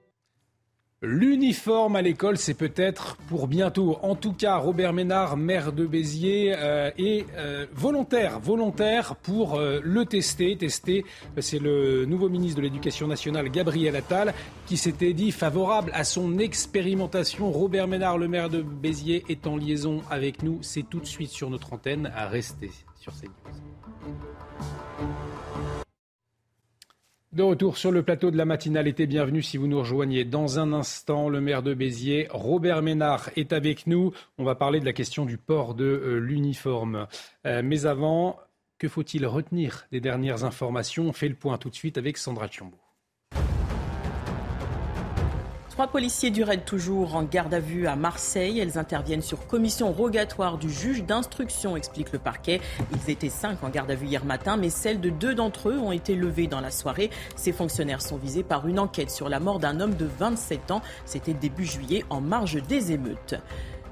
[1.03, 3.97] L'uniforme à l'école, c'est peut-être pour bientôt.
[4.03, 9.79] En tout cas, Robert Ménard, maire de Béziers, euh, est euh, volontaire, volontaire pour euh,
[9.83, 10.55] le tester.
[10.55, 11.03] Tester,
[11.39, 14.35] c'est le nouveau ministre de l'Éducation nationale, Gabriel Attal,
[14.67, 17.51] qui s'était dit favorable à son expérimentation.
[17.51, 20.59] Robert Ménard, le maire de Béziers, est en liaison avec nous.
[20.61, 22.11] C'est tout de suite sur notre antenne.
[22.15, 22.69] À rester
[22.99, 23.31] sur CNews.
[27.33, 30.25] De retour sur le plateau de la matinalité, bienvenue si vous nous rejoignez.
[30.25, 34.11] Dans un instant, le maire de Béziers, Robert Ménard, est avec nous.
[34.37, 37.07] On va parler de la question du port de euh, l'uniforme.
[37.45, 38.37] Euh, mais avant,
[38.77, 41.05] que faut-il retenir des dernières informations?
[41.07, 42.77] On fait le point tout de suite avec Sandra Chiombo.
[45.81, 48.59] Trois policiers du raid toujours en garde à vue à Marseille.
[48.59, 52.61] Elles interviennent sur commission rogatoire du juge d'instruction, explique le parquet.
[52.93, 55.79] Ils étaient cinq en garde à vue hier matin, mais celles de deux d'entre eux
[55.79, 57.09] ont été levées dans la soirée.
[57.35, 60.83] Ces fonctionnaires sont visés par une enquête sur la mort d'un homme de 27 ans.
[61.05, 63.33] C'était début juillet en marge des émeutes.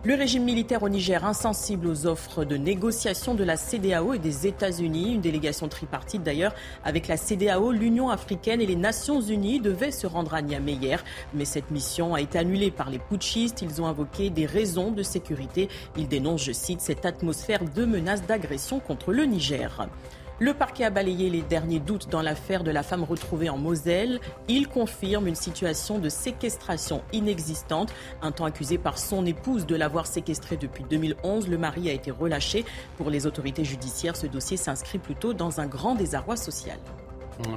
[0.05, 4.47] Le régime militaire au Niger insensible aux offres de négociation de la CDAO et des
[4.47, 5.15] États-Unis.
[5.15, 6.55] Une délégation tripartite d'ailleurs
[6.85, 11.03] avec la CDAO, l'Union africaine et les Nations unies devait se rendre à Niamey hier.
[11.33, 13.61] Mais cette mission a été annulée par les putschistes.
[13.61, 15.67] Ils ont invoqué des raisons de sécurité.
[15.97, 19.85] Ils dénoncent, je cite, cette atmosphère de menaces d'agression contre le Niger.
[20.41, 24.21] Le parquet a balayé les derniers doutes dans l'affaire de la femme retrouvée en Moselle.
[24.47, 27.93] Il confirme une situation de séquestration inexistante.
[28.21, 32.09] Un temps accusé par son épouse de l'avoir séquestrée depuis 2011, le mari a été
[32.09, 32.63] relâché.
[32.95, 36.79] Pour les autorités judiciaires, ce dossier s'inscrit plutôt dans un grand désarroi social.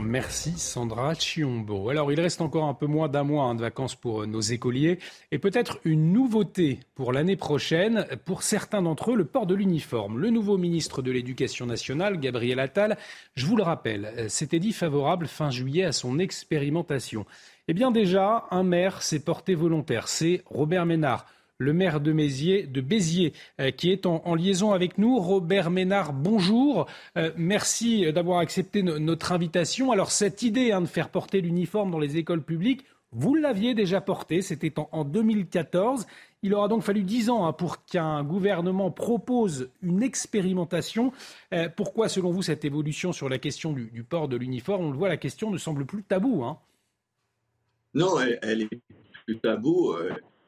[0.01, 1.89] Merci Sandra Chiombo.
[1.89, 4.41] Alors il reste encore un peu moins d'un mois hein, de vacances pour euh, nos
[4.41, 5.01] écoliers
[5.33, 8.07] et peut-être une nouveauté pour l'année prochaine.
[8.25, 10.19] Pour certains d'entre eux, le port de l'uniforme.
[10.19, 12.97] Le nouveau ministre de l'Éducation nationale, Gabriel Attal,
[13.35, 17.27] je vous le rappelle, euh, s'était dit favorable fin juillet à son expérimentation.
[17.67, 21.27] Eh bien déjà, un maire s'est porté volontaire, c'est Robert Ménard
[21.59, 25.19] le maire de, de Béziers, euh, qui est en, liaison avec nous.
[25.19, 26.87] Robert Ménard, bonjour.
[27.16, 29.93] Euh, merci d'avoir accepté notre invitation.
[29.93, 34.01] Alors, cette idée hein, de faire porter l'uniforme dans les écoles publiques, vous l'aviez déjà
[34.01, 36.07] porté, c'était en, 2014.
[36.43, 41.12] Il aura donc fallu dix ans hein, pour qu'un gouvernement propose une expérimentation.
[41.53, 44.87] Euh, pourquoi, selon vous, cette évolution sur la question du, port de l'uniforme?
[44.87, 46.43] On le voit, la question ne semble plus tabou.
[46.43, 46.59] Hein.
[47.95, 48.70] Non, elle, est
[49.27, 49.95] plus tabou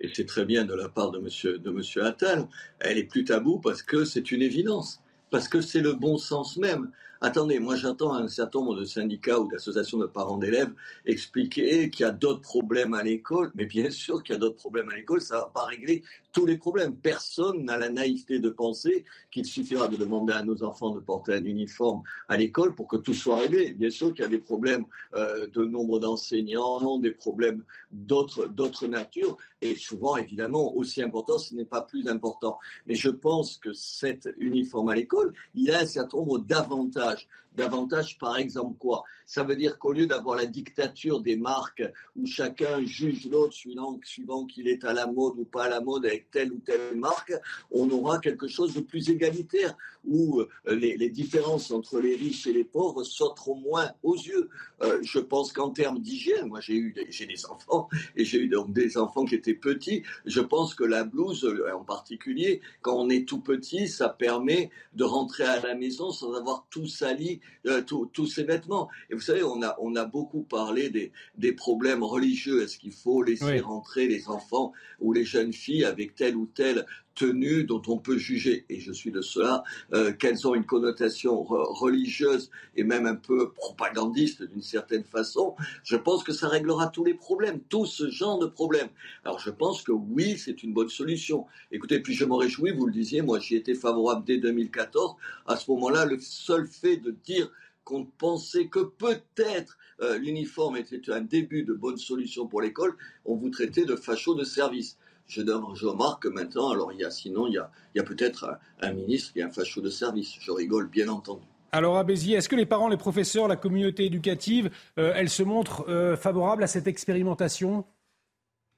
[0.05, 2.47] et c'est très bien de la part de monsieur, de Attal,
[2.79, 5.01] elle est plus tabou parce que c'est une évidence,
[5.31, 6.91] parce que c'est le bon sens même.
[7.23, 10.75] Attendez, moi j'entends un certain nombre de syndicats ou d'associations de parents d'élèves
[11.07, 14.57] expliquer qu'il y a d'autres problèmes à l'école, mais bien sûr qu'il y a d'autres
[14.57, 16.03] problèmes à l'école, ça ne va pas régler
[16.35, 16.97] tous les problèmes.
[16.97, 21.33] Personne n'a la naïveté de penser qu'il suffira de demander à nos enfants de porter
[21.33, 23.73] un uniforme à l'école pour que tout soit réglé.
[23.73, 24.85] Bien sûr qu'il y a des problèmes
[25.15, 27.63] euh, de nombre d'enseignants, des problèmes
[27.93, 32.59] d'autres, natures, et souvent, évidemment, aussi important, ce n'est pas plus important.
[32.87, 38.19] Mais je pense que cet uniforme à l'école, il a un certain nombre d'avantages davantage,
[38.19, 39.05] par exemple, quoi?
[39.27, 41.83] Ça veut dire qu'au lieu d'avoir la dictature des marques
[42.17, 45.81] où chacun juge l'autre suivant, suivant qu'il est à la mode ou pas à la
[45.81, 47.33] mode avec telle ou telle marque,
[47.71, 49.77] on aura quelque chose de plus égalitaire
[50.07, 54.49] où euh, les, différences entre les riches et les pauvres sauteront moins aux yeux.
[54.83, 58.49] Euh, je pense qu'en termes d'hygiène, moi j'ai eu j'ai des enfants et j'ai eu
[58.49, 60.03] donc des enfants qui étaient petits.
[60.27, 64.71] Je pense que la blouse, euh, en particulier, quand on est tout petit, ça permet
[64.95, 68.89] de rentrer à la maison sans avoir tout sali euh, tous ces vêtements.
[69.11, 72.63] Et vous savez, on a, on a beaucoup parlé des, des problèmes religieux.
[72.63, 76.87] Est-ce qu'il faut laisser rentrer les enfants ou les jeunes filles avec telle ou telle
[77.15, 81.43] tenue dont on peut juger, et je suis de cela, euh, qu'elles ont une connotation
[81.43, 85.55] religieuse et même un peu propagandiste d'une certaine façon,
[85.85, 88.89] je pense que ça réglera tous les problèmes, tout ce genre de problèmes.
[89.25, 91.47] Alors je pense que oui, c'est une bonne solution.
[91.71, 95.17] Écoutez, puis je m'en réjouis, vous le disiez, moi j'y étais favorable dès 2014.
[95.47, 97.51] À ce moment-là, le seul fait de dire
[97.85, 103.37] qu'on pensait que peut-être euh, l'uniforme était un début de bonne solution pour l'école, on
[103.37, 104.99] vous traitait de facho de service.
[105.27, 107.55] Je, je remarque que maintenant, alors il y a sinon, il
[107.95, 110.35] y a, peut-être un, ministre qui est un facho de service.
[110.41, 111.45] Je rigole, bien entendu.
[111.73, 115.89] Alors à est-ce que les parents, les professeurs, la communauté éducative, euh, elles se montrent
[115.89, 117.85] euh, favorables à cette expérimentation?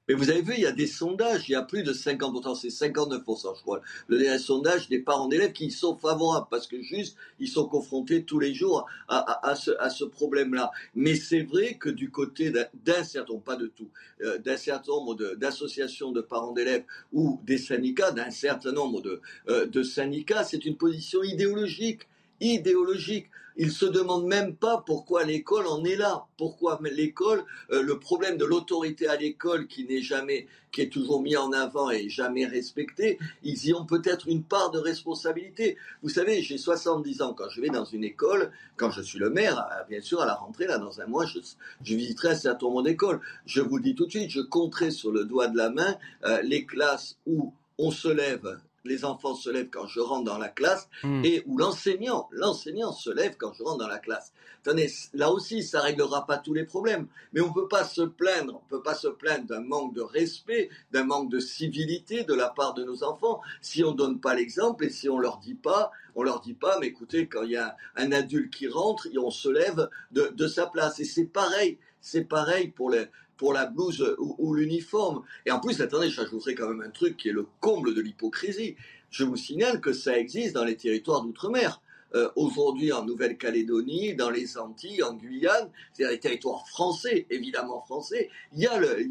[0.07, 2.55] Mais vous avez vu, il y a des sondages, il y a plus de 50%,
[2.55, 3.81] c'est 59%, je crois.
[4.07, 8.39] Le sondage des parents d'élèves qui sont favorables parce que juste, ils sont confrontés tous
[8.39, 10.71] les jours à, ce, problème-là.
[10.95, 12.51] Mais c'est vrai que du côté
[12.85, 13.89] d'un certain nombre, pas de tout,
[14.21, 19.21] euh, d'un certain nombre d'associations de, parents d'élèves ou des syndicats, d'un certain nombre de,
[19.49, 22.07] euh, de syndicats, c'est une position idéologique
[22.39, 23.27] idéologique.
[23.57, 26.25] Ils se demandent même pas pourquoi l'école en est là.
[26.37, 31.21] Pourquoi l'école, euh, le problème de l'autorité à l'école qui n'est jamais, qui est toujours
[31.21, 35.75] mis en avant et jamais respecté, ils y ont peut-être une part de responsabilité.
[36.03, 37.33] Vous savez, j'ai 70 ans.
[37.33, 40.27] Quand je vais dans une école, quand je suis le maire, euh, bien sûr, à
[40.27, 41.39] la rentrée, là, dans un mois, je,
[41.81, 43.21] visiterai un certain nombre d'écoles.
[43.47, 46.41] Je vous dis tout de suite, je compterai sur le doigt de la main euh,
[46.43, 50.49] les classes où on se lève les enfants se lèvent quand je rentre dans la
[50.49, 51.23] classe hmm.
[51.23, 54.33] et où l'enseignant, l'enseignant se lève quand je rentre dans la classe.
[54.61, 58.55] Attendez, là aussi, ça réglera pas tous les problèmes, mais on peut pas se plaindre,
[58.55, 62.49] on peut pas se plaindre d'un manque de respect, d'un manque de civilité de la
[62.49, 65.91] part de nos enfants si on donne pas l'exemple et si on leur dit pas,
[66.15, 69.31] on leur dit pas, mais écoutez, quand il y a un adulte qui rentre, on
[69.31, 73.07] se lève de, de sa place et c'est pareil, c'est pareil pour les
[73.37, 75.23] pour la blouse ou, l'uniforme.
[75.45, 78.75] Et en plus, attendez, j'ajouterai quand même un truc qui est le comble de l'hypocrisie.
[79.09, 81.81] Je vous signale que ça existe dans les territoires d'outre-mer.
[82.15, 88.29] Euh, aujourd'hui en Nouvelle-Calédonie, dans les Antilles, en Guyane, c'est-à-dire les territoires français, évidemment français,
[88.53, 88.67] il y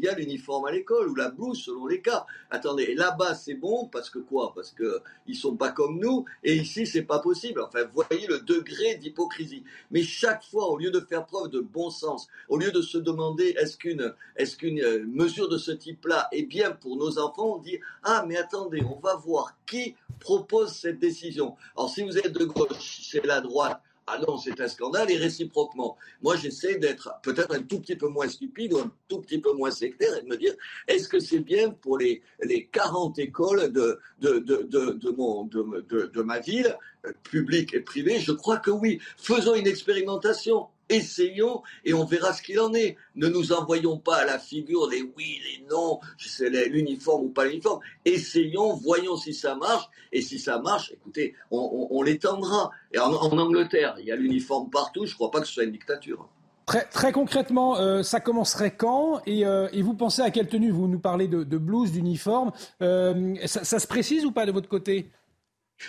[0.07, 2.25] a l'uniforme à l'école ou la blouse selon les cas.
[2.49, 4.51] Attendez, là-bas c'est bon parce que quoi?
[4.55, 7.61] Parce que ils sont pas comme nous et ici c'est pas possible.
[7.61, 9.63] Enfin, voyez le degré d'hypocrisie.
[9.91, 12.97] Mais chaque fois, au lieu de faire preuve de bon sens, au lieu de se
[12.97, 17.57] demander est-ce qu'une est-ce qu'une euh, mesure de ce type-là est bien pour nos enfants,
[17.57, 21.55] on dit ah mais attendez, on va voir qui propose cette décision.
[21.75, 23.81] Alors si vous êtes de gauche, c'est la droite.
[24.09, 25.97] Ah non, c'est un scandale et réciproquement.
[26.21, 29.51] Moi, j'essaie d'être peut-être un tout petit peu moins stupide ou un tout petit peu
[29.51, 30.53] moins sectaire et de me dire
[30.87, 37.11] est-ce que c'est bien pour les, les 40 écoles de, de, de, ma ville, euh,
[37.23, 39.01] publiques et privées Je crois que oui.
[39.17, 42.97] Faisons une expérimentation essayons et on verra ce qu'il en est.
[43.15, 47.45] Ne nous envoyons pas à la figure les oui, les non, c'est l'uniforme ou pas
[47.45, 47.79] l'uniforme.
[48.05, 49.89] Essayons, voyons si ça marche.
[50.11, 52.71] Et si ça marche, écoutez, on, l'étendra.
[52.93, 55.05] Et en, Angleterre, il y a l'uniforme partout.
[55.05, 56.29] Je ne crois pas que ce soit une dictature.
[56.65, 59.21] Très, concrètement, euh, ça commencerait quand?
[59.27, 60.69] Euh, et, vous pensez à quelle tenue?
[60.69, 62.51] Vous nous parlez de, blouse, d'uniforme.
[62.81, 65.09] Euh, ça se précise ou pas de votre côté?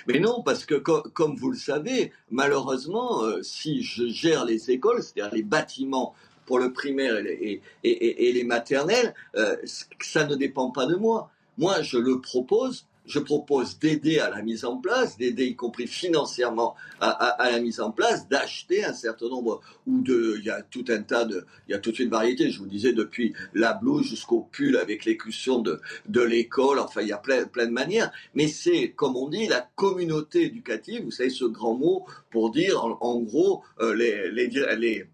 [0.06, 5.02] Mais non, parce que comme vous le savez, malheureusement, euh, si je gère les écoles,
[5.02, 6.14] c'est-à-dire les bâtiments
[6.46, 9.56] pour le primaire et les, maternelles, euh,
[10.00, 11.30] ça ne dépend pas de moi.
[11.58, 15.86] Moi, je le propose je propose d'aider à la mise en place, d'aider y compris
[15.86, 20.62] financièrement à, la mise en place, d'acheter un certain nombre ou de, il y a
[20.62, 22.50] tout un tas de, il y a toute une variété.
[22.50, 26.78] Je vous disais depuis la blouse jusqu'au pull avec l'écussion de de l'école.
[26.78, 28.12] Enfin, il y a plein plein de manières.
[28.34, 31.04] Mais c'est comme on dit la communauté éducative.
[31.04, 35.06] Vous savez ce grand mot pour dire en, gros euh, les, les les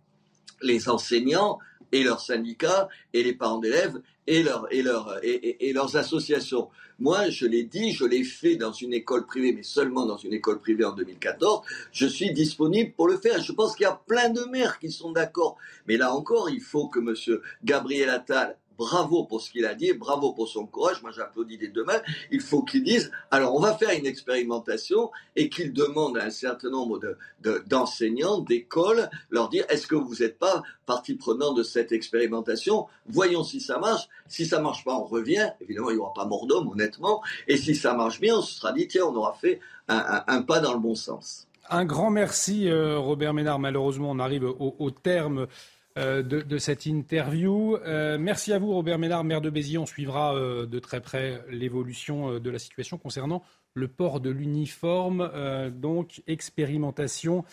[0.63, 1.59] les enseignants
[1.95, 4.45] et leurs syndicats et les parents d'élèves et,
[5.23, 6.69] et, et, leurs associations.
[6.99, 10.33] Moi, je l'ai dit, je l'ai fait dans une école privée, mais seulement dans une
[10.33, 11.65] école privée en 2014.
[11.93, 13.41] Je suis disponible pour le faire.
[13.41, 15.57] Je pense qu'il y a plein de maires qui sont d'accord.
[15.87, 17.41] Mais là encore, il faut que M.
[17.63, 21.03] Gabriel Attal bravo pour ce qu'il a dit, bravo pour son courage.
[21.03, 22.01] Moi, j'applaudis les deux mains.
[22.31, 26.31] Il faut qu'il dise, alors on va faire une expérimentation et qu'il demande à un
[26.31, 27.01] certain nombre
[27.67, 32.87] d'enseignants, d'écoles, leur dire, est-ce que vous n'êtes pas partie prenante de cette expérimentation?
[33.07, 34.09] Voyons si ça marche.
[34.29, 35.51] Si ça marche pas, on revient.
[35.61, 37.23] Évidemment, il n'y aura pas mort d'homme, honnêtement.
[37.49, 40.61] Et si ça marche bien, on se sera dit, tiens, on aura fait un, pas
[40.61, 41.47] dans le bon sens.
[41.71, 43.59] Un grand merci, euh, Robert Ménard.
[43.59, 45.47] Malheureusement, on arrive au terme
[45.97, 47.77] euh, de, cette interview.
[47.77, 49.79] Euh, merci à vous, Robert Ménard, maire de Béziers.
[49.79, 53.45] On suivra euh, de très près l'évolution de la situation concernant
[53.75, 55.31] le port de l'uniforme.
[55.71, 57.45] donc, expérimentation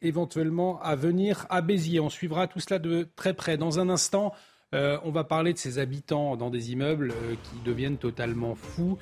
[0.00, 2.00] éventuellement à venir à Béziers.
[2.00, 3.56] On suivra tout cela de très près.
[3.56, 4.32] Dans un instant,
[4.72, 7.12] on va parler de ces habitants dans des immeubles
[7.42, 8.96] qui deviennent totalement fous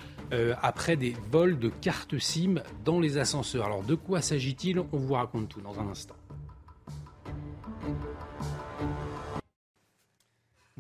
[0.61, 3.67] après des vols de cartes SIM dans les ascenseurs.
[3.67, 4.81] Alors de quoi s'agit-il?
[4.81, 6.17] On vous raconte tout dans un instant.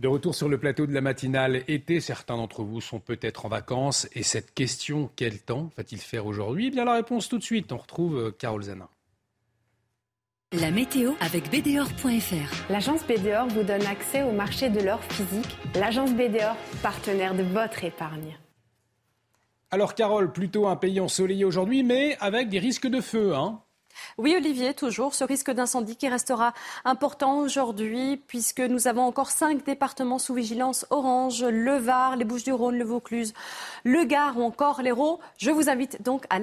[0.00, 3.50] De retour sur le plateau de la matinale été, certains d'entre vous sont peut-être en
[3.50, 6.68] vacances et cette question, quel temps va-t-il faire aujourd'hui?
[6.68, 8.88] Eh bien la réponse tout de suite, on retrouve euh, Carole Zanin.
[10.52, 12.72] La météo avec BDOR.fr.
[12.72, 15.56] L'agence BDOR vous donne accès au marché de l'or physique.
[15.74, 18.38] L'agence BDOR, partenaire de votre épargne.
[19.70, 23.36] Alors Carole, plutôt un pays ensoleillé aujourd'hui, mais avec des risques de feu.
[23.36, 23.60] Hein
[24.18, 26.52] oui, Olivier, toujours ce risque d'incendie qui restera
[26.84, 32.76] important aujourd'hui puisque nous avons encore cinq départements sous vigilance orange, le Var, les Bouches-du-Rhône,
[32.76, 33.32] le Vaucluse,
[33.84, 35.20] le Gard ou encore l'Hérault.
[35.38, 36.38] Je vous invite donc à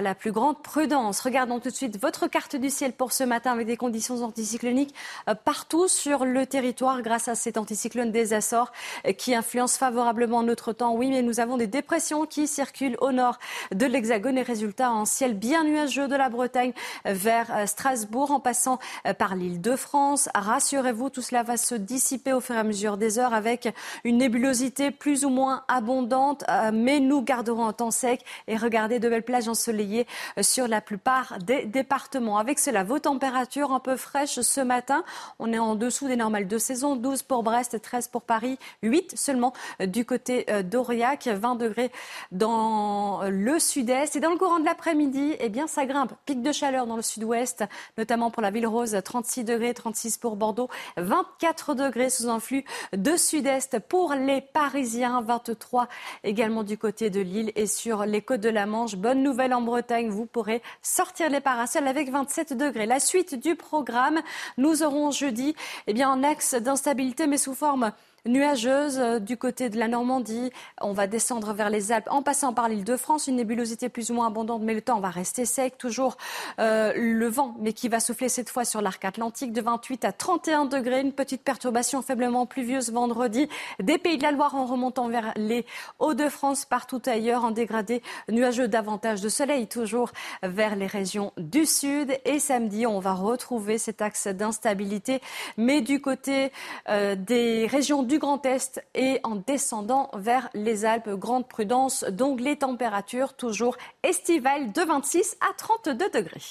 [0.00, 1.20] la, plus grande prudence.
[1.20, 4.94] Regardons tout de suite votre carte du ciel pour ce matin avec des conditions anticycloniques
[5.28, 8.72] euh, partout sur le territoire grâce à cet anticyclone des Açores
[9.06, 10.94] euh, qui influence favorablement notre temps.
[10.94, 13.38] Oui, mais nous avons des dépressions qui circulent au nord
[13.72, 16.72] de l'Hexagone et résultat en ciel bien nuageux de la Bretagne
[17.04, 20.28] vers euh, Strasbourg en passant euh, par l'île de France.
[20.34, 23.72] Rassurez-vous, tout cela va se dissiper au fur et à mesure des heures avec
[24.04, 28.98] une nébulosité plus ou moins abondante, euh, mais nous garderons un temps sec et regardez
[28.98, 30.06] de belles plages ensoleillées
[30.40, 32.38] sur la plupart des départements.
[32.38, 35.04] Avec cela, vos températures un peu fraîches ce matin.
[35.38, 36.96] On est en dessous des normales de saison.
[36.96, 41.90] 12 pour Brest, 13 pour Paris, 8 seulement du côté d'Aurillac, 20 degrés
[42.32, 44.16] dans le sud-est.
[44.16, 46.12] Et dans le courant de l'après-midi, eh bien, ça grimpe.
[46.26, 47.64] Pic de chaleur dans le sud-ouest,
[47.98, 52.64] notamment pour la ville rose, 36 degrés, 36 pour Bordeaux, 24 degrés sous un flux
[52.92, 55.88] de sud-est pour les Parisiens, 23
[56.24, 58.96] également du côté de Lille et sur les côtes de la Manche.
[58.96, 62.86] Bonne nouvelle en Bretagne, vous pourrez sortir les parasols avec 27 degrés.
[62.86, 64.20] La suite du programme,
[64.58, 65.54] nous aurons jeudi
[65.86, 67.92] eh bien, un axe d'instabilité mais sous forme
[68.26, 70.50] nuageuse euh, du côté de la Normandie.
[70.80, 73.26] On va descendre vers les Alpes en passant par l'île de France.
[73.26, 75.78] Une nébulosité plus ou moins abondante, mais le temps va rester sec.
[75.78, 76.16] Toujours
[76.58, 80.12] euh, le vent, mais qui va souffler cette fois sur l'arc atlantique de 28 à
[80.12, 81.00] 31 degrés.
[81.00, 83.48] Une petite perturbation faiblement pluvieuse vendredi.
[83.82, 85.66] Des pays de la Loire en remontant vers les
[85.98, 92.18] Hauts-de-France, partout ailleurs en dégradé nuageux davantage de soleil, toujours vers les régions du sud.
[92.24, 95.20] Et samedi, on va retrouver cet axe d'instabilité,
[95.56, 96.52] mais du côté
[96.88, 101.10] euh, des régions Grand Est et en descendant vers les Alpes.
[101.10, 106.42] Grande prudence, donc les températures toujours estivales de 26 à 32 degrés.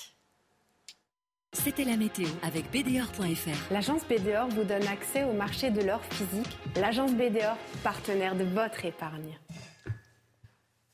[1.54, 3.74] C'était la météo avec BDOR.fr.
[3.74, 6.58] L'agence BDOR vous donne accès au marché de l'or physique.
[6.76, 9.38] L'agence BDOR, partenaire de votre épargne.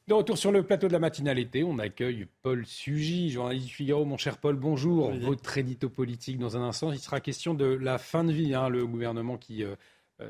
[0.07, 4.05] De retour sur le plateau de la matinalité, on accueille Paul Sugy, journaliste du Figaro.
[4.05, 5.11] Mon cher Paul, bonjour.
[5.11, 6.91] Votre édito politique dans un instant.
[6.91, 9.75] Il sera question de la fin de vie, hein, le gouvernement qui euh,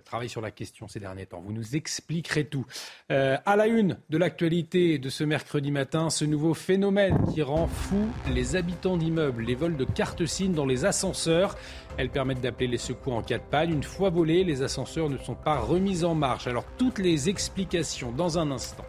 [0.03, 1.41] travaille sur la question ces derniers temps.
[1.41, 2.65] Vous nous expliquerez tout.
[3.11, 7.67] Euh, à la une de l'actualité de ce mercredi matin, ce nouveau phénomène qui rend
[7.67, 11.55] fou les habitants d'immeubles, les vols de cartes SIM dans les ascenseurs.
[11.97, 13.71] Elles permettent d'appeler les secours en cas de panne.
[13.71, 16.47] Une fois volés, les ascenseurs ne sont pas remis en marche.
[16.47, 18.85] Alors toutes les explications dans un instant.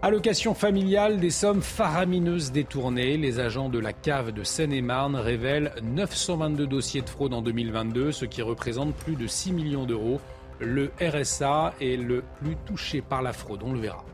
[0.00, 3.16] Allocation familiale, des sommes faramineuses détournées.
[3.16, 8.24] Les agents de la cave de Seine-et-Marne révèlent 922 dossiers de fraude en 2022, ce
[8.24, 10.20] qui représente plus de 6 millions d'euros.
[10.60, 14.04] Le RSA est le plus touché par la fraude, on le verra.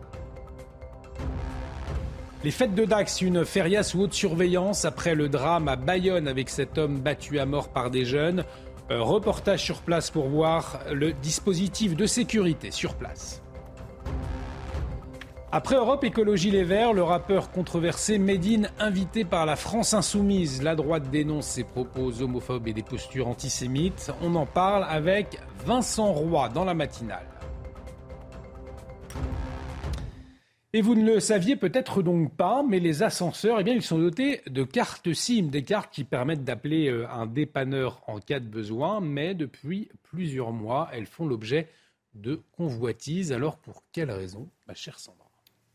[2.45, 6.49] Les fêtes de Dax, une feria sous haute surveillance après le drame à Bayonne avec
[6.49, 8.45] cet homme battu à mort par des jeunes.
[8.91, 13.43] Euh, reportage sur place pour voir le dispositif de sécurité sur place.
[15.57, 20.65] Après Europe Écologie Les Verts, le rappeur controversé Medine, invité par la France Insoumise.
[20.65, 24.11] La droite dénonce ses propos homophobes et des postures antisémites.
[24.21, 27.29] On en parle avec Vincent Roy dans la matinale.
[30.73, 34.01] Et vous ne le saviez peut-être donc pas, mais les ascenseurs, eh bien, ils sont
[34.01, 38.49] dotés de cartes SIM, des cartes qui permettent d'appeler euh, un dépanneur en cas de
[38.49, 41.69] besoin, mais depuis plusieurs mois, elles font l'objet
[42.15, 43.33] de convoitises.
[43.33, 45.24] Alors pour quelle raison, ma chère Sandra?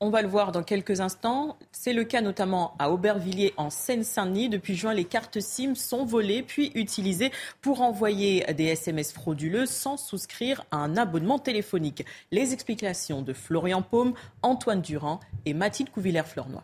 [0.01, 1.57] On va le voir dans quelques instants.
[1.71, 4.49] C'est le cas notamment à Aubervilliers en Seine-Saint-Denis.
[4.49, 7.31] Depuis juin, les cartes SIM sont volées puis utilisées
[7.61, 12.05] pour envoyer des SMS frauduleux sans souscrire à un abonnement téléphonique.
[12.31, 16.61] Les explications de Florian Paume, Antoine Durand et Mathilde Couvillère-Fleurnoy.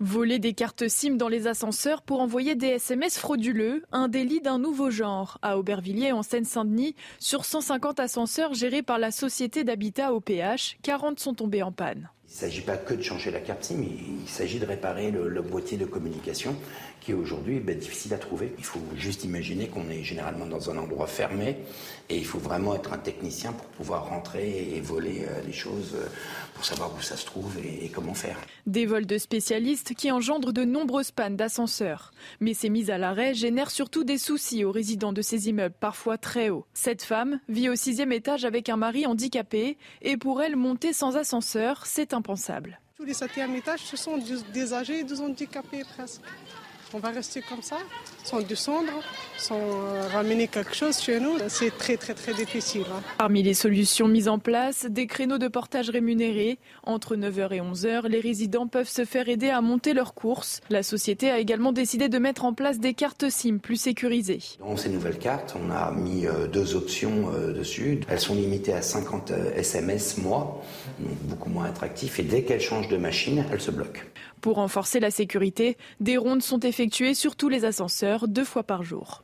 [0.00, 4.58] Voler des cartes SIM dans les ascenseurs pour envoyer des SMS frauduleux, un délit d'un
[4.58, 5.38] nouveau genre.
[5.42, 11.34] À Aubervilliers, en Seine-Saint-Denis, sur 150 ascenseurs gérés par la société d'habitat OPH, 40 sont
[11.34, 12.10] tombés en panne.
[12.30, 15.40] Il ne s'agit pas que de changer la carte SIM, il s'agit de réparer le,
[15.40, 16.54] boîtier de communication
[17.00, 18.52] qui aujourd'hui ben, difficile à trouver.
[18.58, 21.56] Il faut juste imaginer qu'on est généralement dans un endroit fermé
[22.10, 25.94] et il faut vraiment être un technicien pour pouvoir rentrer et voler euh, les choses
[25.94, 26.06] euh,
[26.54, 28.36] pour savoir où ça se trouve et, comment faire.
[28.66, 32.12] Des vols de spécialistes qui engendrent de nombreuses pannes d'ascenseurs.
[32.40, 36.18] Mais ces mises à l'arrêt génèrent surtout des soucis aux résidents de ces immeubles parfois
[36.18, 36.66] très hauts.
[36.74, 41.16] Cette femme vit au sixième étage avec un mari handicapé et pour elle, monter sans
[41.16, 42.80] ascenseur, c'est impensable.
[42.96, 44.18] Tous les septièmes étages, ce sont
[44.52, 46.22] des âgés des handicapés presque.
[46.94, 47.76] On va rester comme ça,
[48.24, 48.88] sans descendre,
[49.36, 51.36] sans euh, ramener quelque chose chez nous.
[51.48, 52.84] C'est très très très difficile.
[52.90, 53.02] Hein.
[53.18, 56.58] Parmi les solutions mises en place, des créneaux de portage rémunérés.
[56.84, 60.62] Entre 9h et 11h, les résidents peuvent se faire aider à monter leurs courses.
[60.70, 64.40] La société a également décidé de mettre en place des cartes SIM plus sécurisées.
[64.58, 68.00] Dans ces nouvelles cartes, on a mis euh, deux options euh, dessus.
[68.08, 70.62] Elles sont limitées à 50 SMS mois,
[71.24, 72.18] beaucoup moins attractif.
[72.18, 74.02] Et dès qu'elles changent de machine, elles se bloquent.
[74.40, 78.82] Pour renforcer la sécurité, des rondes sont effectuées sur tous les ascenseurs deux fois par
[78.82, 79.22] jour.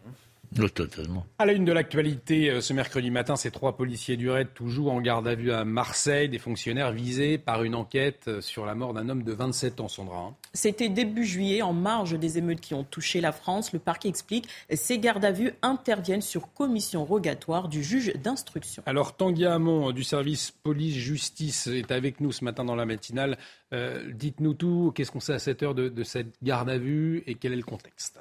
[0.74, 1.26] Totalement.
[1.38, 4.92] À la une de l'actualité, euh, ce mercredi matin, ces trois policiers du RAID, toujours
[4.92, 8.74] en garde à vue à Marseille, des fonctionnaires visés par une enquête euh, sur la
[8.74, 10.18] mort d'un homme de 27 ans, Sandra.
[10.18, 10.34] Hein.
[10.52, 13.72] C'était début juillet, en marge des émeutes qui ont touché la France.
[13.72, 18.82] Le parquet explique ces gardes à vue interviennent sur commission rogatoire du juge d'instruction.
[18.86, 23.38] Alors, Tanguy Hamon du service police-justice est avec nous ce matin dans la matinale.
[23.72, 27.34] Euh, dites-nous tout, qu'est-ce qu'on sait à cette heure de, cette garde à vue et
[27.34, 28.20] quel est le contexte?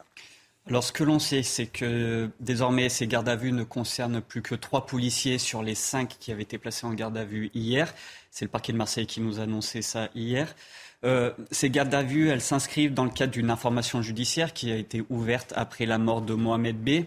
[0.69, 4.41] Alors ce que l'on sait, c'est que désormais ces gardes à vue ne concernent plus
[4.41, 7.94] que trois policiers sur les cinq qui avaient été placés en garde à vue hier.
[8.31, 10.56] C'est le parquet de Marseille qui nous a annoncé ça hier.
[11.03, 14.77] Euh, ces gardes à vue, elles s'inscrivent dans le cadre d'une information judiciaire qui a
[14.77, 17.06] été ouverte après la mort de Mohamed B.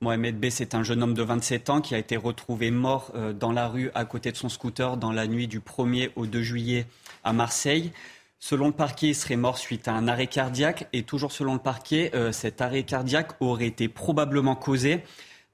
[0.00, 3.32] Mohamed B, c'est un jeune homme de 27 ans qui a été retrouvé mort euh,
[3.32, 6.42] dans la rue à côté de son scooter dans la nuit du 1er au 2
[6.42, 6.86] juillet
[7.22, 7.92] à Marseille.
[8.38, 10.88] Selon le parquet, il serait mort suite à un arrêt cardiaque.
[10.92, 15.02] Et toujours selon le parquet, euh, cet arrêt cardiaque aurait été probablement causé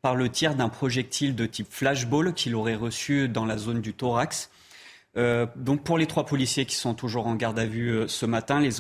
[0.03, 3.95] par le tir d'un projectile de type flashball qu'il aurait reçu dans la zone du
[3.95, 4.51] thorax.
[5.17, 8.61] Euh, donc pour les trois policiers qui sont toujours en garde à vue ce matin,
[8.61, 8.71] les,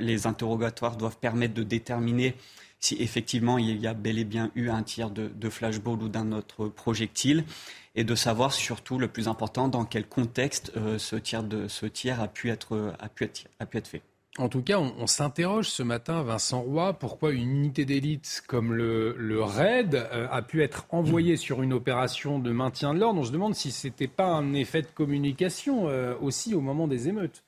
[0.00, 2.34] les interrogatoires doivent permettre de déterminer
[2.82, 6.32] si effectivement il y a bel et bien eu un tir de, flashball ou d'un
[6.32, 7.44] autre projectile,
[7.94, 12.50] et de savoir surtout le plus important dans quel contexte euh, ce, tir a pu
[12.50, 14.02] être, a pu être, a pu être fait.
[14.38, 19.14] En tout cas, on, s'interroge ce matin, Vincent Roy, pourquoi une unité d'élite comme le,
[19.18, 23.20] le RAID euh, a pu être envoyée sur une opération de maintien de l'ordre.
[23.20, 26.88] On se demande si ce n'était pas un effet de communication euh, aussi au moment
[26.88, 27.44] des émeutes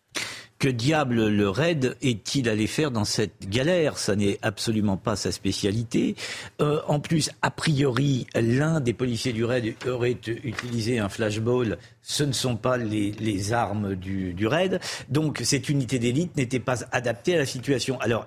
[0.65, 3.99] que diable le raid est-il allé faire dans cette galère?
[3.99, 6.17] Ça n'est absolument pas sa spécialité.
[6.63, 11.77] Euh, en plus, a priori, l'un des policiers du raid aurait utilisé un flashball.
[12.01, 14.81] Ce ne sont pas les, armes du, raid.
[15.11, 18.01] Donc cette unité d'élite n'était pas adaptée à la situation.
[18.01, 18.27] Alors,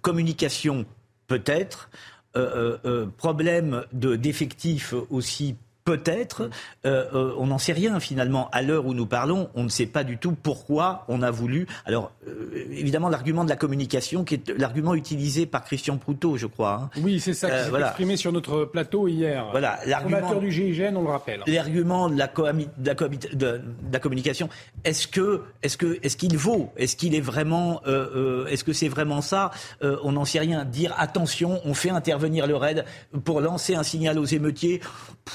[0.00, 0.86] communication,
[1.26, 1.90] peut-être.
[2.34, 5.54] Euh, euh, problème d'effectifs aussi
[5.84, 6.48] Peut-être,
[6.86, 8.48] euh, euh, on n'en sait rien finalement.
[8.52, 11.66] À l'heure où nous parlons, on ne sait pas du tout pourquoi on a voulu.
[11.84, 16.46] Alors, euh, évidemment, l'argument de la communication, qui est l'argument utilisé par Christian Proutot, je
[16.46, 16.84] crois.
[16.84, 17.00] Hein.
[17.02, 19.46] Oui, c'est ça qui s'est exprimé sur notre plateau hier.
[19.50, 21.42] Voilà, l'argument du GIGN, on le rappelle.
[21.46, 23.60] L'argument de la, de
[23.92, 24.48] la, communication.
[24.84, 26.72] Est-ce que, est-ce que, est-ce qu'il vaut?
[26.78, 27.82] Est-ce qu'il est vraiment,
[28.48, 29.50] est-ce que c'est vraiment ça?
[29.82, 30.64] On n'en sait rien.
[30.64, 32.86] Dire attention, on fait intervenir le raid
[33.22, 34.80] pour lancer un signal aux émeutiers.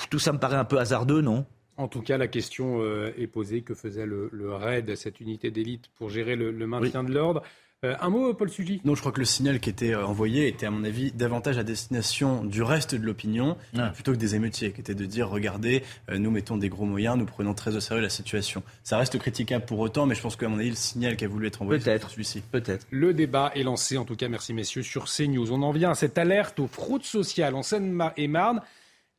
[0.10, 1.46] tout ça me paraît un peu hasardeux, non?
[1.80, 5.90] En tout cas, la question euh, est posée que faisait le, RAID, cette unité d'élite,
[5.96, 7.42] pour gérer le, maintien de l'ordre?
[7.86, 10.50] Euh, un mot, Paul Sugy Non, je crois que le signal qui était euh, envoyé
[10.50, 13.92] était, à mon avis, davantage à destination du reste de l'opinion, ah.
[13.92, 17.26] plutôt que des émeutiers, qui était de dire, regardez, nous mettons des gros moyens, nous
[17.26, 18.62] prenons très au sérieux la situation.
[18.84, 21.30] Ça reste critiquable pour autant, mais je pense qu'à mon avis, le signal qui a
[21.30, 22.42] voulu être envoyé, c'est celui-ci.
[22.52, 22.86] Peut-être.
[22.92, 25.54] Le débat est lancé, en tout cas, merci messieurs, sur CNews.
[25.54, 28.60] On en vient à cette alerte aux fraudes sociales en Seine-et-Marne.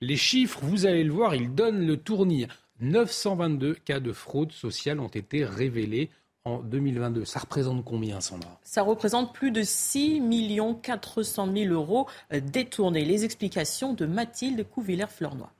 [0.02, 2.46] Les chiffres, vous allez le voir, ils donnent le tournis.
[2.80, 6.08] 922 cas de fraude sociale ont été révélés
[6.46, 7.26] en 2022.
[7.26, 8.58] Ça représente combien, Sandra?
[8.62, 10.22] Ça représente plus de 6
[10.82, 13.04] 400 000 euros détournés.
[13.04, 15.52] Les explications de Mathilde Couvillère-Fleurnois.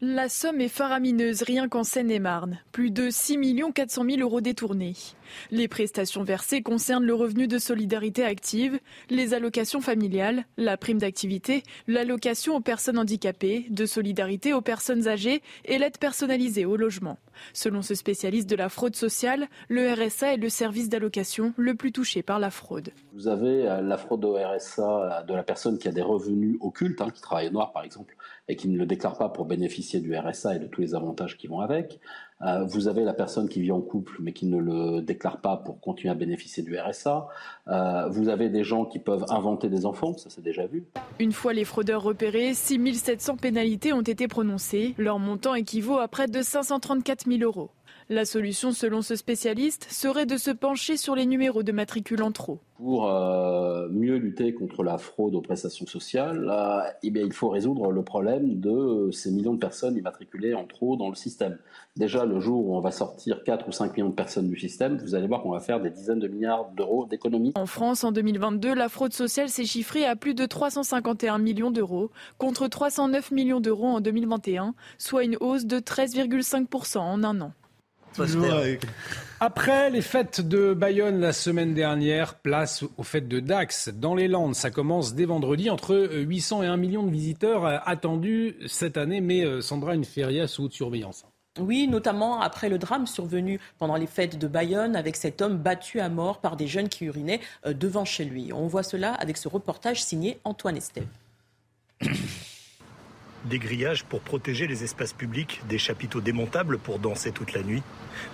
[0.00, 2.58] La somme est faramineuse rien qu'en Seine-et-Marne.
[2.72, 3.38] Plus de 6
[3.72, 4.94] 400 000 euros détournés.
[5.52, 11.62] Les prestations versées concernent le revenu de solidarité active, les allocations familiales, la prime d'activité,
[11.86, 17.16] l'allocation aux personnes handicapées, de solidarité aux personnes âgées et l'aide personnalisée au logement.
[17.52, 21.92] Selon ce spécialiste de la fraude sociale, le RSA est le service d'allocation le plus
[21.92, 22.90] touché par la fraude.
[23.12, 27.00] Vous avez euh, la fraude au RSA de la personne qui a des revenus occultes,
[27.00, 28.16] hein, qui travaille noir par exemple,
[28.48, 31.36] et qui ne le déclare pas pour bénéficier du RSA et de tous les avantages
[31.36, 32.00] qui vont avec.
[32.44, 35.56] Euh, vous avez la personne qui vit en couple mais qui ne le déclare pas
[35.56, 37.28] pour continuer à bénéficier du RSA.
[37.68, 40.84] Euh, vous avez des gens qui peuvent inventer des enfants, ça c'est déjà vu.
[41.18, 44.94] Une fois les fraudeurs repérés, 6700 pénalités ont été prononcées.
[44.98, 47.70] Leur montant équivaut à près de 534 000 euros.
[48.10, 52.32] La solution, selon ce spécialiste, serait de se pencher sur les numéros de matricule en
[52.32, 52.58] trop.
[52.76, 56.52] Pour euh, mieux lutter contre la fraude aux prestations sociales,
[57.02, 60.96] eh bien, il faut résoudre le problème de ces millions de personnes immatriculées en trop
[60.96, 61.56] dans le système.
[61.96, 64.98] Déjà, le jour où on va sortir 4 ou 5 millions de personnes du système,
[64.98, 67.52] vous allez voir qu'on va faire des dizaines de milliards d'euros d'économies.
[67.54, 72.10] En France, en 2022, la fraude sociale s'est chiffrée à plus de 351 millions d'euros,
[72.36, 77.52] contre 309 millions d'euros en 2021, soit une hausse de 13,5% en un an.
[79.40, 84.28] Après les fêtes de Bayonne la semaine dernière, place aux fêtes de Dax dans les
[84.28, 84.54] Landes.
[84.54, 89.20] Ça commence dès vendredi entre 800 et 1 million de visiteurs euh, attendus cette année.
[89.20, 91.24] Mais euh, Sandra, une feria sous haute surveillance.
[91.58, 96.00] Oui, notamment après le drame survenu pendant les fêtes de Bayonne avec cet homme battu
[96.00, 98.52] à mort par des jeunes qui urinaient euh, devant chez lui.
[98.52, 101.06] On voit cela avec ce reportage signé Antoine Estève.
[103.44, 107.82] Des grillages pour protéger les espaces publics, des chapiteaux démontables pour danser toute la nuit.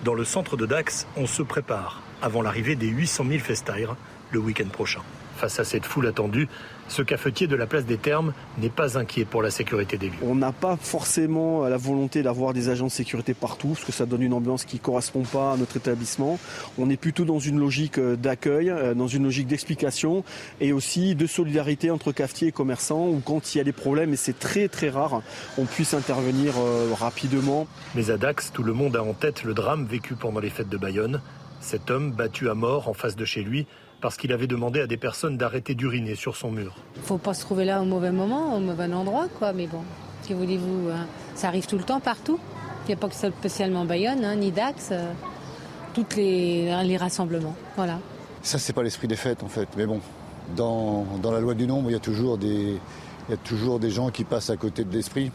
[0.04, 3.96] Dans le centre de Dax, on se prépare avant l'arrivée des 800 000 festaires
[4.30, 5.00] le week-end prochain.
[5.36, 6.48] Face à cette foule attendue,
[6.90, 10.18] ce cafetier de la place des Termes n'est pas inquiet pour la sécurité des lieux.
[10.22, 14.06] On n'a pas forcément la volonté d'avoir des agents de sécurité partout, parce que ça
[14.06, 16.38] donne une ambiance qui ne correspond pas à notre établissement.
[16.78, 20.24] On est plutôt dans une logique euh, d'accueil, euh, dans une logique d'explication
[20.60, 24.12] et aussi de solidarité entre cafetiers et commerçants, où quand il y a des problèmes,
[24.12, 25.22] et c'est très très rare,
[25.58, 27.68] on puisse intervenir euh, rapidement.
[27.94, 30.68] Mais à Dax, tout le monde a en tête le drame vécu pendant les fêtes
[30.68, 31.22] de Bayonne.
[31.60, 33.66] Cet homme battu à mort en face de chez lui
[34.00, 36.76] parce qu'il avait demandé à des personnes d'arrêter d'uriner sur son mur.
[36.96, 39.52] Il faut pas se trouver là au mauvais moment, au mauvais endroit, quoi.
[39.52, 39.82] Mais bon,
[40.28, 41.06] que voulez-vous hein.
[41.34, 42.38] Ça arrive tout le temps, partout.
[42.84, 45.12] Il n'y a pas que spécialement Bayonne, hein, ni Dax, euh,
[45.94, 47.54] tous les, les rassemblements.
[47.76, 47.98] Voilà.
[48.42, 49.68] Ça, c'est pas l'esprit des fêtes, en fait.
[49.76, 50.00] Mais bon,
[50.56, 52.78] dans, dans, la loi du nombre, il y a toujours des,
[53.28, 55.30] il y a toujours des gens qui passent à côté de l'esprit.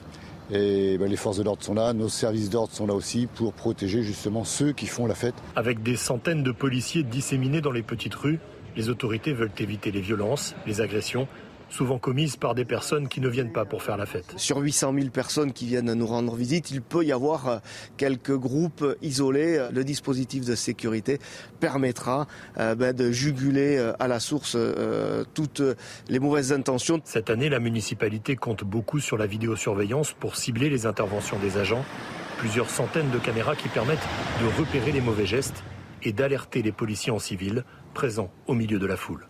[0.52, 3.54] Et ben, les forces de l'ordre sont là, nos services d'ordre sont là aussi pour
[3.54, 5.34] protéger justement ceux qui font la fête.
[5.56, 8.40] Avec des centaines de policiers disséminés dans les petites rues,
[8.76, 11.28] les autorités veulent éviter les violences, les agressions
[11.70, 14.34] souvent commises par des personnes qui ne viennent pas pour faire la fête.
[14.38, 17.58] Sur 800 000 personnes qui viennent nous rendre visite, il peut y avoir euh,
[17.98, 19.68] quelques groupes isolés.
[19.72, 21.20] Le dispositif de sécurité
[21.60, 22.28] permettra
[22.60, 24.58] euh, ben, de juguler euh, à la source
[25.34, 25.62] toutes
[26.08, 27.02] les mauvaises intentions.
[27.04, 31.84] Cette année, la municipalité compte beaucoup sur la vidéosurveillance pour cibler les interventions des agents.
[32.38, 34.08] Plusieurs centaines de caméras qui permettent
[34.42, 35.64] de repérer les mauvais gestes
[36.04, 37.64] et d'alerter les policiers en civil
[37.96, 39.28] présents au milieu de la foule.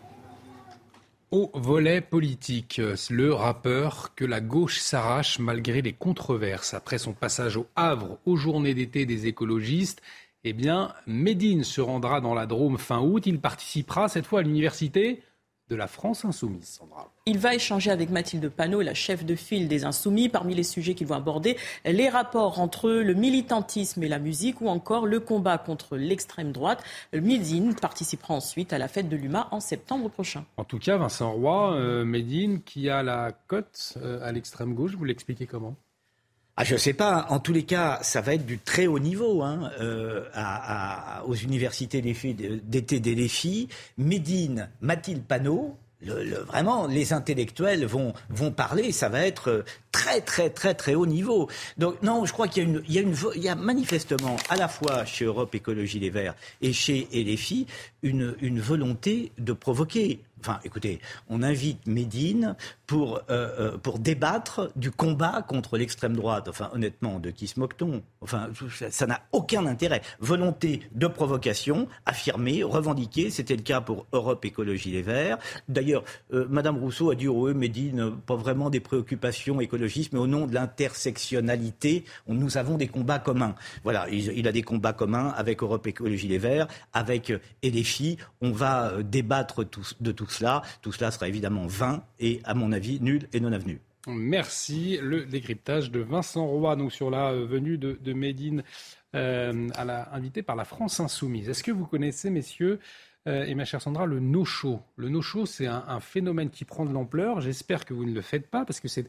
[1.32, 6.74] Au volet politique, le rappeur que la gauche s'arrache malgré les controverses.
[6.74, 10.02] Après son passage au Havre aux journées d'été des écologistes,
[10.44, 13.26] eh bien, Médine se rendra dans la Drôme fin août.
[13.26, 15.22] Il participera cette fois à l'université
[15.70, 17.12] de la France insoumise, Sandra.
[17.26, 20.30] Il va échanger avec Mathilde Panot, la chef de file des Insoumis.
[20.30, 24.70] Parmi les sujets qu'ils vont aborder, les rapports entre le militantisme et la musique ou
[24.70, 26.84] encore le combat contre l'extrême droite.
[27.14, 30.46] Médine participera ensuite à la fête de l'UMA en septembre prochain.
[30.58, 34.96] En tout cas, Vincent Roy, euh, Médine, qui a la cote euh, à l'extrême gauche,
[34.96, 35.76] vous l'expliquez comment?
[36.58, 37.26] Ah, je sais pas.
[37.30, 40.24] En tous les cas, ça va être du très haut niveau hein, euh,
[41.26, 43.68] aux universités d'été des filles.
[43.98, 50.50] Médine, Mathilde Panot, vraiment, les intellectuels vont, vont parler, ça va être euh, très, très,
[50.50, 51.50] très, très haut niveau.
[51.78, 56.10] Donc, non, je crois qu'il y a manifestement, à la fois chez Europe Écologie Les
[56.10, 57.68] Verts et chez LFI,
[58.04, 60.22] une, une volonté de provoquer.
[60.42, 61.00] Enfin, écoutez,
[61.30, 62.56] on invite Médine
[62.88, 66.48] pour, euh, euh, pour débattre du combat contre l'extrême droite.
[66.48, 68.02] Enfin, honnêtement, de qui se moque-t-on?
[68.22, 68.50] Enfin,
[68.90, 70.02] ça n'a aucun intérêt.
[70.20, 73.30] Volonté de provocation, affirmée, revendiquée.
[73.30, 75.38] C'était le cas pour Europe Écologie Les Verts.
[75.68, 76.04] D'ailleurs,
[76.34, 80.46] euh, Madame Rousseau a dit, oui, Médine, pas vraiment des préoccupations écologistes, mais au nom
[80.46, 83.56] de l'intersectionnalité, nous avons des combats communs.
[83.84, 87.34] Voilà, il, a des combats communs avec Europe Écologie Les Verts, avec
[87.64, 88.18] LFI.
[88.42, 89.64] On va débattre
[90.00, 90.62] de tout cela.
[90.82, 92.72] Tout cela sera évidemment vain et, à mon
[94.08, 95.00] Merci.
[95.02, 98.64] Le décryptage de Vincent Roy, sur la venue de, Médine,
[99.16, 101.50] euh, à la, invité par la France Insoumise.
[101.50, 102.80] Est-ce que vous connaissez, messieurs,
[103.28, 104.82] euh, et ma chère Sandra, le no-show?
[104.96, 107.42] Le no-show, c'est un, un, phénomène qui prend de l'ampleur.
[107.42, 109.08] J'espère que vous ne le faites pas, parce que c'est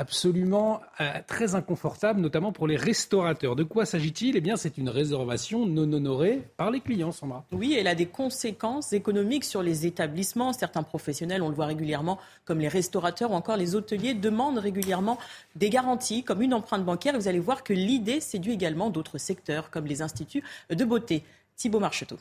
[0.00, 3.54] absolument euh, très inconfortable, notamment pour les restaurateurs.
[3.54, 4.34] De quoi s'agit-il?
[4.34, 7.44] Eh bien, c'est une réservation non honorée par les clients, Sandra.
[7.52, 10.54] Oui, elle a des conséquences économiques sur les établissements.
[10.54, 15.18] Certains professionnels, on le voit régulièrement, comme les restaurateurs ou encore les hôteliers, demandent régulièrement
[15.54, 17.14] des garanties, comme une empreinte bancaire.
[17.14, 21.24] Vous allez voir que l'idée séduit également d'autres secteurs, comme les instituts de beauté.
[21.56, 22.16] Thibault Marcheteau.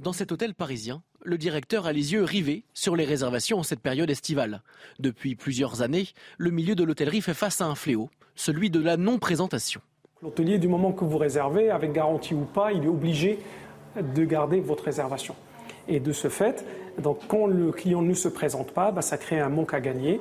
[0.00, 3.80] Dans cet hôtel parisien, le directeur a les yeux rivés sur les réservations en cette
[3.80, 4.62] période estivale.
[4.98, 6.06] Depuis plusieurs années,
[6.38, 9.82] le milieu de l'hôtellerie fait face à un fléau, celui de la non-présentation.
[10.22, 13.40] L'hôtelier, du moment que vous réservez, avec garantie ou pas, il est obligé
[13.94, 15.34] de garder votre réservation.
[15.86, 16.64] Et de ce fait,
[17.28, 20.18] quand le client ne se présente pas, bah, ça crée un manque à gagner.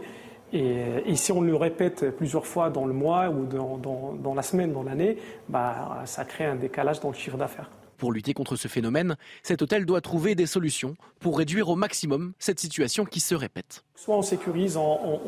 [0.52, 4.84] Et, si on le répète plusieurs fois dans le mois ou dans, la semaine, dans
[4.84, 5.16] l'année,
[5.48, 7.70] bah, ça crée un décalage dans le chiffre d'affaires.
[8.00, 12.32] Pour lutter contre ce phénomène, cet hôtel doit trouver des solutions pour réduire au maximum
[12.40, 13.84] cette situation qui se répète.
[13.96, 15.20] Soit on sécurise en,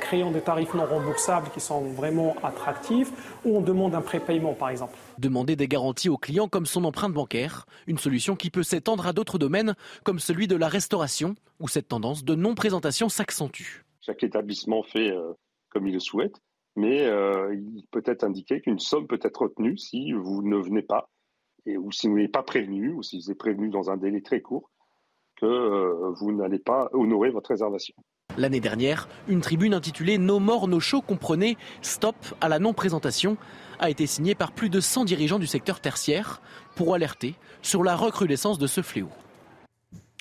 [0.00, 3.12] créant des tarifs non remboursables qui sont vraiment attractifs,
[3.44, 4.98] ou on demande un prépaiement par exemple.
[5.18, 9.12] Demander des garanties aux clients comme son empreinte bancaire, une solution qui peut s'étendre à
[9.12, 13.84] d'autres domaines comme celui de la restauration, où cette tendance de non-présentation s'accentue.
[14.00, 15.32] Chaque établissement fait euh,
[15.68, 16.34] comme il le souhaite,
[16.74, 20.82] mais euh, il peut être indiqué qu'une somme peut être retenue si vous ne venez
[20.82, 21.08] pas
[21.66, 24.20] et, ou si vous n'êtes pas prévenu, ou si vous êtes prévenu dans un délai
[24.20, 24.70] très court,
[25.36, 27.94] que euh, vous n'allez pas honorer votre réservation.
[28.36, 33.36] L'année dernière, une tribune intitulée No More No Show comprenait Stop à la non-présentation
[33.80, 36.40] a été signée par plus de 100 dirigeants du secteur tertiaire
[36.76, 39.08] pour alerter sur la recrudescence de ce fléau.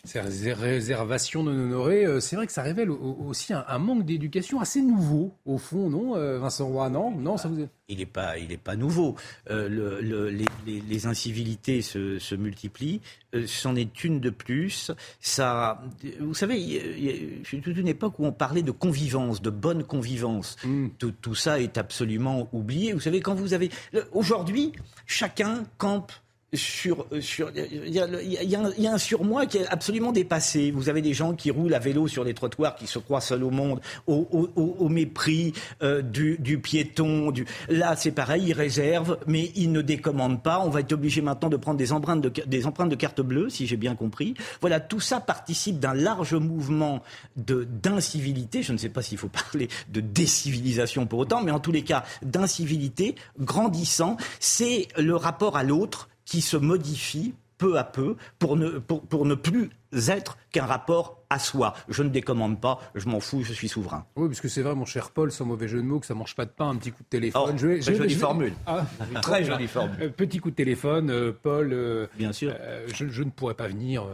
[0.09, 4.81] Ces réservations non honorées, euh, c'est vrai que ça révèle aussi un, manque d'éducation assez
[4.81, 8.51] nouveau, au fond, non, euh, Vincent Roy Non, non ça vous Il n'est pas, il
[8.51, 9.15] est pas nouveau.
[9.51, 10.29] Euh, le,
[10.65, 13.01] les, incivilités se, multiplient.
[13.45, 14.89] C'en est une de plus.
[15.19, 15.79] Ça,
[16.19, 20.55] vous savez, il toute une époque où on parlait de convivence, de bonne convivence.
[20.63, 20.87] Hmm.
[20.97, 22.93] Tout, tout ça est absolument oublié.
[22.93, 23.69] Vous savez, quand vous avez
[24.11, 24.71] aujourd'hui,
[25.05, 26.11] chacun campe
[26.53, 30.71] sur, sur, il y, a, un surmoi qui est absolument dépassé.
[30.71, 33.43] Vous avez des gens qui roulent à vélo sur les trottoirs, qui se croient seuls
[33.43, 35.53] au monde, au, mépris
[35.83, 37.31] euh, du, piéton.
[37.31, 37.45] Du...
[37.69, 40.59] Là, c'est pareil, ils réservent, mais ils ne décommandent pas.
[40.59, 43.49] On va être obligé maintenant de prendre des empreintes de, des empreintes de carte bleue,
[43.49, 44.33] si j'ai bien compris.
[44.61, 47.03] Voilà, tout ça participe d'un large mouvement
[47.37, 48.63] de d'incivilité.
[48.63, 51.83] Je ne sais pas s'il faut parler de décivilisation pour autant, mais en tous les
[51.83, 54.17] cas, d'incivilité grandissant.
[54.39, 59.35] C'est le rapport à l'autre qui se modifie peu à peu pour ne, pour, ne
[59.35, 59.69] plus
[60.07, 61.73] être qu'un rapport à soi.
[61.89, 64.05] Je ne décommande pas, je m'en fous, je suis souverain.
[64.15, 66.13] Oui, parce que c'est vrai, mon cher Paul, sans mauvais jeu de mots, que ça
[66.13, 67.41] mange pas de pain, un petit coup de téléphone.
[67.45, 68.53] Oh, je très jolie formule.
[68.67, 68.85] Ah,
[69.21, 69.97] très jolie formule.
[70.01, 71.73] Euh, petit coup de téléphone, euh, Paul.
[71.73, 72.53] Euh, Bien sûr.
[72.93, 74.05] Je, ne pourrais pas venir.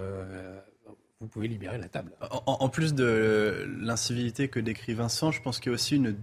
[1.20, 2.14] vous pouvez libérer la table.
[2.48, 6.16] En, en plus de l'incivilité que décrit Vincent, je pense qu'il y a aussi une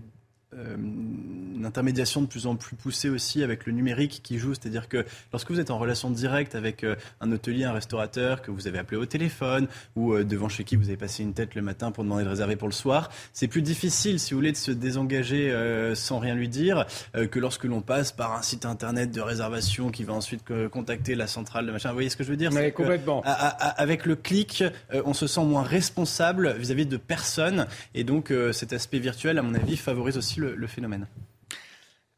[0.54, 4.52] euh, une intermédiation de plus en plus poussée aussi avec le numérique qui joue.
[4.52, 8.50] C'est-à-dire que lorsque vous êtes en relation directe avec euh, un hôtelier, un restaurateur que
[8.50, 11.54] vous avez appelé au téléphone ou euh, devant chez qui vous avez passé une tête
[11.54, 14.52] le matin pour demander de réserver pour le soir, c'est plus difficile, si vous voulez,
[14.52, 15.54] de se désengager
[15.94, 20.04] sans rien lui dire que lorsque l'on passe par un site internet de réservation qui
[20.04, 21.90] va ensuite contacter la centrale de machin.
[21.90, 22.50] Vous voyez ce que je veux dire?
[22.52, 23.22] Mais complètement.
[23.24, 28.72] avec le clic, on se sent moins responsable vis-à-vis -vis de personnes et donc cet
[28.72, 31.06] aspect virtuel, à mon avis, favorise aussi le, phénomène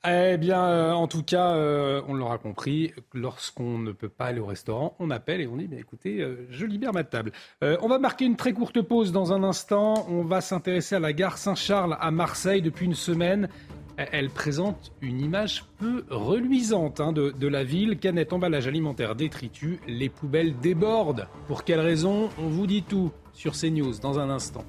[0.07, 4.41] eh bien, euh, en tout cas, euh, on l'aura compris, lorsqu'on ne peut pas aller
[4.41, 7.33] au restaurant, on appelle et on dit, bien écoutez, euh, je libère ma table.
[7.63, 10.07] on va marquer une très courte pause dans un instant.
[10.11, 13.49] On va s'intéresser à la gare Saint-Charles à Marseille depuis une semaine.
[13.97, 17.99] Elle présente une image peu reluisante hein, de, la ville.
[17.99, 21.29] Canettes, emballage alimentaire, détritus, les poubelles débordent.
[21.47, 22.29] Pour quelle raison?
[22.39, 24.65] On vous dit tout sur CNews dans un instant.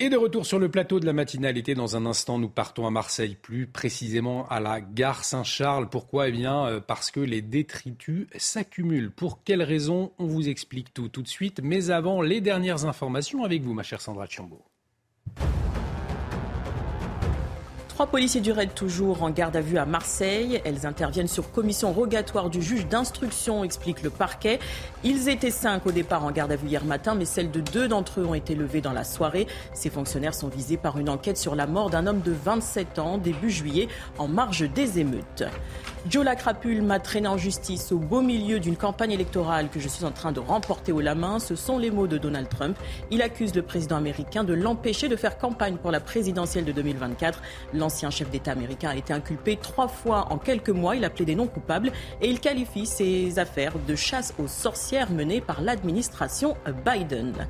[0.00, 2.90] Et de retour sur le plateau de la matinalité, dans un instant, nous partons à
[2.90, 5.88] Marseille, plus précisément à la gare Saint-Charles.
[5.88, 6.28] Pourquoi?
[6.28, 9.10] Eh bien, euh, parce que les détritus s'accumulent.
[9.10, 11.60] Pour quelles raisons On vous explique tout tout de suite.
[11.64, 14.62] Mais avant, les dernières informations avec vous, ma chère Sandra Chiambo.
[17.98, 20.62] Trois policiers du raid toujours en garde à vue à Marseille.
[20.64, 24.60] Elles interviennent sur commission rogatoire du juge d'instruction, explique le parquet.
[25.02, 27.88] Ils étaient cinq au départ en garde à vue hier matin, mais celles de deux
[27.88, 29.48] d'entre eux ont été levées dans la soirée.
[29.74, 33.18] Ces fonctionnaires sont visés par une enquête sur la mort d'un homme de 27 ans
[33.18, 35.42] début juillet en marge des émeutes.
[36.08, 40.04] Joe Lacrapule m'a traîné en justice au beau milieu d'une campagne électorale que je suis
[40.04, 41.38] en train de remporter au la main.
[41.40, 42.78] Ce sont les mots de Donald Trump.
[43.10, 47.42] Il accuse le président américain de l'empêcher de faire campagne pour la présidentielle de 2024.
[47.88, 50.94] L'ancien chef d'État américain a été inculpé trois fois en quelques mois.
[50.94, 51.90] Il a plaidé non coupable
[52.20, 56.54] et il qualifie ces affaires de chasse aux sorcières menées par l'administration
[56.84, 57.46] Biden.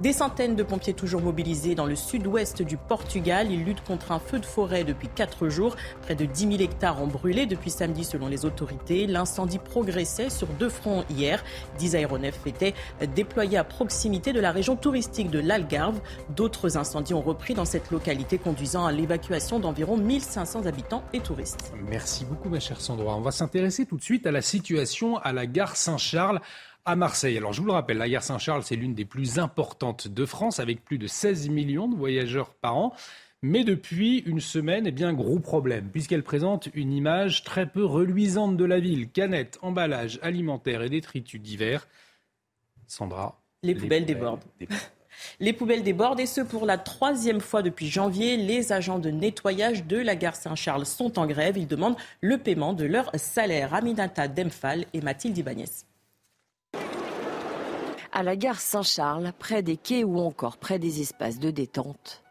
[0.00, 3.52] Des centaines de pompiers toujours mobilisés dans le sud-ouest du Portugal.
[3.52, 5.76] Ils luttent contre un feu de forêt depuis quatre jours.
[6.00, 9.06] Près de 10 000 hectares ont brûlé depuis samedi selon les autorités.
[9.06, 11.44] L'incendie progressait sur deux fronts hier.
[11.76, 12.72] Dix aéronefs étaient
[13.14, 16.00] déployés à proximité de la région touristique de l'Algarve.
[16.34, 21.74] D'autres incendies ont repris dans cette localité conduisant à l'évacuation d'environ 1500 habitants et touristes.
[21.90, 23.14] Merci beaucoup ma chère Sandra.
[23.16, 26.40] On va s'intéresser tout de suite à la situation à la gare Saint-Charles
[26.84, 27.36] à Marseille.
[27.36, 30.60] Alors je vous le rappelle, la gare Saint-Charles, c'est l'une des plus importantes de France,
[30.60, 32.92] avec plus de 16 millions de voyageurs par an.
[33.42, 38.58] Mais depuis une semaine, eh bien, gros problème, puisqu'elle présente une image très peu reluisante
[38.58, 39.08] de la ville.
[39.10, 41.88] Canettes, emballages alimentaires et détritus divers.
[42.86, 43.40] Sandra.
[43.62, 44.44] Les poubelles, débordent.
[45.40, 48.36] Les poubelles débordent et ce pour la troisième fois depuis janvier.
[48.36, 51.56] Les agents de nettoyage de la gare Saint-Charles sont en grève.
[51.56, 53.72] Ils demandent le paiement de leur salaire.
[53.72, 55.64] Aminata Demphal et Mathilde Ibanez.
[58.12, 62.24] À la gare Saint-Charles, près des quais ou encore près des espaces de détente,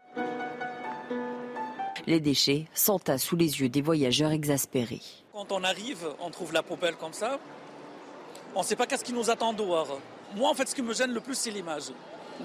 [2.06, 5.00] les déchets s'entassent sous les yeux des voyageurs exaspérés.
[5.32, 7.38] Quand on arrive, on trouve la poubelle comme ça.
[8.54, 9.98] On ne sait pas qu'est-ce qui nous attend dehors.
[10.36, 11.92] Moi, en fait, ce qui me gêne le plus, c'est l'image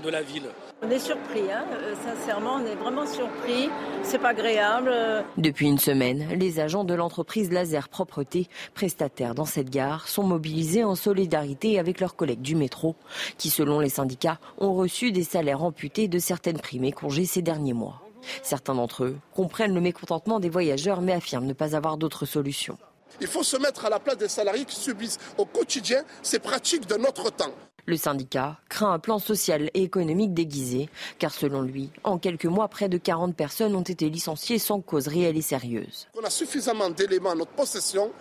[0.03, 0.49] de la ville.
[0.81, 3.69] On est surpris, hein euh, sincèrement, on est vraiment surpris.
[4.03, 4.93] C'est pas agréable.
[5.37, 10.83] Depuis une semaine, les agents de l'entreprise Laser Propreté, prestataires dans cette gare, sont mobilisés
[10.83, 12.95] en solidarité avec leurs collègues du métro,
[13.37, 17.41] qui, selon les syndicats, ont reçu des salaires amputés de certaines primes et congés ces
[17.41, 18.01] derniers mois.
[18.41, 22.77] Certains d'entre eux comprennent le mécontentement des voyageurs mais affirment ne pas avoir d'autre solution.
[23.21, 26.87] Il faut se mettre à la place des salariés qui subissent au quotidien ces pratiques
[26.87, 27.53] de notre temps.
[27.87, 30.89] Le syndicat craint un plan social et économique déguisé,
[31.19, 35.07] car selon lui, en quelques mois, près de 40 personnes ont été licenciées sans cause
[35.07, 36.07] réelle et sérieuse.
[36.19, 38.11] On a suffisamment d'éléments à notre possession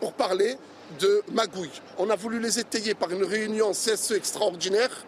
[0.00, 0.56] pour parler
[0.98, 1.82] de magouille.
[1.98, 5.04] On a voulu les étayer par une réunion CSE extraordinaire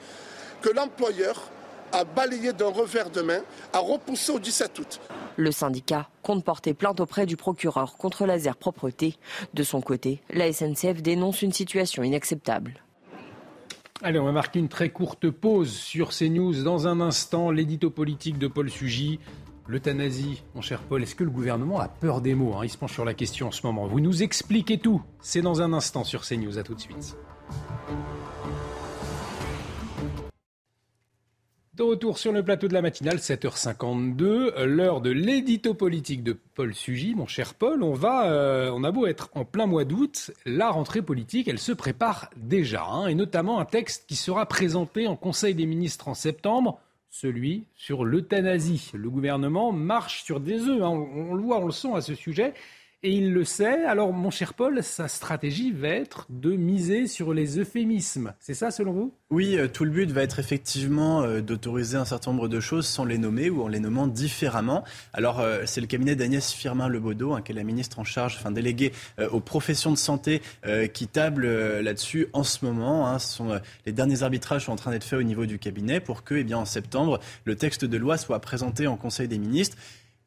[0.61, 1.49] que l'employeur
[1.93, 3.41] a balayé d'un revers de main,
[3.73, 5.01] a repoussé au 17 août.
[5.37, 9.17] Le syndicat compte porter plainte auprès du procureur contre Laser Propreté.
[9.55, 12.83] De son côté, la SNCF dénonce une situation inacceptable.
[14.01, 16.63] Allez, on va marquer une très courte pause sur CNews.
[16.65, 19.21] Dans un instant, l'édito politique de Paul Sugy.
[19.69, 22.65] L'euthanasie, mon cher Paul, est-ce que le gouvernement a peur des mots hein?
[22.65, 23.87] Il se penche sur la question en ce moment.
[23.87, 25.03] Vous nous expliquez tout.
[25.21, 26.59] C'est dans un instant sur CNews.
[26.59, 27.17] À tout de suite.
[31.75, 36.75] De retour sur le plateau de la matinale, 7h52, l'heure de l'édito politique de Paul
[36.75, 37.15] Sugy.
[37.15, 40.69] Mon cher Paul, on va, euh, on a beau être en plein mois d'août, la
[40.69, 45.17] rentrée politique, elle se prépare déjà, hein, et notamment un texte qui sera présenté en
[45.17, 46.79] Conseil des ministres en septembre,
[47.09, 48.91] celui sur l'euthanasie.
[48.93, 52.03] Le gouvernement marche sur des œufs, hein, on, on le voit, on le sent à
[52.03, 52.53] ce sujet.
[53.05, 53.85] Et il le sait.
[53.85, 58.33] Alors, mon cher Paul, sa stratégie va être de miser sur les euphémismes.
[58.39, 59.13] C'est ça, selon vous?
[59.31, 62.87] Oui, euh, tout le but va être effectivement euh, d'autoriser un certain nombre de choses
[62.87, 64.85] sans les nommer ou en les nommant différemment.
[65.13, 68.53] Alors, euh, c'est le cabinet d'Agnès Firmin-Lebaudot, hein, qui est la ministre en charge, enfin
[68.53, 68.93] déléguée
[69.33, 70.41] aux professions de santé,
[70.93, 71.47] qui table
[71.81, 73.09] là-dessus en ce moment.
[73.09, 73.19] Hein.
[73.19, 76.23] Ce sont, les derniers arbitrages sont en train d'être faits au niveau du cabinet pour
[76.23, 79.77] que, eh bien, en septembre, le texte de loi soit présenté en Conseil des ministres.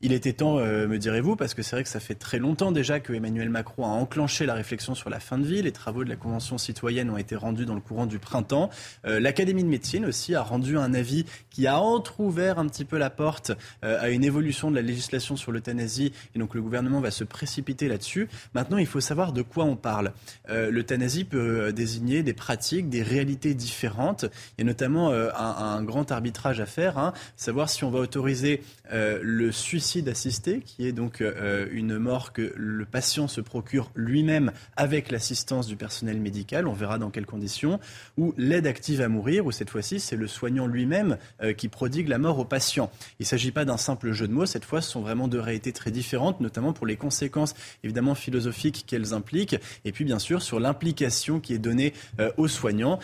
[0.05, 2.71] Il était temps, euh, me direz-vous, parce que c'est vrai que ça fait très longtemps
[2.71, 5.63] déjà que Emmanuel Macron a enclenché la réflexion sur la fin de vie.
[5.63, 8.69] Les travaux de la Convention citoyenne ont été rendus dans le courant du printemps.
[9.07, 12.99] Euh, L'Académie de médecine aussi a rendu un avis qui a entrouvert un petit peu
[12.99, 13.51] la porte
[13.83, 16.13] euh, à une évolution de la législation sur l'euthanasie.
[16.35, 18.29] Et donc le gouvernement va se précipiter là-dessus.
[18.53, 20.13] Maintenant, il faut savoir de quoi on parle.
[20.47, 24.25] L'euthanasie peut désigner des pratiques, des réalités différentes.
[24.57, 28.61] Il y a notamment un, grand arbitrage à faire, hein, savoir si on va autoriser
[28.91, 34.51] le suicide assisté, qui est donc euh, une mort que le patient se procure lui-même
[34.75, 37.79] avec l'assistance du personnel médical, on verra dans quelles conditions,
[38.17, 42.09] ou l'aide active à mourir, où cette fois-ci c'est le soignant lui-même euh, qui prodigue
[42.09, 42.91] la mort au patient.
[43.19, 45.39] Il ne s'agit pas d'un simple jeu de mots, cette fois ce sont vraiment deux
[45.39, 49.55] réalités très différentes, notamment pour les conséquences évidemment philosophiques qu'elles impliquent,
[49.85, 52.99] et puis bien sûr sur l'implication qui est donnée euh, aux soignants,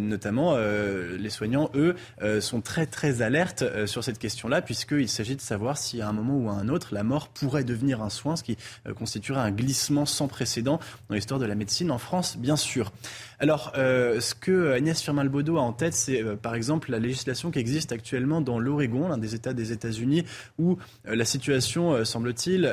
[0.00, 1.94] notamment les soignants, eux,
[2.40, 6.48] sont très très alertes sur cette question-là, puisqu'il s'agit de savoir si un moment ou
[6.50, 8.56] à un autre, la mort pourrait devenir un soin, ce qui
[8.86, 12.92] euh, constituerait un glissement sans précédent dans l'histoire de la médecine en France, bien sûr.
[13.38, 17.50] Alors, euh, ce que Agnès Firmin-Lebaudot a en tête, c'est euh, par exemple la législation
[17.50, 20.24] qui existe actuellement dans l'Oregon, l'un des États des États-Unis,
[20.58, 22.64] où la situation, semble-t-il,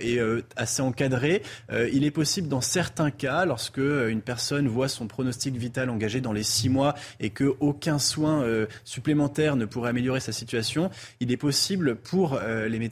[0.00, 0.20] est
[0.56, 1.42] assez encadrée.
[1.92, 6.32] il est possible, dans certains cas, lorsque une personne voit son pronostic vital engagé dans
[6.32, 8.44] les six mois et que aucun soin
[8.84, 10.90] supplémentaire ne pourrait améliorer sa situation,
[11.20, 12.85] il est possible pour les médecins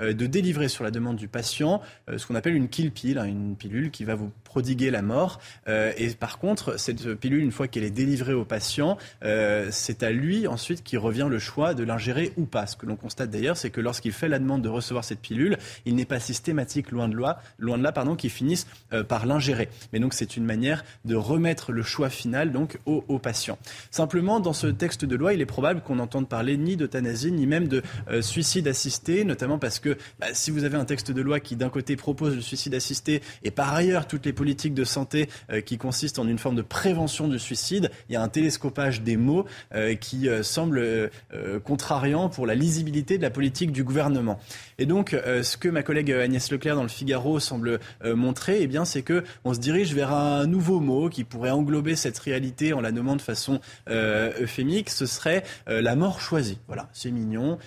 [0.00, 3.18] euh, de délivrer sur la demande du patient euh, ce qu'on appelle une kill pill,
[3.18, 5.40] hein, une pilule qui va vous prodiguer la mort.
[5.66, 8.98] Euh, et par contre, cette pilule, une fois qu'elle est délivrée au patient,
[9.70, 12.66] c'est à lui ensuite qui revient le choix de l'ingérer ou pas.
[12.66, 15.56] Ce que l'on constate d'ailleurs, c'est que lorsqu'il fait la demande de recevoir cette pilule,
[15.86, 18.66] il n'est pas systématique, loin de là, loin de là pardon, qu'il finisse
[19.08, 19.68] par l'ingérer.
[19.92, 23.58] Mais donc c'est une manière de remettre le choix final donc au, patient.
[23.90, 27.46] Simplement, dans ce texte de loi, il est probable qu'on n'entende parler ni d'euthanasie, ni
[27.46, 27.82] même de
[28.20, 31.68] suicide assisté notamment parce que bah, si vous avez un texte de loi qui d'un
[31.68, 35.78] côté propose le suicide assisté et par ailleurs toutes les politiques de santé euh, qui
[35.78, 39.46] consistent en une forme de prévention du suicide, il y a un télescopage des mots
[39.72, 41.10] euh, qui euh, semble
[41.64, 44.40] contrariant pour la lisibilité de la politique du gouvernement.
[44.82, 48.84] Et donc, ce que ma collègue Agnès Leclerc dans le Figaro semble montrer, eh bien,
[48.84, 52.80] c'est que on se dirige vers un nouveau mot qui pourrait englober cette réalité en
[52.80, 54.90] la nommant de façon euphémique.
[54.90, 56.58] Ce serait la mort choisie.
[56.66, 57.58] Voilà, c'est mignon.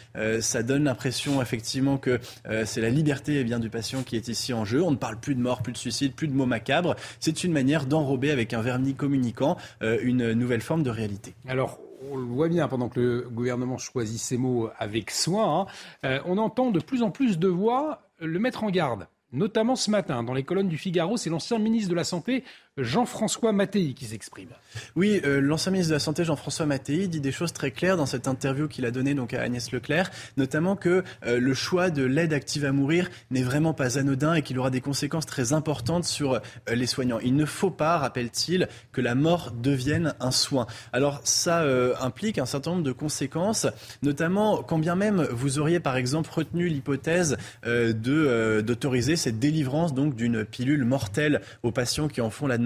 [0.41, 2.19] ça donne l'impression effectivement que
[2.65, 4.83] c'est la liberté eh bien, du patient qui est ici en jeu.
[4.83, 6.95] On ne parle plus de mort, plus de suicide, plus de mots macabres.
[7.21, 11.33] C'est une manière d'enrober avec un vernis communicant euh, une nouvelle forme de réalité.
[11.47, 11.79] Alors,
[12.11, 15.61] on le voit bien pendant que le gouvernement choisit ses mots avec soin.
[15.61, 15.65] Hein,
[16.05, 19.07] euh, on entend de plus en plus de voix le mettre en garde.
[19.31, 22.43] Notamment ce matin, dans les colonnes du Figaro, c'est l'ancien ministre de la Santé,
[22.77, 24.49] Jean-François Mattei qui s'exprime.
[24.97, 28.05] Oui, euh, l'ancien ministre de la Santé, Jean-François Mattei, dit des choses très claires dans
[28.05, 32.03] cette interview qu'il a donnée donc à Agnès Leclerc, notamment que euh, le choix de
[32.03, 36.03] l'aide active à mourir n'est vraiment pas anodin et qu'il aura des conséquences très importantes
[36.03, 37.19] sur euh, les soignants.
[37.19, 40.67] Il ne faut pas, rappelle-t-il, que la mort devienne un soin.
[40.91, 41.63] Alors ça
[42.01, 43.67] implique un certain nombre de conséquences,
[44.03, 50.15] notamment quand bien même vous auriez par exemple retenu l'hypothèse de d'autoriser cette délivrance donc
[50.15, 52.57] d'une pilule mortelle aux patients qui en font la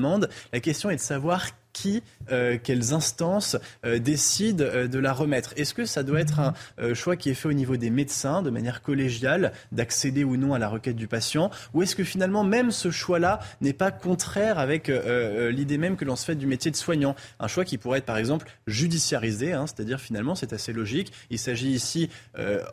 [0.54, 5.54] La question est de savoir qui, euh, quelles instances euh, décident euh, de la remettre
[5.58, 6.54] Est-ce que ça doit être un
[6.94, 10.60] choix qui est fait au niveau des médecins, de manière collégiale, d'accéder ou non à
[10.60, 14.88] la requête du patient Ou est-ce que finalement, même ce choix-là n'est pas contraire avec
[14.88, 17.16] l'idée même que l'on se fait du métier de soignant?
[17.40, 21.12] Un choix qui pourrait être, par exemple, judiciarisé, hein, c'est-à-dire finalement, c'est assez logique.
[21.30, 22.10] Il s'agit ici,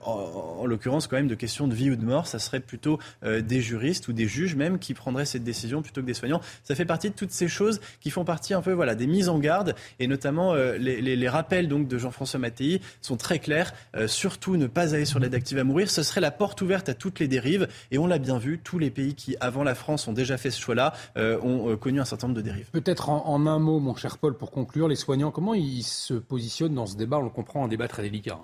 [0.05, 2.27] en, en l'occurrence, quand même de questions de vie ou de mort.
[2.27, 6.07] Ça serait plutôt des juristes ou des juges même qui prendraient cette décision plutôt que
[6.07, 6.41] des soignants.
[6.65, 9.29] Ça fait partie de toutes ces choses qui font partie un peu, voilà, des mises
[9.29, 13.73] en garde et notamment euh, les, rappels donc de Jean-François Mattei sont très clairs.
[13.97, 16.89] Euh, surtout ne pas aller sur l'aide active à mourir, ce serait la porte ouverte
[16.89, 19.75] à toutes les dérives et on l'a bien vu, tous les pays qui avant la
[19.75, 22.69] France ont déjà fait ce choix-là euh, ont connu un certain nombre de dérives.
[22.73, 26.75] Peut-être en, un mot, mon cher Paul, pour conclure, les soignants, comment ils se positionnent
[26.75, 27.19] dans ce débat?
[27.19, 28.39] On le comprend, un débat très délicat.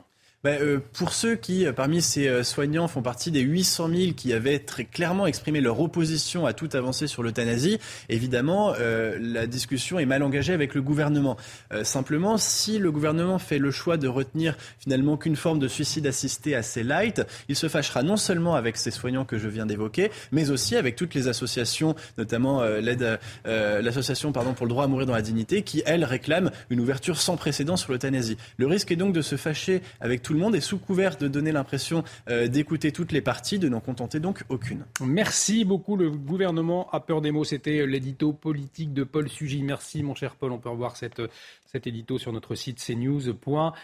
[0.45, 4.13] Ben, euh, pour ceux qui, euh, parmi ces euh, soignants, font partie des 800 000
[4.15, 7.79] qui avaient très clairement exprimé leur opposition à toute avancée sur l'euthanasie,
[8.09, 8.75] évidemment,
[9.21, 11.37] la discussion est mal engagée avec le gouvernement.
[11.83, 16.55] simplement, si le gouvernement fait le choix de retenir finalement qu'une forme de suicide assisté
[16.55, 20.51] assez light, il se fâchera non seulement avec ces soignants que je viens d'évoquer, mais
[20.51, 25.15] aussi avec toutes les associations, notamment l'aide, l'association pardon pour le droit à mourir dans
[25.15, 28.37] la dignité, qui elle réclame une ouverture sans précédent sur l'euthanasie.
[28.57, 31.29] Le risque est donc de se fâcher avec tout le monde et sous couvert de
[31.29, 34.87] donner l'impression euh, d'écouter toutes les parties, de n'en contenter donc aucune.
[35.03, 35.95] Merci beaucoup.
[35.95, 37.45] Le gouvernement a peur des mots.
[37.45, 39.63] C'était l'édito politique de Paul Sugy.
[39.63, 40.53] Merci mon cher Paul.
[40.53, 41.21] On peut revoir cette,
[41.67, 43.75] cet édito sur notre site cnews.fr.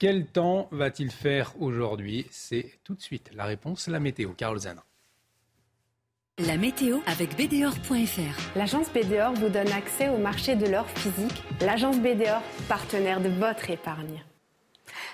[0.00, 2.26] Quel temps va-t-il faire aujourd'hui?
[2.32, 4.30] C'est tout de suite la réponse, la météo.
[4.30, 4.82] Carole Zana.
[6.44, 8.58] La météo avec BDOR.fr.
[8.58, 11.40] L'agence BDOR vous donne accès au marché de l'or physique.
[11.60, 14.24] L'agence BDOR, partenaire de votre épargne.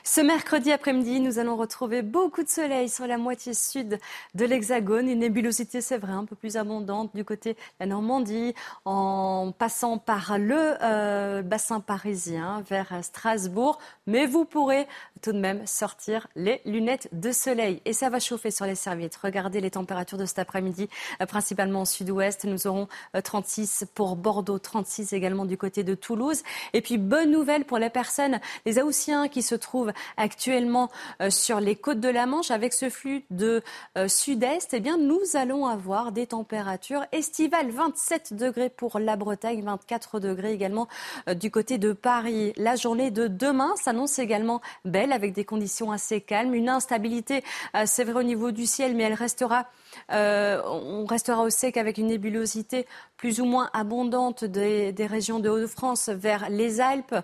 [0.04, 3.98] Ce mercredi après-midi, nous allons retrouver beaucoup de soleil sur la moitié sud
[4.34, 5.08] de l'Hexagone.
[5.08, 8.54] Une nébulosité, c'est vrai, un peu plus abondante du côté de la Normandie,
[8.84, 13.78] en passant par le euh, bassin parisien vers Strasbourg.
[14.06, 14.86] Mais vous pourrez
[15.22, 17.80] tout de même sortir les lunettes de soleil.
[17.84, 19.16] Et ça va chauffer sur les serviettes.
[19.16, 20.88] Regardez les températures de cet après-midi,
[21.20, 22.44] euh, principalement au sud-ouest.
[22.44, 22.88] Nous aurons
[23.22, 26.42] 36 euh, pour Bordeaux, 36 également du côté de Toulouse.
[26.72, 29.71] Et puis, bonne nouvelle pour les personnes, les Aoussiens qui se trouvent
[30.16, 30.90] actuellement
[31.20, 33.62] euh, sur les côtes de la Manche avec ce flux de
[33.96, 37.70] euh, sud-est, eh bien, nous allons avoir des températures estivales.
[37.70, 40.88] 27 degrés pour la Bretagne, 24 degrés également
[41.28, 42.52] euh, du côté de Paris.
[42.56, 46.54] La journée de demain s'annonce également belle avec des conditions assez calmes.
[46.54, 47.42] Une instabilité,
[47.86, 49.66] c'est vrai au niveau du ciel, mais elle restera,
[50.10, 52.86] on restera au sec avec une nébulosité
[53.16, 57.14] plus ou moins abondante des, des régions de Hauts-de-France vers les Alpes.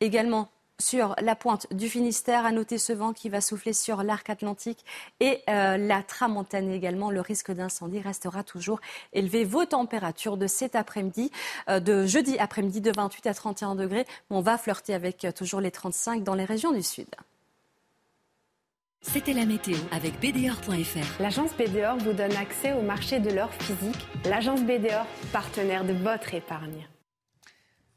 [0.00, 0.48] Également
[0.80, 2.46] sur la pointe du Finistère.
[2.46, 4.84] À noter ce vent qui va souffler sur l'arc atlantique
[5.20, 7.10] et euh, la tramontane également.
[7.10, 8.80] Le risque d'incendie restera toujours
[9.12, 9.44] élevé.
[9.44, 11.30] Vos températures de cet après-midi,
[11.68, 14.06] euh, de jeudi après-midi, de 28 à 31 degrés.
[14.30, 17.08] On va flirter avec euh, toujours les 35 dans les régions du sud.
[19.00, 21.22] C'était la météo avec BDOR.fr.
[21.22, 24.06] L'agence BDOR vous donne accès au marché de l'or physique.
[24.24, 26.86] L'agence BDOR, partenaire de votre épargne.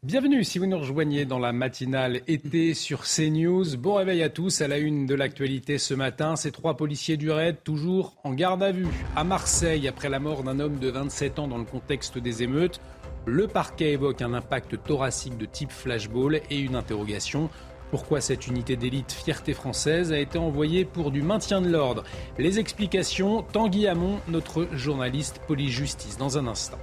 [0.04, 3.78] Bienvenue si vous nous rejoignez dans la matinale été sur CNews.
[3.78, 4.62] Bon réveil à tous.
[4.62, 8.64] À la une de l'actualité ce matin, ces trois policiers du raid toujours en garde
[8.64, 12.18] à vue à Marseille après la mort d'un homme de 27 ans dans le contexte
[12.18, 12.82] des émeutes.
[13.28, 17.52] Le parquet évoque un impact thoracique de type flashball et une interrogation
[17.92, 22.06] Pourquoi cette unité d'élite fierté française a été envoyée pour du maintien de l'ordre?
[22.40, 26.80] Les explications, Tanguy Hamon, notre journaliste police-justice, dans un instant.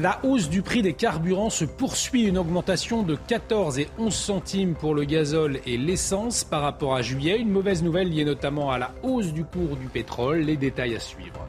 [0.00, 4.74] La hausse du prix des carburants se poursuit, une augmentation de 14 et 11 centimes
[4.74, 7.38] pour le gazole et l'essence par rapport à juillet.
[7.38, 10.40] Une mauvaise nouvelle liée notamment à la hausse du cours du pétrole.
[10.40, 11.46] Les détails à suivre.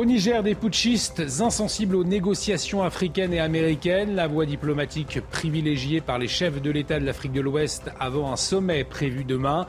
[0.00, 6.18] Au Niger, des putschistes insensibles aux négociations africaines et américaines, la voie diplomatique privilégiée par
[6.18, 9.66] les chefs de l'État de l'Afrique de l'Ouest avant un sommet prévu demain.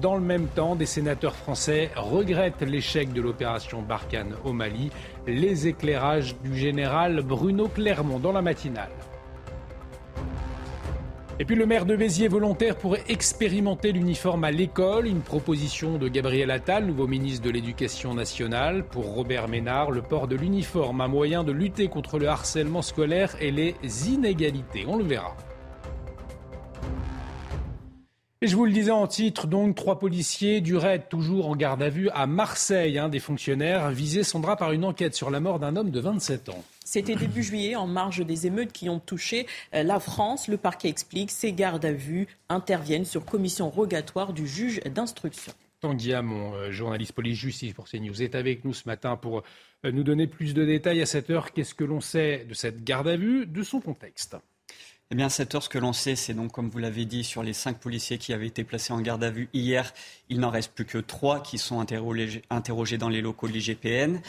[0.00, 4.90] Dans le même temps, des sénateurs français regrettent l'échec de l'opération Barkhane au Mali.
[5.26, 8.88] Les éclairages du général Bruno Clermont dans la matinale.
[11.40, 15.08] Et puis le maire de Béziers volontaire pourrait expérimenter l'uniforme à l'école.
[15.08, 18.84] Une proposition de Gabriel Attal, nouveau ministre de l'Éducation nationale.
[18.86, 23.34] Pour Robert Ménard, le port de l'uniforme, un moyen de lutter contre le harcèlement scolaire
[23.40, 23.74] et les
[24.08, 24.84] inégalités.
[24.86, 25.36] On le verra.
[28.40, 31.82] Et je vous le disais en titre, donc, trois policiers du RAID toujours en garde
[31.82, 33.00] à vue à Marseille.
[33.10, 36.62] des fonctionnaires visés, Sandra, par une enquête sur la mort d'un homme de 27 ans.
[36.94, 40.46] C'était début juillet, en marge des émeutes qui ont touché euh, la France.
[40.46, 45.52] Le parquet explique, ces gardes à vue interviennent sur commission rogatoire du juge d'instruction.
[45.80, 49.42] Tanguy mon euh, journaliste police-justice pour CNews, est avec nous ce matin pour
[49.84, 51.52] euh, nous donner plus de détails à cette heure.
[51.52, 54.36] Qu'est-ce que l'on sait de cette garde à vue, de son contexte?
[55.10, 57.24] Eh bien, à cette heure, ce que l'on sait, c'est donc, comme vous l'avez dit,
[57.24, 59.92] sur les cinq policiers qui avaient été placés en garde à vue hier,
[60.28, 64.20] il n'en reste plus que trois qui sont interrogés, interrogés dans les locaux de l'IGPN.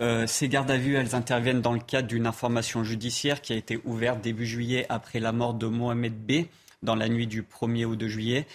[0.00, 3.56] Euh, ces gardes à vue, elles interviennent dans le cadre d'une information judiciaire qui a
[3.56, 6.46] été ouverte début juillet après la mort de Mohamed B
[6.82, 8.46] dans la nuit du 1er au 2 juillet.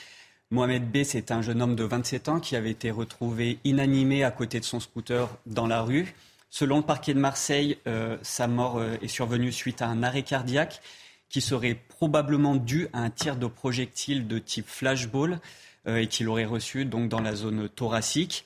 [0.52, 4.32] Mohamed B, c'est un jeune homme de 27 ans qui avait été retrouvé inanimé à
[4.32, 6.14] côté de son scooter dans la rue.
[6.52, 10.24] Selon le parquet de Marseille, euh, sa mort euh, est survenue suite à un arrêt
[10.24, 10.82] cardiaque
[11.30, 15.40] qui serait probablement dû à un tir de projectile de type flashball
[15.88, 18.46] et qu'il aurait reçu donc dans la zone thoracique.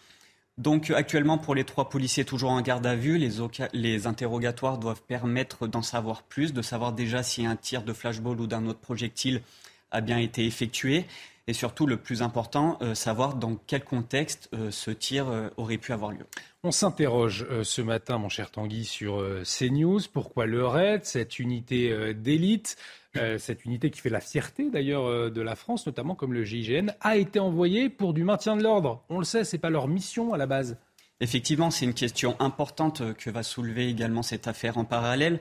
[0.58, 5.68] Donc actuellement, pour les trois policiers toujours en garde à vue, les, interrogatoires doivent permettre
[5.68, 9.42] d'en savoir plus, de savoir déjà si un tir de flashball ou d'un autre projectile
[9.92, 11.06] a bien été effectué.
[11.48, 15.78] Et surtout, le plus important, euh, savoir dans quel contexte euh, ce tir euh, aurait
[15.78, 16.26] pu avoir lieu.
[16.64, 20.00] On s'interroge ce matin, mon cher Tanguy, sur CNews.
[20.12, 22.76] Pourquoi le RAID, cette unité d'élite
[23.18, 26.44] euh, cette unité qui fait la fierté d'ailleurs euh, de la France, notamment comme le
[26.44, 29.04] GIGN, a été envoyée pour du maintien de l'ordre.
[29.10, 30.78] On le sait, ce n'est pas leur mission à la base.
[31.22, 35.40] Effectivement, c'est une question importante euh, que va soulever également cette affaire en parallèle.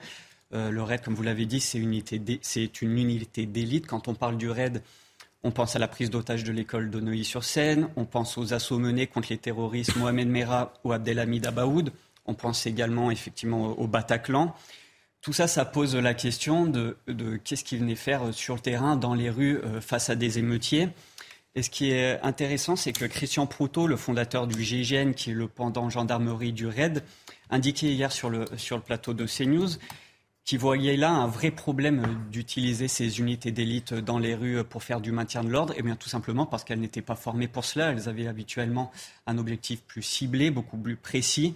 [0.52, 3.86] le RAID, comme vous l'avez dit, c'est une unité d'élite.
[3.86, 4.82] Quand on parle du RAID,
[5.42, 9.09] on pense à la prise d'otage de l'école de Neuilly-sur-Seine, on pense aux assauts menés
[9.09, 11.92] contre les terroristes Mohamed Merah ou Abdelhamid Abaoud,
[12.26, 14.55] on pense également effectivement au Bataclan.
[15.24, 16.98] Tout ça, ça pose la question de,
[17.44, 20.90] qu'est-ce qu'ils venaient faire sur le terrain, dans les rues, euh, face à des émeutiers.
[21.55, 25.34] Et ce qui est intéressant, c'est que Christian Proutot, le fondateur du GIGN, qui est
[25.34, 27.02] le pendant gendarmerie du RAID,
[27.48, 29.78] indiquait hier sur le, sur le plateau de CNews
[30.44, 35.01] qu'il voyait là un vrai problème d'utiliser ces unités d'élite dans les rues pour faire
[35.01, 35.72] du maintien de l'ordre.
[35.78, 37.92] Et bien tout simplement parce qu'elles n'étaient pas formées pour cela.
[37.92, 38.90] Elles avaient habituellement
[39.26, 41.55] un objectif plus ciblé, beaucoup plus précis.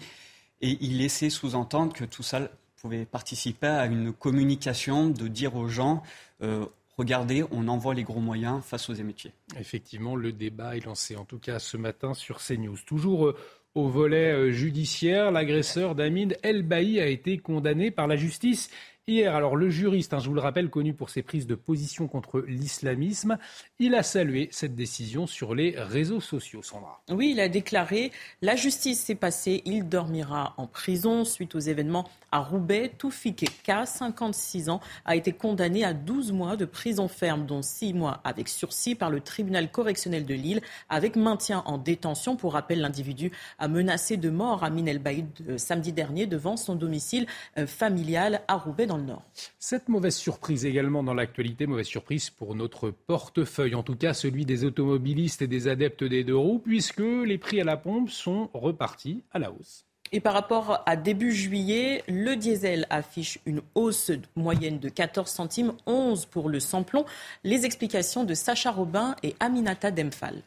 [0.63, 2.49] Et il laissait sous-entendre que tout ça
[2.81, 6.03] pouvait participer à une communication de dire aux gens
[6.43, 6.65] euh,
[6.99, 9.33] regardez, on envoie les gros moyens face aux émeutiers.
[9.59, 12.77] Effectivement, le débat est lancé en tout cas ce matin sur CNews.
[12.85, 13.37] Toujours euh,
[13.75, 18.71] au volet euh, judiciaire, l'agresseur d'Amid El Bailly a été condamné par la justice
[19.09, 22.09] Hier, alors le juriste, hein, je vous le rappelle, connu pour ses prises de position
[22.09, 23.39] contre l'islamisme,
[23.79, 27.01] il a salué cette décision sur les réseaux sociaux, Sandra.
[27.09, 28.13] Oui, il a déclaré
[28.43, 32.93] La justice s'est passée, il dormira en prison suite aux événements à Roubaix.
[32.99, 37.95] Toufik K, 56 ans, a été condamné à 12 mois de prison ferme, dont 6
[37.95, 40.61] mois avec sursis par le tribunal correctionnel de Lille,
[40.91, 42.37] avec maintien en détention.
[42.37, 46.75] Pour rappel, l'individu a menacé de mort Amin El Baïd euh, samedi dernier devant son
[46.75, 47.27] domicile
[47.57, 49.23] euh, familial à Roubaix Nord.
[49.59, 54.45] Cette mauvaise surprise également dans l'actualité, mauvaise surprise pour notre portefeuille, en tout cas celui
[54.45, 58.51] des automobilistes et des adeptes des deux roues, puisque les prix à la pompe sont
[58.53, 59.85] repartis à la hausse.
[60.11, 65.75] Et par rapport à début juillet, le diesel affiche une hausse moyenne de 14 centimes,
[65.87, 67.05] 11 pour le samplon.
[67.45, 70.43] Les explications de Sacha Robin et Aminata Demphal.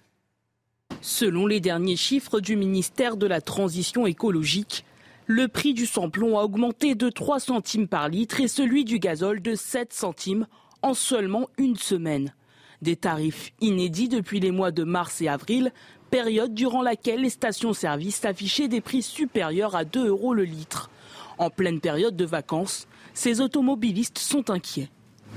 [1.01, 4.83] Selon les derniers chiffres du ministère de la Transition écologique,
[5.31, 9.41] le prix du samplon a augmenté de 3 centimes par litre et celui du gazole
[9.41, 10.45] de 7 centimes
[10.81, 12.35] en seulement une semaine.
[12.81, 15.71] Des tarifs inédits depuis les mois de mars et avril,
[16.09, 20.89] période durant laquelle les stations-service affichaient des prix supérieurs à 2 euros le litre.
[21.37, 24.89] En pleine période de vacances, ces automobilistes sont inquiets.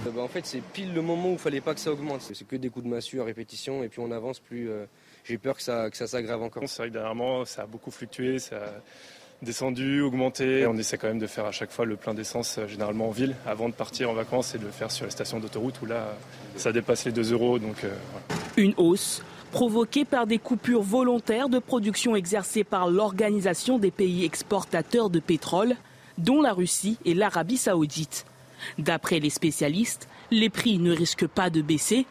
[0.08, 2.20] Euh, bah, en fait, c'est pile le moment où il fallait pas que ça augmente.
[2.20, 4.68] C'est que des coups de massue à répétition et puis on avance plus.
[4.68, 4.86] Euh,
[5.22, 6.64] j'ai peur que ça, que ça s'aggrave encore.
[6.66, 8.82] C'est vrai que dernièrement, ça a beaucoup fluctué, ça
[9.42, 10.66] descendu, augmenté.
[10.66, 13.10] On essaie quand même de faire à chaque fois le plein d'essence, euh, généralement en
[13.10, 15.86] ville, avant de partir en vacances et de le faire sur les stations d'autoroute où
[15.86, 16.16] là,
[16.56, 17.58] ça dépasse les 2 euros.
[17.58, 17.84] Donc,
[18.56, 19.22] Une hausse
[19.54, 25.76] provoquée par des coupures volontaires de production exercées par l'Organisation des pays exportateurs de pétrole,
[26.18, 28.26] dont la Russie et l'Arabie saoudite.
[28.78, 32.06] D'après les spécialistes, les prix ne risquent pas de baisser.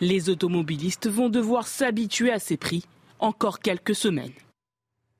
[0.00, 2.84] Les automobilistes vont devoir s'habituer à ces prix
[3.18, 4.32] encore quelques semaines.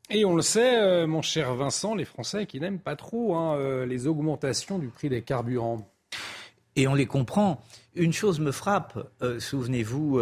[0.08, 3.56] Et on le sait, euh, mon cher Vincent, les Français qui n'aiment pas trop hein,
[3.56, 5.88] euh, les augmentations du prix des carburants.
[6.76, 7.62] Et on les comprend.
[7.94, 10.20] Une chose me frappe, euh, souvenez-vous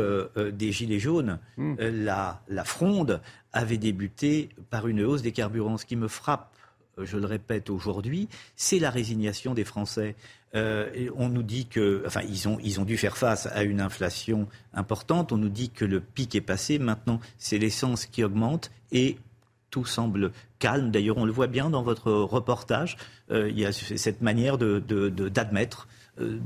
[0.52, 1.74] des Gilets jaunes, hmm.
[1.78, 3.20] la, la, fronde
[3.52, 5.77] avait débuté par une hausse des carburants.
[5.77, 6.55] Ce qui me frappe,
[6.97, 10.15] je le répète aujourd'hui, c'est la résignation des Français.
[10.55, 13.81] Euh, on nous dit que, enfin, ils ont, ils ont dû faire face à une
[13.81, 15.32] inflation importante.
[15.32, 16.78] On nous dit que le pic est passé.
[16.78, 19.16] Maintenant, c'est l'essence qui augmente et
[19.74, 20.30] tout semble
[20.60, 20.92] calme.
[20.92, 22.96] D'ailleurs, on le voit bien dans votre reportage.
[23.32, 25.88] Euh, il y a cette manière d'admettre.
[26.18, 26.40] De, de,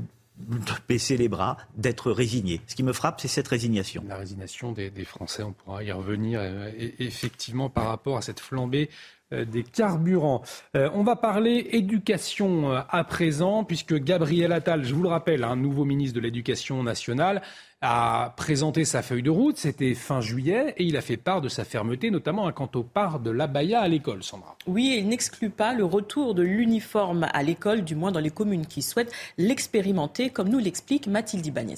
[0.87, 2.61] baisser les bras, d'être résigné.
[2.65, 4.05] Ce qui me frappe, c'est cette résignation.
[4.07, 8.89] La résignation des, Français, on pourra y revenir, euh, effectivement, par rapport à cette flambée
[8.89, 10.41] euh, des carburants.
[10.75, 15.43] Euh, on va parler éducation euh, à présent, puisque Gabriel Attal, je vous le rappelle,
[15.43, 17.41] un nouveau ministre de l'Éducation nationale,
[17.81, 21.47] a présenté sa feuille de route, c'était fin juillet, et il a fait part de
[21.47, 24.57] sa fermeté, notamment quant au part de l'abaya à l'école, Sandra.
[24.67, 28.65] Oui, il n'exclut pas le retour de l'uniforme à l'école, du moins dans les communes
[28.65, 31.77] qui souhaitent l'expérimenter, comme nous l'explique Mathilde Ibanez.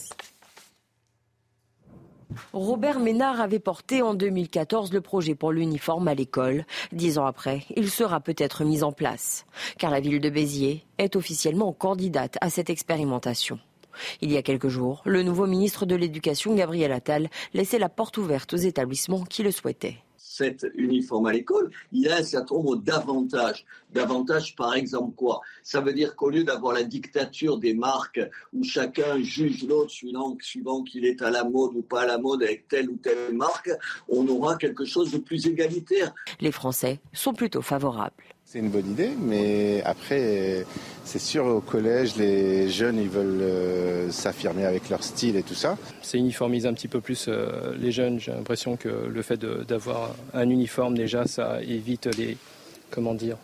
[2.53, 6.65] Robert Ménard avait porté en 2014 le projet pour l'uniforme à l'école.
[6.91, 9.45] Dix ans après, il sera peut-être mis en place,
[9.77, 13.59] car la ville de Béziers est officiellement candidate à cette expérimentation.
[14.21, 18.17] Il y a quelques jours, le nouveau ministre de l'Éducation, Gabriel Attal, laissait la porte
[18.17, 19.97] ouverte aux établissements qui le souhaitaient
[20.41, 23.65] cet uniforme à l'école, il a un certain nombre d'avantages.
[23.93, 25.41] D'avantages, par exemple, quoi?
[25.61, 28.22] Ça veut dire qu'au lieu d'avoir la dictature des marques
[28.53, 32.41] où chacun juge l'autre suivant qu'il est à la mode ou pas à la mode
[32.41, 33.69] avec telle ou telle marque,
[34.09, 36.13] on aura quelque chose de plus égalitaire.
[36.39, 38.23] Les Français sont plutôt favorables.
[38.51, 40.65] C'est une bonne idée, mais après,
[41.05, 45.53] c'est sûr, au collège, les jeunes, ils veulent euh, s'affirmer avec leur style et tout
[45.53, 45.77] ça.
[46.01, 48.19] C'est uniformiser un petit peu plus euh, les jeunes.
[48.19, 52.35] J'ai l'impression que le fait d'avoir un uniforme, déjà, ça évite les,
[52.89, 53.37] comment dire,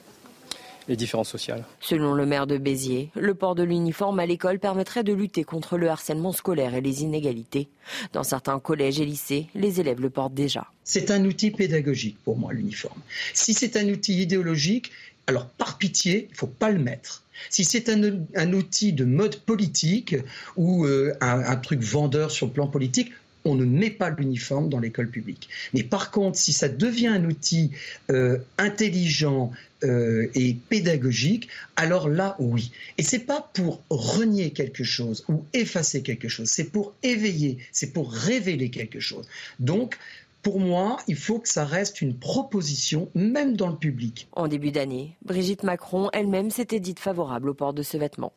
[0.87, 1.63] les différences sociales.
[1.79, 5.77] Selon le maire de Béziers, le port de l'uniforme à l'école permettrait de lutter contre
[5.77, 7.67] le harcèlement scolaire et les inégalités.
[8.13, 10.67] Dans certains collèges et lycées, les élèves le portent déjà.
[10.83, 12.99] C'est un outil pédagogique pour moi, l'uniforme.
[13.33, 14.91] Si c'est un outil idéologique,
[15.27, 17.23] alors par pitié, il ne faut pas le mettre.
[17.49, 20.15] Si c'est un, outil de mode politique
[20.55, 23.11] ou euh, un, truc vendeur sur le plan politique,
[23.45, 25.49] on ne met pas l'uniforme dans l'école publique.
[25.73, 27.71] Mais par contre, si ça devient un outil
[28.09, 29.51] euh, intelligent
[29.83, 32.71] euh, et pédagogique, alors là, oui.
[32.97, 37.93] Et c'est pas pour renier quelque chose ou effacer quelque chose, c'est pour éveiller, c'est
[37.93, 39.27] pour révéler quelque chose.
[39.59, 39.97] Donc,
[40.41, 44.27] pour moi, il faut que ça reste une proposition, même dans le public.
[44.31, 48.31] En début d'année, Brigitte Macron elle-même s'était dite favorable au port de ce vêtement.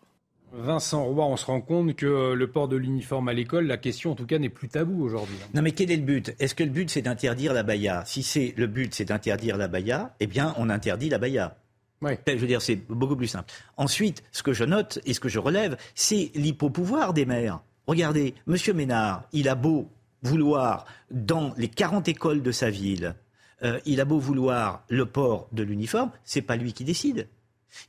[0.52, 3.76] Vincent Roy, on se rend compte que euh, le port de l'uniforme à l'école, la
[3.76, 5.36] question en tout cas n'est plus tabou aujourd'hui.
[5.42, 5.48] Hein.
[5.54, 6.34] Non mais quel est le but?
[6.38, 8.02] Est-ce que le but c'est d'interdire la baya?
[8.04, 11.56] Si c'est le but c'est d'interdire la baya, eh bien on interdit la baya.
[12.02, 12.12] Oui.
[12.26, 13.52] Je veux dire, c'est beaucoup plus simple.
[13.76, 17.60] Ensuite, ce que je note et ce que je relève, c'est l'hypopouvoir des maires.
[17.86, 19.90] Regardez, Monsieur Ménard, il a beau
[20.22, 23.14] vouloir, dans les 40 écoles de sa ville,
[23.62, 27.28] euh, il a beau vouloir le port de l'uniforme, c'est pas lui qui décide.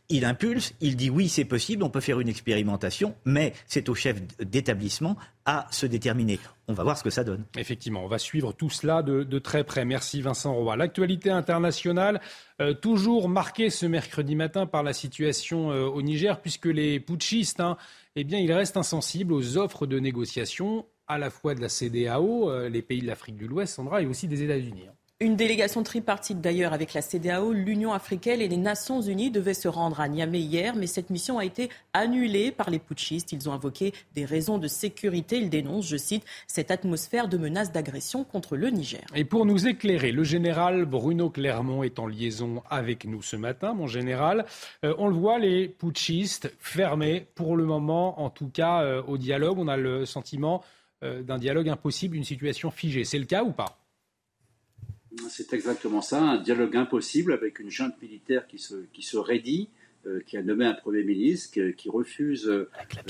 [0.10, 3.96] Il impulse, il dit oui, c'est possible, on peut faire une expérimentation, mais c'est au
[3.96, 6.40] chef d'établissement à se déterminer.
[6.68, 7.46] On va voir ce que ça donne.
[7.58, 9.86] Effectivement, on va suivre tout cela de, très près.
[9.86, 10.76] Merci Vincent Roy.
[10.76, 12.22] L'actualité internationale,
[12.62, 17.60] euh, toujours marquée ce mercredi matin par la situation euh, au Niger, puisque les putschistes,
[17.60, 17.78] hein,
[18.16, 22.50] eh bien, ils restent insensibles aux offres de négociation à la fois de la CDAO,
[22.50, 24.86] euh, les pays de l'Afrique de l'Ouest, Sandra, et aussi des États-Unis.
[24.88, 24.94] Hein.
[25.22, 29.68] Une délégation tripartite d'ailleurs avec la CDAO, l'Union africaine et les Nations unies devaient se
[29.68, 33.32] rendre à Niamey hier, mais cette mission a été annulée par les putschistes.
[33.32, 35.38] Ils ont invoqué des raisons de sécurité.
[35.38, 39.04] Ils dénoncent, je cite, cette atmosphère de menace d'agression contre le Niger.
[39.14, 43.76] Et pour nous éclairer, le général Bruno Clermont est en liaison avec nous ce matin,
[43.76, 44.46] mon général.
[44.84, 49.20] Euh, on le voit, les putschistes fermés pour le moment, en tout cas euh, au
[49.20, 49.60] dialogue.
[49.60, 50.64] On a le sentiment
[51.04, 53.04] euh, d'un dialogue impossible, une situation figée.
[53.04, 53.81] C'est le cas ou pas?
[55.30, 59.70] C'est exactement ça, un dialogue impossible avec une junte militaire qui se, qui se raidit,
[60.26, 62.52] qui a nommé un Premier ministre, qui, refuse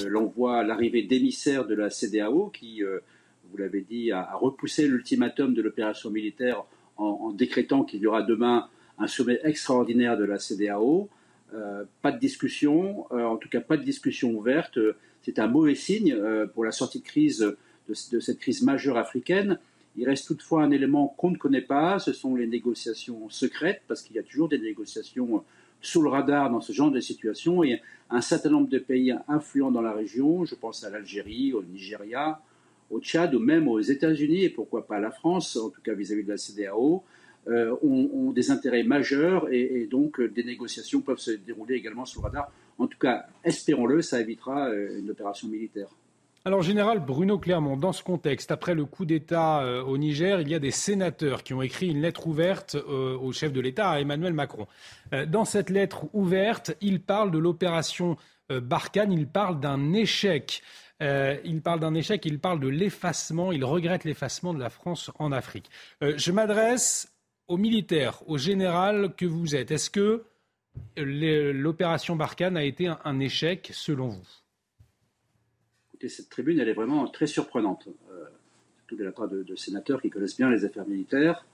[0.06, 6.10] l'envoi, l'arrivée d'émissaires de la CDAO, qui, vous l'avez dit, a, repoussé l'ultimatum de l'opération
[6.10, 6.66] militaire
[6.98, 8.68] en, décrétant qu'il y aura demain
[8.98, 11.10] un sommet extraordinaire de la CDAO.
[12.02, 14.78] pas de discussion, en tout cas pas de discussion ouverte.
[15.22, 16.18] C'est un mauvais signe
[16.54, 17.56] pour la sortie de crise
[17.88, 19.60] de, cette crise majeure africaine.
[19.98, 24.02] Il reste toutefois un élément qu'on ne connaît pas, ce sont les négociations secrètes, parce
[24.02, 25.44] qu'il y a toujours des négociations
[25.82, 27.64] sous le radar dans ce genre de situation.
[27.64, 31.64] Et un certain nombre de pays influents dans la région, je pense à l'Algérie, au
[31.64, 32.40] Nigeria,
[32.90, 35.94] au Tchad ou même aux États-Unis, et pourquoi pas à la France, en tout cas
[35.94, 37.04] vis-à-vis de la CDAO,
[37.48, 42.20] euh, ont, des intérêts majeurs et, donc euh, des négociations peuvent se dérouler également sous
[42.20, 42.52] le radar.
[42.78, 45.90] En tout cas, espérons-le, ça évitera euh, une opération militaire.
[46.44, 50.50] Alors, général Bruno Clermont, dans ce contexte, après le coup d'État euh, au Niger, il
[50.50, 53.92] y a des sénateurs qui ont écrit une lettre ouverte euh, au chef de l'État,
[53.92, 54.66] à Emmanuel Macron.
[55.14, 58.18] Euh, dans cette lettre ouverte, il parle de l'opération
[58.50, 60.62] Barkhane, il parle d'un échec.
[61.00, 65.32] il parle d'un échec, il parle de l'effacement, il regrette l'effacement de la France en
[65.32, 65.70] Afrique.
[66.02, 67.14] je m'adresse
[67.48, 69.72] aux militaires, au général que vous êtes.
[69.72, 70.26] Est-ce que
[70.98, 74.41] l'opération Barkhane a été un échec selon vous?
[76.08, 78.26] Cette tribune, elle est vraiment très surprenante, euh,
[78.80, 81.46] surtout de la part de, sénateurs qui connaissent bien les affaires militaires.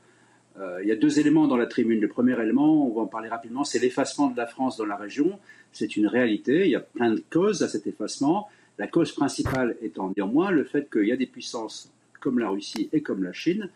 [0.60, 2.00] Euh, il y a deux éléments dans la tribune.
[2.00, 4.96] Le premier élément, on va en parler rapidement, c'est l'effacement de la France dans la
[4.96, 5.40] région.
[5.72, 6.66] C'est une réalité.
[6.66, 8.50] Il y a plein de causes à cet effacement.
[8.80, 12.90] La cause principale étant néanmoins le fait qu'il y a des puissances comme la Russie
[12.94, 13.70] et comme la Chine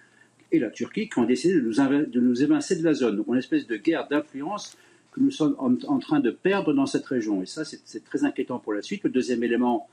[0.52, 3.18] et la Turquie qui ont décidé de nous, de évincer de la zone.
[3.18, 4.78] Donc une espèce de guerre d'influence
[5.12, 7.42] que nous sommes en, train de perdre dans cette région.
[7.42, 9.04] Et ça, c'est très inquiétant pour la suite.
[9.04, 9.88] Le deuxième élément,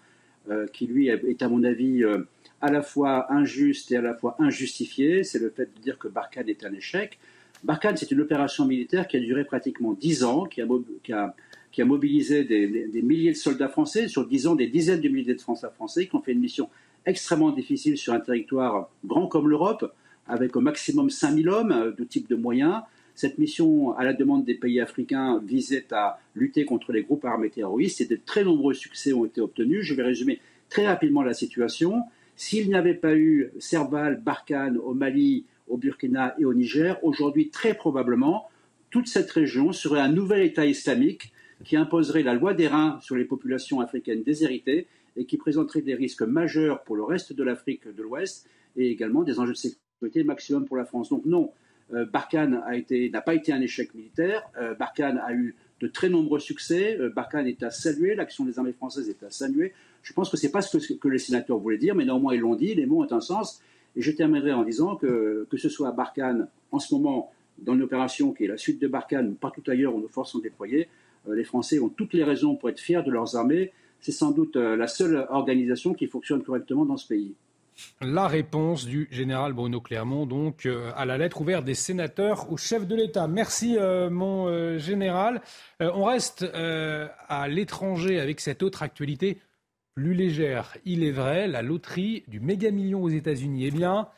[0.72, 2.26] qui lui est à mon avis euh,
[2.60, 6.08] à la fois injuste et à la fois injustifié, c'est le fait de dire que
[6.08, 7.18] Barkhane est un échec.
[7.64, 13.02] Barkhane, c'est une opération militaire qui a duré pratiquement dix ans, qui a, mobilisé des,
[13.02, 16.22] milliers de soldats français, sur dix ans, des dizaines de milliers de français qui ont
[16.22, 16.68] fait une mission
[17.06, 19.92] extrêmement difficile sur un territoire grand comme l'Europe,
[20.26, 22.82] avec au maximum 5000 hommes euh, de type de moyens,
[23.18, 27.50] cette mission, à la demande des pays africains, visait à lutter contre les groupes armés
[27.50, 29.82] terroristes et de très nombreux succès ont été obtenus.
[29.82, 32.02] Je vais résumer très rapidement la situation.
[32.36, 37.48] S'il n'y avait pas eu Serval, Barkhane au Mali, au Burkina et au Niger, aujourd'hui,
[37.48, 38.48] très probablement,
[38.88, 41.32] toute cette région serait un nouvel État islamique
[41.64, 44.86] qui imposerait la loi des reins sur les populations africaines déshéritées
[45.16, 49.24] et qui présenterait des risques majeurs pour le reste de l'Afrique de l'Ouest et également
[49.24, 51.08] des enjeux de sécurité maximum pour la France.
[51.08, 51.50] Donc non,
[51.90, 52.62] Barkhane
[53.12, 54.42] n'a pas été un échec militaire.
[54.60, 56.98] Euh, Barkhane a eu de très nombreux succès.
[56.98, 59.72] Euh, Barkhane est à saluer, l'action des armées françaises est à saluer.
[60.02, 62.40] Je pense que ce n'est pas ce que, les sénateurs voulaient dire, mais néanmoins ils
[62.40, 63.62] l'ont dit, les mots ont un sens.
[63.96, 67.74] Et je terminerai en disant que, que ce soit à Barkhane, en ce moment, dans
[67.74, 70.38] une opération qui est la suite de Barkhane, ou partout ailleurs où nos forces sont
[70.38, 70.88] déployées,
[71.28, 73.72] les Français ont toutes les raisons pour être fiers de leurs armées.
[74.00, 77.34] C'est sans doute la seule organisation qui fonctionne correctement dans ce pays.
[78.00, 82.56] La réponse du général Bruno Clermont, donc, euh, à la lettre ouverte des sénateurs au
[82.56, 83.28] chef de l'État.
[83.28, 85.42] Merci, euh, mon euh, général.
[85.80, 89.38] on reste à l'étranger avec cette autre actualité
[89.94, 90.76] plus légère.
[90.84, 93.66] Il est vrai, la loterie du méga million aux États-Unis.
[93.66, 94.08] Eh bien.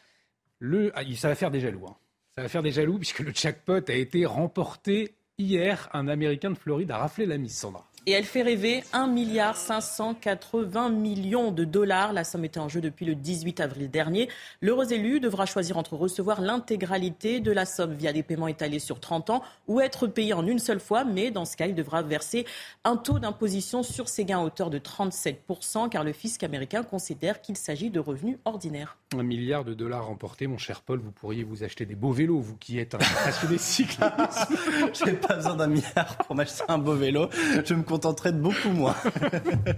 [0.94, 1.86] Ah, ça va faire des jaloux.
[1.86, 1.96] Hein.
[2.34, 5.88] Ça va faire des jaloux puisque le jackpot a été remporté hier.
[5.94, 7.89] Un Américain de Floride a raflé la mise, Sandra.
[8.06, 12.14] Et elle fait rêver 1 milliard 580 millions de dollars.
[12.14, 14.30] La somme était en jeu depuis le 18 avril dernier.
[14.62, 19.00] L'heureux élu devra choisir entre recevoir l'intégralité de la somme via des paiements étalés sur
[19.00, 21.04] 30 ans ou être payé en une seule fois.
[21.04, 22.46] Mais dans ce cas, il devra verser
[22.84, 27.42] un taux d'imposition sur ses gains à hauteur de 37% car le fisc américain considère
[27.42, 28.96] qu'il s'agit de revenus ordinaires.
[29.14, 31.00] Un milliard de dollars remportés, mon cher Paul.
[31.00, 34.10] Vous pourriez vous acheter des beaux vélos, vous qui êtes un passionné cyclisme.
[35.04, 37.28] J'ai pas besoin d'un milliard pour m'acheter un beau vélo.
[37.64, 38.94] Je me contenterait de beaucoup moins.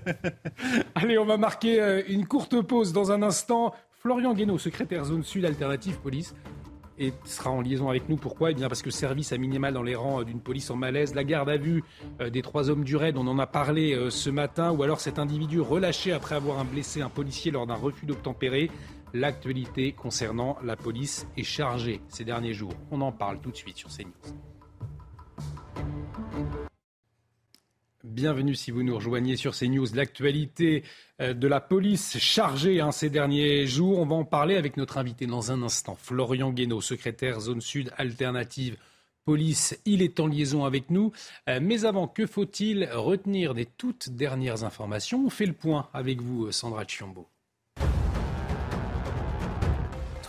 [0.94, 3.72] Allez, on va marquer euh, une courte pause dans un instant.
[3.90, 6.34] Florian Guénaud, secrétaire zone sud alternative police,
[6.98, 8.16] et sera en liaison avec nous.
[8.16, 8.51] Pourquoi?
[8.51, 11.14] Eh bien parce que service à minimal dans les rangs euh, d'une police en malaise,
[11.14, 11.82] la garde à vue
[12.20, 15.18] euh, des trois hommes du raid, on en a parlé ce matin, ou alors cet
[15.18, 18.70] individu relâché après avoir blessé un policier lors d'un refus d'obtempérer.
[19.14, 22.74] L'actualité concernant la police est chargée ces derniers jours.
[22.90, 24.12] On en parle tout de suite sur CNews.
[28.04, 29.86] Bienvenue si vous nous rejoignez sur ces news.
[29.94, 30.82] L'actualité
[31.20, 34.00] euh, de la police chargée hein, ces derniers jours.
[34.00, 35.94] On va en parler avec notre invité dans un instant.
[35.94, 38.76] Florian Guénaud, secrétaire zone sud alternative
[39.24, 39.78] police.
[39.84, 41.12] Il est en liaison avec nous.
[41.48, 45.24] Euh, mais avant, que faut-il retenir des toutes dernières informations?
[45.24, 47.28] On fait le point avec vous, Sandra Chiombo.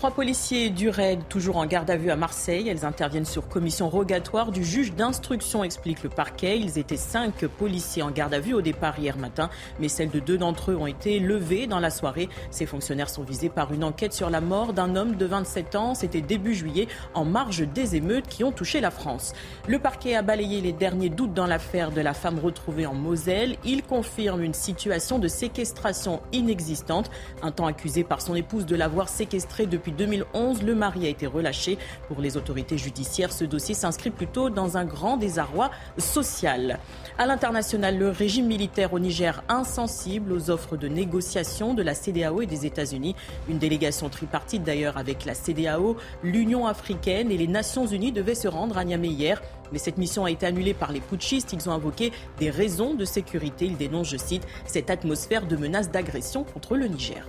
[0.04, 2.68] Trois policiers du RAID, toujours en garde à vue à Marseille.
[2.68, 6.60] Elles interviennent sur commission rogatoire du juge d'instruction, explique le parquet.
[6.60, 9.50] Ils étaient cinq policiers en garde à vue au départ hier matin,
[9.80, 12.28] mais celles de deux d'entre eux ont été levées dans la soirée.
[12.52, 15.96] Ces fonctionnaires sont visés par une enquête sur la mort d'un homme de 27 ans.
[15.96, 19.32] C'était début juillet, en marge des émeutes qui ont touché la France.
[19.70, 23.56] Le parquet a balayé les derniers doutes dans l'affaire de la femme retrouvée en Moselle.
[23.64, 27.10] Il confirme une situation de séquestration inexistante.
[27.42, 31.10] Un temps accusé par son épouse de l'avoir séquestré depuis depuis 2011, le mari a
[31.10, 31.78] été relâché.
[32.08, 36.80] Pour les autorités judiciaires, ce dossier s'inscrit plutôt dans un grand désarroi social.
[37.18, 42.42] À l'international, le régime militaire au Niger insensible aux offres de négociation de la CDAO
[42.42, 43.16] et des États-Unis.
[43.50, 48.48] Une délégation tripartite d'ailleurs avec la CDAO, l'Union africaine et les Nations unies devaient se
[48.48, 49.42] rendre à Niamey hier.
[49.72, 51.54] Mais cette mission a été annulée par les putschistes.
[51.54, 53.66] Ils ont invoqué des raisons de sécurité.
[53.66, 57.28] Ils dénoncent, je cite, cette atmosphère de menace d'agression contre le Niger.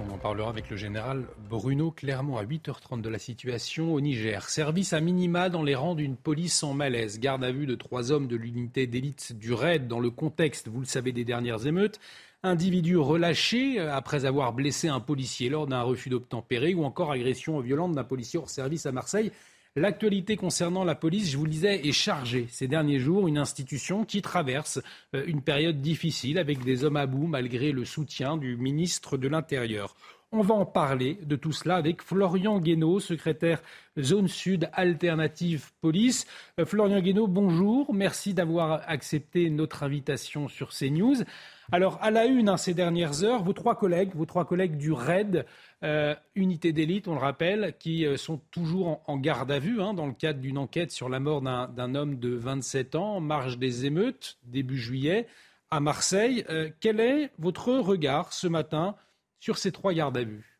[0.00, 4.48] On en parlera avec le général Bruno Clermont à 8h30 de la situation au Niger.
[4.48, 7.20] Service à minima dans les rangs d'une police en malaise.
[7.20, 10.80] Garde à vue de trois hommes de l'unité d'élite du RAID dans le contexte, vous
[10.80, 12.00] le savez, des dernières émeutes.
[12.42, 17.92] Individu relâché après avoir blessé un policier lors d'un refus d'obtempérer ou encore agression violente
[17.92, 19.30] d'un policier hors service à Marseille.
[19.74, 23.26] L'actualité concernant la police, je vous le disais, est chargée ces derniers jours.
[23.26, 24.78] Une institution qui traverse
[25.14, 29.28] euh, une période difficile avec des hommes à bout malgré le soutien du ministre de
[29.28, 29.94] l'Intérieur.
[30.30, 33.62] On va en parler de tout cela avec Florian Guénaud, secrétaire
[33.98, 36.26] Zone Sud Alternative Police.
[36.60, 37.94] Euh, Florian Guénaud, bonjour.
[37.94, 41.22] Merci d'avoir accepté notre invitation sur CNews.
[41.70, 44.92] Alors, à la une, hein, ces dernières heures, vos trois collègues, vos trois collègues du
[44.92, 45.46] RAID,
[45.84, 49.94] euh, unité d'élite, on le rappelle, qui euh, sont toujours en, garde à vue hein,
[49.94, 53.58] dans le cadre d'une enquête sur la mort d'un homme de 27 ans, en marge
[53.58, 55.28] des émeutes, début juillet,
[55.70, 56.44] à Marseille.
[56.50, 58.96] Euh, quel est votre regard ce matin
[59.38, 60.58] sur ces trois gardes à vue?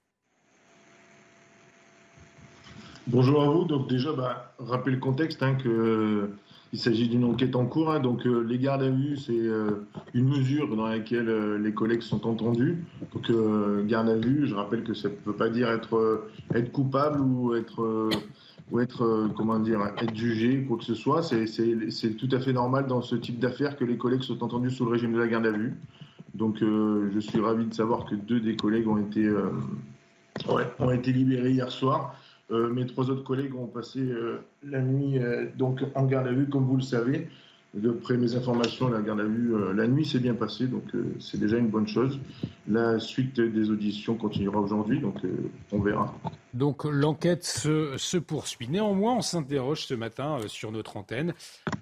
[3.08, 3.64] Bonjour à vous.
[3.64, 5.56] Donc déjà, bah, rappelez le contexte hein,
[6.73, 7.90] il s'agit d'une enquête en cours.
[7.90, 8.01] Hein.
[8.01, 12.01] donc euh, les gardes à vue, c'est euh, une mesure dans laquelle euh, les collègues
[12.01, 12.85] sont entendus.
[13.12, 13.31] Donc
[13.86, 17.55] garde à vue, je rappelle que ça ne peut pas dire être, être coupable ou
[17.55, 18.11] être,
[18.70, 21.23] ou être comment dire, être jugé, quoi que ce soit.
[21.23, 24.86] C'est tout à fait normal dans ce type d'affaires que les collègues soient entendus sous
[24.86, 25.74] le régime de la garde à vue.
[26.35, 29.31] Donc je suis ravi de savoir que deux des collègues ont été,
[30.78, 32.15] ont été libérés hier soir.
[32.52, 36.32] Euh, mes trois autres collègues ont passé euh, la nuit euh, donc en garde à
[36.32, 37.28] vue, comme vous le savez.
[37.74, 40.82] D'après mes informations, la garde à vue, la nuit s'est bien passée, donc
[41.20, 42.20] c'est déjà une bonne chose.
[42.68, 45.14] La suite des auditions continuera aujourd'hui, donc
[45.72, 46.14] on verra.
[46.52, 48.68] Donc l'enquête se, poursuit.
[48.68, 51.32] Néanmoins, on s'interroge ce matin sur notre antenne.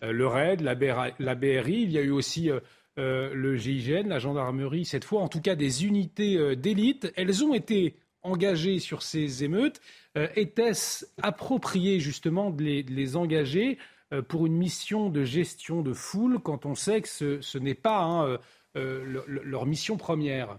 [0.01, 2.51] le RAID, la, BRI, il y a eu aussi
[2.97, 7.13] le GIGN, la gendarmerie, cette fois en tout cas des unités d'élite.
[7.17, 9.81] Elles ont été engagées sur ces émeutes.
[10.19, 13.79] Euh, était-ce approprié justement de les, engager
[14.13, 18.03] euh, pour une mission de gestion de foule quand on sait que ce, n'est pas
[18.03, 18.39] hein,
[18.77, 20.59] euh, leur mission première?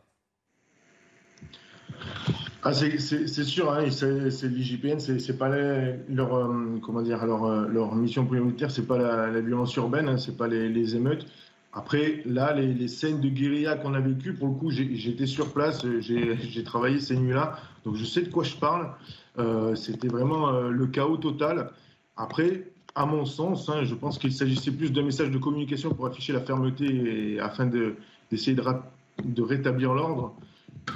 [2.64, 9.76] Ah, c'est sûr, hein, c'est l'IGPN, c'est pas leur mission prioritaire, c'est pas la, violence
[9.76, 11.26] urbaine, hein, c'est pas les, émeutes.
[11.74, 15.86] Après, là, les, scènes de guérilla qu'on a vécues, pour le coup, j'étais sur place,
[16.00, 18.94] j'ai travaillé ces nuits-là, donc je sais de quoi je parle.
[19.40, 21.70] Euh, c'était vraiment euh, le chaos total.
[22.18, 26.06] Après, à mon sens, hein, je pense qu'il s'agissait plus d'un message de communication pour
[26.06, 30.36] afficher la fermeté et afin d'essayer de, rétablir l'ordre.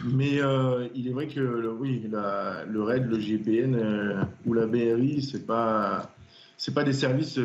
[0.06, 5.46] Mais euh, il est vrai que oui, le RAID, le GPN ou la BRI, c'est
[5.46, 6.12] pas
[6.58, 7.40] c'est pas des services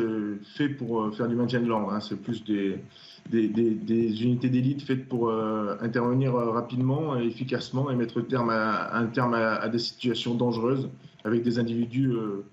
[0.55, 1.91] faits pour faire du maintien de l'ordre.
[1.91, 1.99] Hein.
[1.99, 2.79] c'est plus des,
[3.29, 8.95] des, unités d'élite faites pour euh, intervenir euh, rapidement et efficacement et mettre terme à,
[8.95, 10.89] un terme à, des situations dangereuses
[11.23, 12.43] avec des individus euh,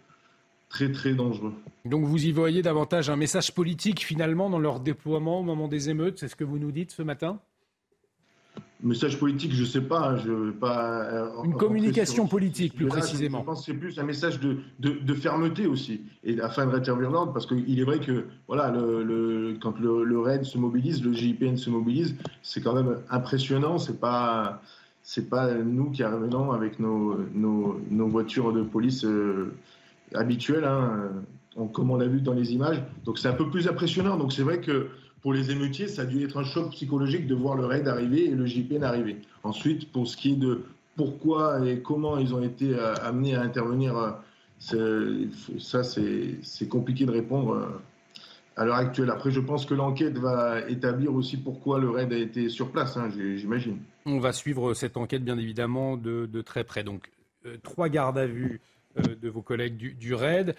[0.69, 1.55] très très dangereux.
[1.85, 5.91] Donc vous y voyez davantage un message politique finalement dans leur déploiement au moment des
[5.91, 7.41] émeutes, c'est ce que vous nous dites ce matin?
[8.81, 10.11] Message politique, je ne sais pas.
[10.11, 13.41] Hein, je vais pas euh, Une communication politique, plus précisément.
[13.41, 17.11] Je pense que c'est plus un message de, de, fermeté aussi, et afin de rétablir
[17.11, 21.13] l'ordre, parce qu'il est vrai que voilà, le, quand le, le, RAID se mobilise, le
[21.13, 23.79] GIPN se mobilise, c'est quand même impressionnant.
[23.79, 24.63] C'est pas
[25.03, 29.55] c'est pas nous qui arrivons avec nos, nos, nos voitures de police euh,
[30.15, 31.11] habituelles, hein,
[31.73, 32.83] comme on a vu dans les images.
[33.05, 34.17] Donc c'est un peu plus impressionnant.
[34.17, 34.89] Donc c'est vrai que
[35.23, 38.27] pour les émeutiers, ça a dû être un choc psychologique de voir le raid arriver
[38.27, 39.17] et le JPN arriver.
[39.43, 40.65] Ensuite, pour ce qui est de
[40.97, 43.97] pourquoi et comment ils ont été euh, amenés à intervenir,
[44.75, 45.27] euh,
[45.59, 47.67] ça c'est compliqué de répondre euh,
[48.57, 49.11] à l'heure actuelle.
[49.11, 52.97] Après, je pense que l'enquête va établir aussi pourquoi le raid a été sur place,
[52.97, 53.79] hein, j'imagine.
[54.07, 56.83] On va suivre cette enquête, bien évidemment, de, très près.
[56.83, 57.11] Donc,
[57.63, 58.61] trois gardes à vue
[59.21, 60.55] de vos collègues du, RAID.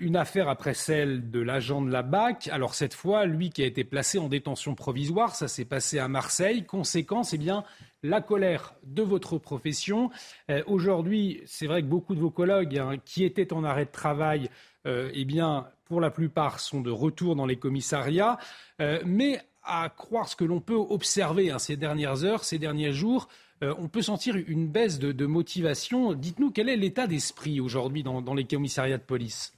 [0.00, 2.48] une affaire après celle de l'agent de la BAC.
[2.48, 6.08] Alors cette fois, lui qui a été placé en détention provisoire, ça s'est passé à
[6.08, 6.64] Marseille.
[6.64, 7.64] Conséquence, eh bien,
[8.06, 10.10] la colère de votre profession.
[10.50, 13.90] Euh, aujourd'hui, c'est vrai que beaucoup de vos collègues hein, qui étaient en arrêt de
[13.90, 14.48] travail,
[14.86, 18.38] euh, eh bien, pour la plupart, sont de retour dans les commissariats.
[18.80, 22.92] Euh, mais à croire ce que l'on peut observer hein, ces dernières heures, ces derniers
[22.92, 23.28] jours,
[23.62, 26.12] on peut sentir une baisse de, motivation.
[26.12, 29.52] Dites-nous quel est l'état d'esprit aujourd'hui dans, les commissariats de police?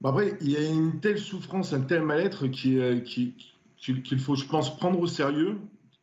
[0.00, 2.94] Bah, Après, il y a une telle souffrance, un tel mal-être qu'il
[4.18, 5.58] faut, je pense, prendre au sérieux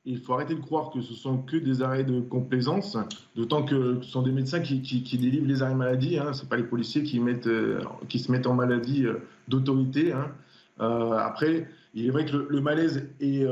[0.10, 2.98] il faut arrêter de croire que ce sont que des arrêts de complaisance,
[3.36, 6.18] d'autant que ce sont des médecins qui, délivrent les arrêts maladie.
[6.18, 6.32] Hein.
[6.32, 9.18] Ce pas les policiers qui, euh, qui se mettent en maladie euh,
[9.50, 10.14] d'autorité.
[10.14, 10.32] Hein.
[10.80, 11.68] Euh, après,
[11.98, 13.44] il est vrai que le, malaise est,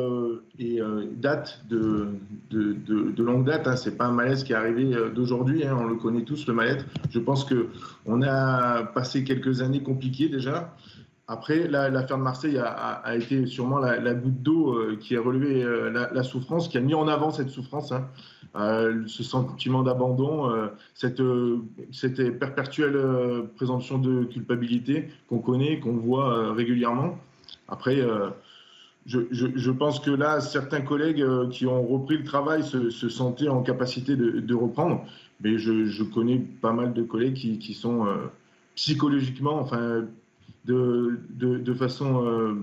[1.18, 2.10] date de,
[3.18, 3.68] longue date.
[3.68, 3.76] Hein.
[3.76, 5.66] Ce n'est pas un malaise qui est arrivé d'aujourd'hui.
[5.66, 5.76] Hein.
[5.80, 6.86] On le connaît tous, le mal-être.
[7.10, 10.76] Je pense qu'on a passé quelques années compliquées déjà.
[11.28, 15.90] Après, l'affaire de Marseille a, été sûrement la, goutte d'eau euh, qui a relevé euh,
[15.90, 18.08] la, souffrance, qui a mis en avant cette souffrance, hein.
[18.56, 20.54] euh, ce sentiment d'abandon,
[20.94, 21.20] cette,
[22.38, 23.00] perpétuelle
[23.56, 27.18] présomption de culpabilité qu'on connaît, qu'on voit régulièrement.
[27.68, 27.98] Après,
[29.06, 34.16] je, pense que là, certains collègues qui ont repris le travail se, sentaient en capacité
[34.16, 35.06] de, reprendre,
[35.42, 38.08] mais je, connais pas mal de collègues qui, sont
[38.76, 40.06] psychologiquement, enfin
[40.66, 42.56] de, façon euh,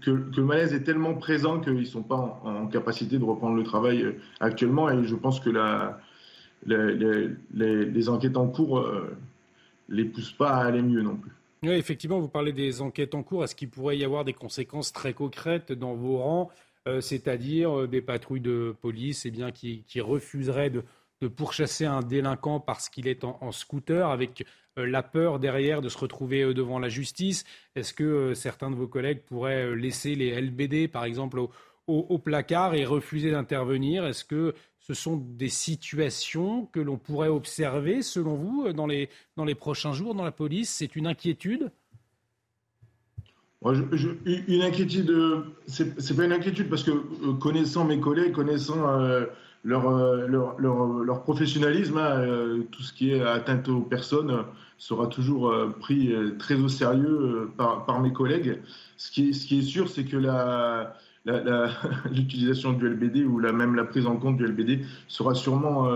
[0.00, 3.64] que, le malaise est tellement présent qu'ils ne sont pas en, capacité de reprendre le
[3.64, 4.90] travail euh, actuellement.
[4.90, 5.50] Et je pense que
[6.66, 9.16] les, enquêtes en cours ne euh,
[9.88, 11.32] les poussent pas à aller mieux non plus.
[11.62, 13.44] Oui, effectivement, vous parlez des enquêtes en cours.
[13.44, 16.50] Est-ce qu'il pourrait y avoir des conséquences très concrètes dans vos rangs,
[17.00, 20.82] c'est-à-dire des patrouilles de police eh bien, qui, refuseraient de,
[21.28, 24.46] pourchasser un délinquant parce qu'il est en, scooter, avec
[24.78, 27.44] euh, la peur derrière de se retrouver euh, devant la justice?
[27.74, 31.40] Est-ce que euh, certains de vos collègues pourraient laisser les LBD, par exemple,
[31.86, 34.06] au, placard et refuser d'intervenir?
[34.06, 39.44] Est-ce que ce sont des situations que l'on pourrait observer, selon vous, dans les, dans
[39.44, 41.70] les prochains jours dans la police C'est une inquiétude?
[43.62, 45.14] Une inquiétude,
[45.66, 46.92] c'est pas une inquiétude parce que
[47.32, 48.86] connaissant mes collègues, connaissant
[49.64, 49.90] leur,
[50.28, 54.44] leur, leur, professionnalisme, hein, euh, tout ce qui est atteinte aux personnes,
[54.78, 58.60] sera toujours euh, pris euh, très au sérieux par, par, mes collègues.
[58.96, 60.16] Ce qui ce qui est sûr, c'est que
[62.12, 65.88] l'utilisation du LBD ou même la prise en compte du LBD sera sûrement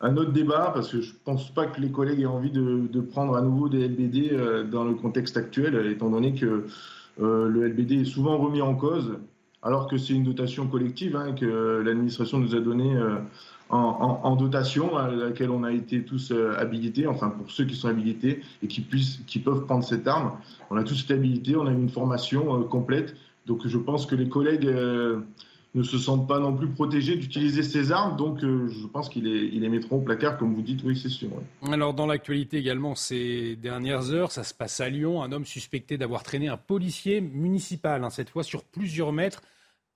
[0.00, 3.00] un autre débat parce que je ne pense pas que les collègues aient envie de,
[3.00, 6.66] prendre à nouveau des LBD dans le contexte actuel, étant donné que
[7.18, 9.16] le LBD est souvent remis en cause
[9.66, 13.16] alors que c'est une dotation collective hein, que l'administration nous a donnée euh,
[13.68, 17.88] en, dotation, à laquelle on a été tous euh, habilités, enfin pour ceux qui sont
[17.88, 18.80] habilités et qui,
[19.40, 20.32] peuvent prendre cette arme.
[20.70, 23.16] On a tous été habilités, on a eu une formation euh, complète.
[23.46, 27.92] Donc je pense que les collègues ne se sentent pas non plus protégés d'utiliser ces
[27.92, 28.16] armes.
[28.16, 31.28] Donc je pense qu'ils les, les, mettront au placard, comme vous dites, oui, c'est sûr.
[31.62, 35.22] Alors dans l'actualité également, ces dernières heures, ça se passe à Lyon.
[35.22, 39.42] Un homme suspecté d'avoir traîné un policier municipal, hein, cette fois sur plusieurs mètres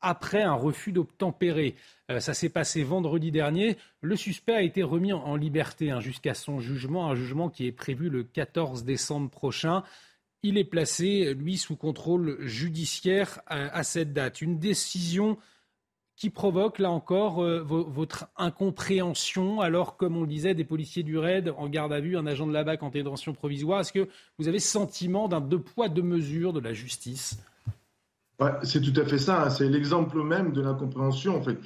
[0.01, 1.75] après un refus d'obtempérer.
[2.11, 3.77] Euh, ça s'est passé vendredi dernier.
[4.01, 7.73] Le suspect a été remis en, liberté hein, jusqu'à son jugement, un jugement qui est
[7.73, 9.83] prévu le 14 décembre prochain.
[10.43, 14.41] Il est placé, lui, sous contrôle judiciaire à, cette date.
[14.41, 15.37] Une décision
[16.17, 21.19] qui provoque, là encore, euh, votre incompréhension, alors, comme on le disait, des policiers du
[21.19, 23.81] RAID en garde à vue, un agent de la BAC en détention provisoire.
[23.81, 24.09] Est-ce que
[24.39, 27.39] vous avez sentiment d'un deux poids, deux mesures de la justice?
[28.63, 29.45] C'est tout à fait ça.
[29.45, 29.51] Hein.
[29.51, 31.59] C'est l'exemple même de l'incompréhension, en fait,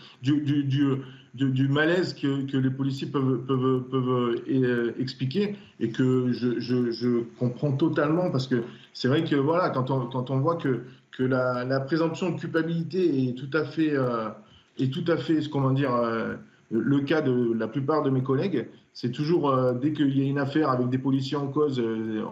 [1.68, 3.44] malaise que, les policiers peuvent,
[3.92, 8.62] euh, expliquer et que je, comprends totalement parce que
[8.92, 10.84] c'est vrai que voilà, quand on, voit que,
[11.18, 14.30] la, présomption de culpabilité est tout à fait, euh,
[14.78, 16.34] est tout à fait, comment dire, euh,
[16.70, 20.28] le cas de la plupart de mes collègues, c'est toujours euh, dès qu'il y a
[20.28, 21.82] une affaire avec des policiers en cause,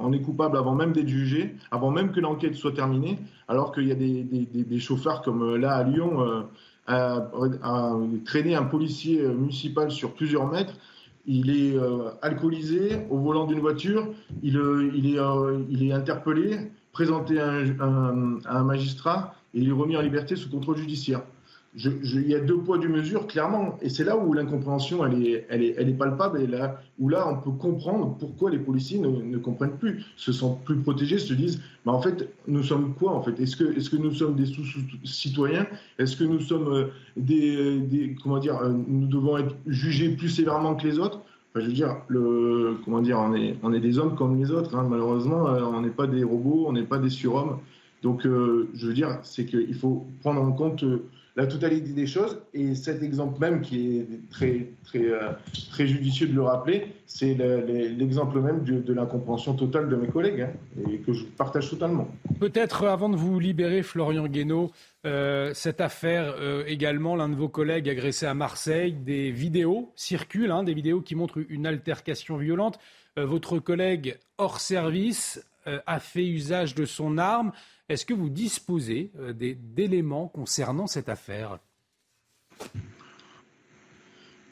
[0.00, 3.18] on est coupable avant même d'être jugé, avant même que l'enquête soit terminée,
[3.48, 6.44] alors qu'il y a des, chauffeurs comme là à Lyon,
[6.86, 7.28] à,
[8.24, 10.74] traîner un policier municipal sur plusieurs mètres.
[11.26, 11.76] Il est
[12.20, 14.08] alcoolisé au volant d'une voiture,
[14.42, 14.60] il,
[14.92, 20.34] il, est, interpellé, présenté à un, à un, magistrat et il est remis en liberté
[20.34, 21.22] sous contrôle judiciaire.
[21.74, 23.78] Il y a deux poids, deux mesures, clairement.
[23.80, 27.08] Et c'est là où l'incompréhension, elle est, elle, est, elle est palpable et là où
[27.08, 31.18] là, on peut comprendre pourquoi les policiers ne, ne comprennent plus, se sentent plus protégés,
[31.18, 33.40] se disent, bah, en fait, nous sommes quoi en fait?
[33.40, 35.66] Est-ce que, est que nous sommes des sous-citoyens?
[35.98, 36.86] Est-ce que nous sommes euh,
[37.16, 41.22] des, comment dire, euh, nous devons être jugés plus sévèrement que les autres?
[41.54, 44.76] Je veux dire, le, comment dire, on est, on est des hommes comme les autres.
[44.76, 44.86] Hein.
[44.90, 47.58] Malheureusement, euh, on n'est pas des robots, on n'est pas des surhommes.
[48.02, 50.84] Donc, je veux dire, c'est qu'il faut prendre en compte
[51.36, 52.42] la totalité des choses.
[52.52, 55.30] Et cet exemple même, qui est très, très, euh,
[55.70, 60.42] très judicieux de le rappeler, c'est l'exemple même de, de l'incompréhension totale de mes collègues,
[60.42, 60.50] hein,
[60.90, 62.08] et que je partage totalement.
[62.38, 64.70] Peut-être avant de vous libérer, Florian Guénaud,
[65.06, 70.50] euh, cette affaire euh, également, l'un de vos collègues agressé à Marseille, des vidéos circulent,
[70.50, 72.78] hein, des vidéos qui montrent une altercation violente.
[73.16, 75.44] votre collègue hors service
[75.86, 77.52] a fait usage de son arme.
[77.88, 81.58] Est-ce que vous disposez euh, d'éléments concernant cette affaire?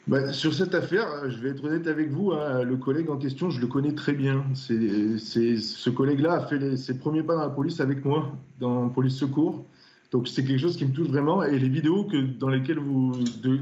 [0.07, 3.49] Bah, sur cette affaire, je vais être honnête avec vous, hein, le collègue en question,
[3.49, 4.43] je le connais très bien.
[4.55, 5.17] C'est,
[5.57, 9.65] ce collègue-là a fait ses premiers pas dans la police avec moi, dans police secours.
[10.11, 11.43] Donc c'est quelque chose qui me touche vraiment.
[11.43, 13.13] Et les vidéos que, dans lesquelles vous,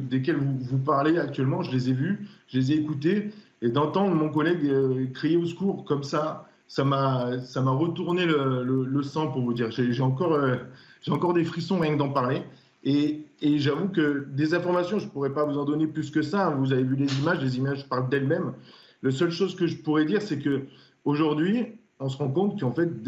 [0.09, 3.29] desquelles vous, vous, parlez actuellement, je les ai vues, je les ai écoutées.
[3.61, 8.25] Et d'entendre mon collègue euh, crier au secours comme ça, ça m'a ça m'a retourné
[8.25, 9.71] le, sang pour vous dire.
[9.71, 10.55] J'ai encore euh,
[11.01, 12.43] j'ai encore des frissons rien que d'en parler.
[12.83, 16.21] Et, et j'avoue que des informations, je ne pourrais pas vous en donner plus que
[16.21, 16.51] ça.
[16.51, 18.53] Vous avez vu les images, les images parlent d'elles-mêmes.
[19.01, 20.61] La seule chose que je pourrais dire, c'est que
[21.03, 21.65] aujourd'hui,
[21.99, 23.03] on se rend compte qu'en fait,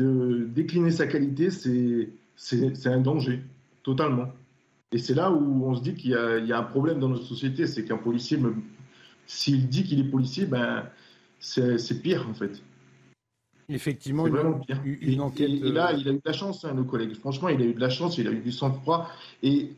[0.54, 3.42] décliner sa qualité, c'est un danger,
[3.84, 4.28] totalement.
[4.92, 7.24] Et c'est là où on se dit qu'il y, y, a un problème dans notre
[7.24, 8.40] société, c'est qu'un policier,
[9.26, 10.84] s'il dit qu'il est policier, ben,
[11.40, 12.62] c'est pire en fait.
[13.74, 14.36] Effectivement, une,
[15.02, 15.50] une, enquête.
[15.50, 17.16] Et, là, euh, il a eu de la chance, hein, nos collègues.
[17.16, 19.10] Franchement, il a eu de la chance, il a eu du sang-froid.
[19.44, 19.70] Et,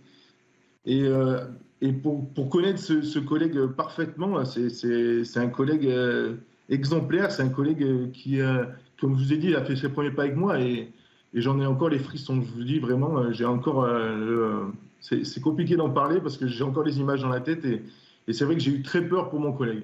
[0.86, 1.46] et, euh,
[1.82, 6.36] et pour, pour, connaître ce, collègue parfaitement, c'est un collègue euh,
[6.70, 8.40] exemplaire, c'est un collègue qui,
[9.00, 10.90] comme je vous ai dit, il a fait ses premiers pas avec moi et,
[11.34, 12.42] et j'en ai encore les frissons.
[12.42, 13.88] Je vous dis vraiment, j'ai encore.
[15.02, 17.84] c'est compliqué d'en parler parce que j'ai encore les images dans la tête et,
[18.28, 19.84] et c'est vrai que j'ai eu très peur pour mon collègue.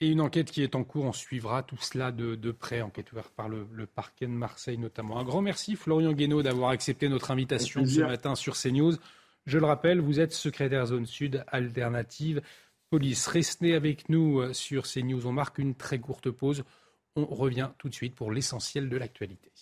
[0.00, 3.32] Et une enquête qui est en cours, on suivra tout cela de, près, enquête ouverte
[3.34, 5.18] par le, parquet de Marseille notamment.
[5.18, 8.94] Un grand merci Florian Guénaud d'avoir accepté notre invitation ce matin sur CNews.
[9.46, 12.40] Je le rappelle, vous êtes secrétaire zone sud alternative
[12.90, 13.26] police.
[13.26, 15.26] Restez avec nous euh, sur CNews.
[15.26, 16.64] On marque une très courte pause.
[17.16, 19.52] On revient tout de suite pour l'essentiel de l'actualité.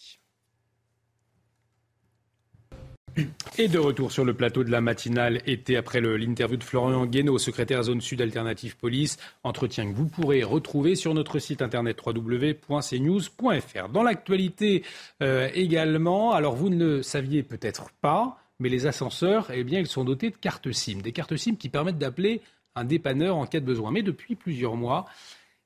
[3.59, 7.39] Et de retour sur le plateau de la matinale été après l'interview de Florian Guénaud,
[7.39, 13.89] secrétaire zone sud alternative police, entretien que vous pourrez retrouver sur notre site internet www.cnews.fr.
[13.91, 14.85] Dans l'actualité
[15.23, 19.87] euh, également, alors vous ne le saviez peut-être pas, mais les ascenseurs, eh bien, ils
[19.87, 22.41] sont dotés de cartes SIM, des cartes SIM qui permettent d'appeler
[22.75, 23.91] un dépanneur en cas de besoin.
[23.91, 25.07] Mais depuis plusieurs mois,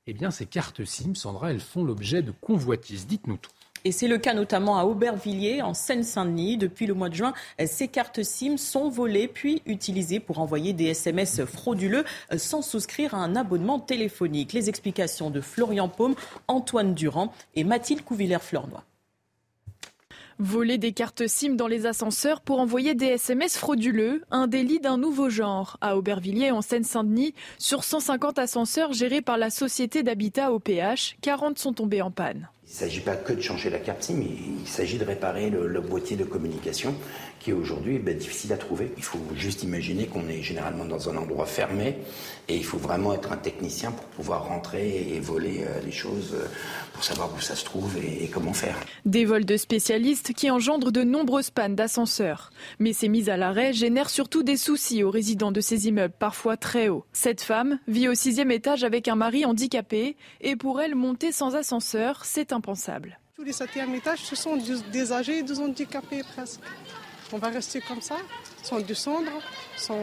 [0.07, 3.07] eh bien, ces cartes SIM, Sandra, elles font l'objet de convoitises.
[3.07, 3.51] Dites-nous tout.
[3.85, 6.57] Et c'est le cas notamment à Aubervilliers, en Seine-Saint-Denis.
[6.57, 7.33] Depuis le mois de juin,
[7.65, 12.03] ces cartes SIM sont volées puis utilisées pour envoyer des SMS frauduleux
[12.35, 14.53] sans souscrire à un abonnement téléphonique.
[14.53, 16.15] Les explications de Florian Paume,
[16.47, 18.83] Antoine Durand et Mathilde Couvillère-Fleurnois.
[20.39, 24.97] Voler des cartes SIM dans les ascenseurs pour envoyer des SMS frauduleux, un délit d'un
[24.97, 25.77] nouveau genre.
[25.81, 31.73] À Aubervilliers, en Seine-Saint-Denis, sur 150 ascenseurs gérés par la société d'habitat OPH, 40 sont
[31.73, 32.49] tombés en panne.
[32.69, 35.79] Il ne s'agit pas que de changer la carte SIM, il s'agit de réparer le,
[35.79, 36.93] boîtier de communication
[37.39, 38.91] qui est aujourd'hui ben, difficile à trouver.
[38.97, 41.97] Il faut juste imaginer qu'on est généralement dans un endroit fermé
[42.47, 46.33] et il faut vraiment être un technicien pour pouvoir rentrer et voler euh, les choses
[46.33, 46.47] euh,
[46.93, 48.75] pour savoir où ça se trouve et, comment faire.
[49.05, 52.51] Des vols de spécialistes qui engendrent de nombreuses pannes d'ascenseurs.
[52.79, 56.57] Mais ces mises à l'arrêt génèrent surtout des soucis aux résidents de ces immeubles parfois
[56.57, 57.05] très hauts.
[57.13, 61.55] Cette femme vit au sixième étage avec un mari handicapé et pour elle, monter sans
[61.55, 63.19] ascenseur, c'est impensable.
[63.35, 64.57] Tous les septièmes étages, ce sont
[64.91, 66.61] des âgés et des handicapés presque.
[67.33, 68.15] On va rester comme ça,
[68.63, 69.31] sans descendre,
[69.75, 69.97] sans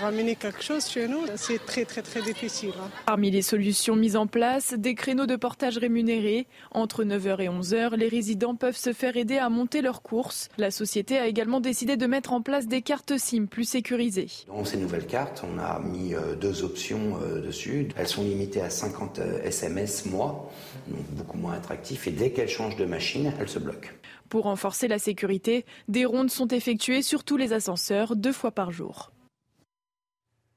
[0.00, 1.20] ramener quelque chose chez nous.
[1.36, 2.72] C'est très très très difficile.
[2.78, 2.90] Hein.
[3.06, 6.46] Parmi les solutions mises en place, des créneaux de portage rémunérés.
[6.72, 10.50] Entre 9h et 11h, les résidents peuvent se faire aider à monter leurs courses.
[10.58, 14.28] La société a également décidé de mettre en place des cartes SIM plus sécurisées.
[14.48, 17.88] Dans ces nouvelles cartes, on a mis euh, deux options euh, dessus.
[17.96, 20.52] Elles sont limitées à 50 SMS mois,
[20.88, 22.06] donc beaucoup moins attractif.
[22.06, 23.88] Et dès qu'elles changent de machine, elles se bloquent.
[24.28, 28.72] Pour renforcer la sécurité, des rondes sont effectuées sur tous les ascenseurs deux fois par
[28.72, 29.12] jour.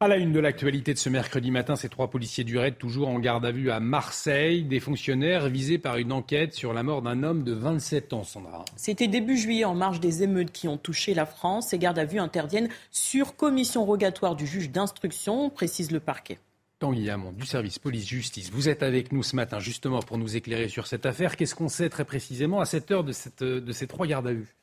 [0.01, 3.09] À la une de l'actualité de ce mercredi matin, ces trois policiers du RAID toujours
[3.09, 7.01] en garde à vue à Marseille, des fonctionnaires visés par une enquête sur la mort
[7.01, 8.63] d'un homme de 27 ans, Sandra.
[8.77, 11.67] C'était début juillet en marge des émeutes qui ont touché la France.
[11.67, 16.39] Ces gardes à vue interviennent sur commission rogatoire du juge d'instruction, précise le parquet.
[16.79, 20.87] Tanguy du service police-justice, vous êtes avec nous ce matin justement pour nous éclairer sur
[20.87, 21.35] cette affaire.
[21.35, 24.55] Qu'est-ce qu'on sait très précisément à cette heure de, ces trois gardes à vue?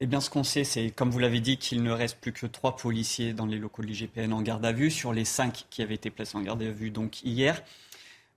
[0.00, 2.46] Eh bien, ce qu'on sait, c'est, comme vous l'avez dit, qu'il ne reste plus que
[2.46, 5.82] trois policiers dans les locaux de l'IGPN en garde à vue, sur les cinq qui
[5.82, 7.62] avaient été placés en garde à vue donc hier.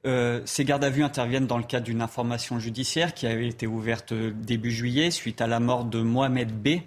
[0.06, 3.68] Euh, ces gardes à vue interviennent dans le cadre d'une information judiciaire qui avait été
[3.68, 6.82] ouverte début juillet suite à la mort de Mohamed B,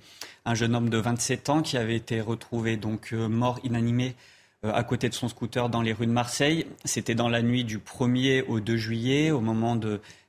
[0.44, 4.35] un jeune homme de 27 ans qui avait été retrouvé donc euh, mort inanimé euh,
[4.62, 6.66] à côté de son scooter dans les rues de Marseille.
[6.84, 9.78] C'était dans la nuit du 1er au 2 juillet, au moment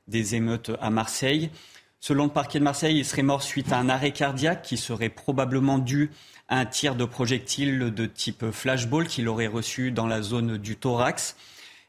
[0.07, 1.49] des émeutes à Marseille.
[1.99, 5.09] Selon le parquet de Marseille, il serait mort suite à un arrêt cardiaque qui serait
[5.09, 6.11] probablement dû
[6.47, 10.75] à un tir de projectile de type flashball qu'il aurait reçu dans la zone du
[10.75, 11.35] thorax.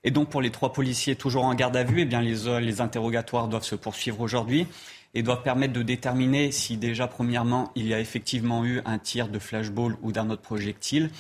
[0.05, 2.81] Et donc pour les trois policiers toujours en garde à vue, eh bien les, les
[2.81, 4.67] interrogatoires doivent se poursuivre aujourd'hui
[5.15, 9.29] et doivent permettre de déterminer si déjà premièrement il y a effectivement eu un tir
[9.29, 11.11] de flashball ou d'un autre projectile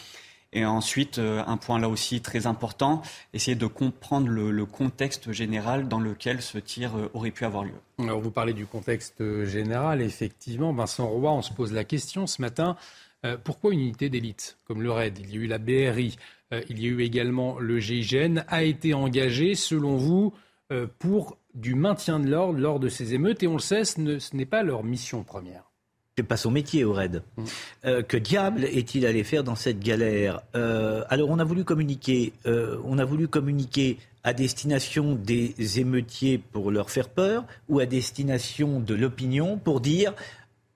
[0.52, 3.02] et ensuite, euh, un point là aussi très important,
[3.34, 7.74] essayer de comprendre le, contexte général dans lequel ce tir euh, aurait pu avoir lieu.
[7.98, 10.72] Alors vous parlez du contexte général, effectivement.
[10.72, 12.76] Vincent Roy, on se pose la question ce matin.
[13.26, 15.18] Euh, pourquoi une unité d'élite comme le RAID?
[15.18, 16.16] Il y a eu la BRI,
[16.70, 20.32] il y a eu également le GIGN, a été engagé, selon vous,
[20.98, 23.42] pour du maintien de l'ordre lors de ces émeutes.
[23.42, 25.67] Et on le sait, ce n'est pas leur mission première
[26.18, 27.22] c'est pas son métier au RAID.
[27.36, 27.44] Mm.
[27.84, 32.32] Euh, que diable est-il allé faire dans cette galère euh, Alors on a voulu communiquer,
[32.46, 37.86] euh, on a voulu communiquer à destination des émeutiers pour leur faire peur ou à
[37.86, 40.12] destination de l'opinion pour dire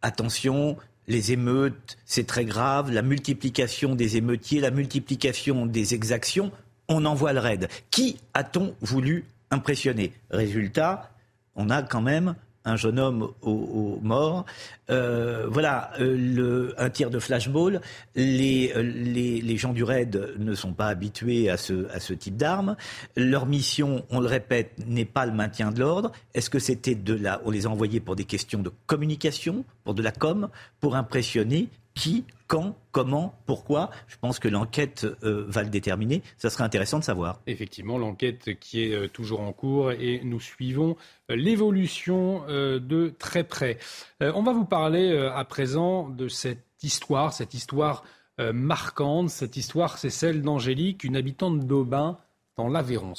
[0.01, 0.77] attention,
[1.09, 6.53] les émeutes, c'est très grave, la multiplication des émeutiers, la multiplication des exactions,
[6.87, 7.69] on envoie le raid.
[7.91, 10.13] Qui a-t-on voulu impressionner?
[10.31, 11.11] Résultat,
[11.57, 14.45] on a quand même un jeune homme au, mort.
[14.91, 17.81] Euh, voilà, euh, un tir de flashball.
[18.15, 22.37] Les, euh, les, gens du raid ne sont pas habitués à ce, à ce type
[22.37, 22.77] d'armes.
[23.17, 26.13] Leur mission, on le répète, n'est pas le maintien de l'ordre.
[26.35, 27.41] Est-ce que c'était de la...
[27.45, 30.49] On les a envoyés pour des questions de communication, pour de la com,
[30.81, 33.91] pour impressionner qui, quand, comment, pourquoi.
[34.09, 36.23] Je pense que l'enquête euh, va le déterminer.
[36.37, 37.41] Ça serait intéressant de savoir.
[37.47, 40.97] Effectivement, l'enquête qui est euh, toujours en cours et nous suivons
[41.31, 43.79] euh, l'évolution de très près.
[44.21, 48.05] on va vous parler à présent de cette histoire, cette histoire
[48.39, 49.31] marquante.
[49.31, 52.19] Cette histoire, c'est celle d'Angélique, une habitante d'Aubin
[52.57, 53.15] dans l'Aveyron.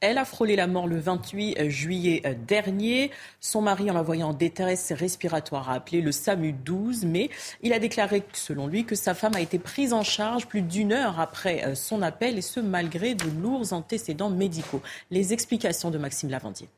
[0.00, 3.10] Elle a frôlé la mort le 28 juillet dernier.
[3.38, 7.28] Son mari, en la voyant en détresse respiratoire, a appelé le SAMU 12, mais
[7.62, 10.94] il a déclaré, selon lui, que sa femme a été prise en charge plus d'une
[10.94, 14.80] heure après euh, son appel, et ce, malgré de lourds antécédents médicaux.
[15.10, 16.68] Les explications de Maxime Lavandier.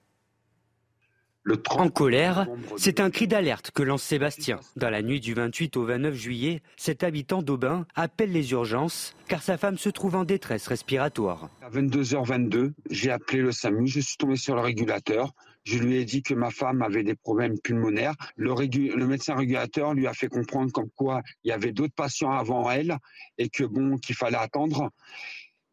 [1.70, 2.46] En colère,
[2.76, 4.60] c'est un cri d'alerte que lance Sébastien.
[4.76, 9.42] Dans la nuit du 28 au 29 juillet, cet habitant d'Aubin appelle les urgences car
[9.42, 11.50] sa femme se trouve en détresse respiratoire.
[11.60, 15.32] À 22h22, j'ai appelé le SAMU, je suis tombé sur le régulateur.
[15.64, 18.14] Je lui ai dit que ma femme avait des problèmes pulmonaires.
[18.36, 22.32] Le, le médecin régulateur lui a fait comprendre comme quoi il y avait d'autres patients
[22.32, 22.96] avant elle
[23.38, 24.90] et que bon qu'il fallait attendre.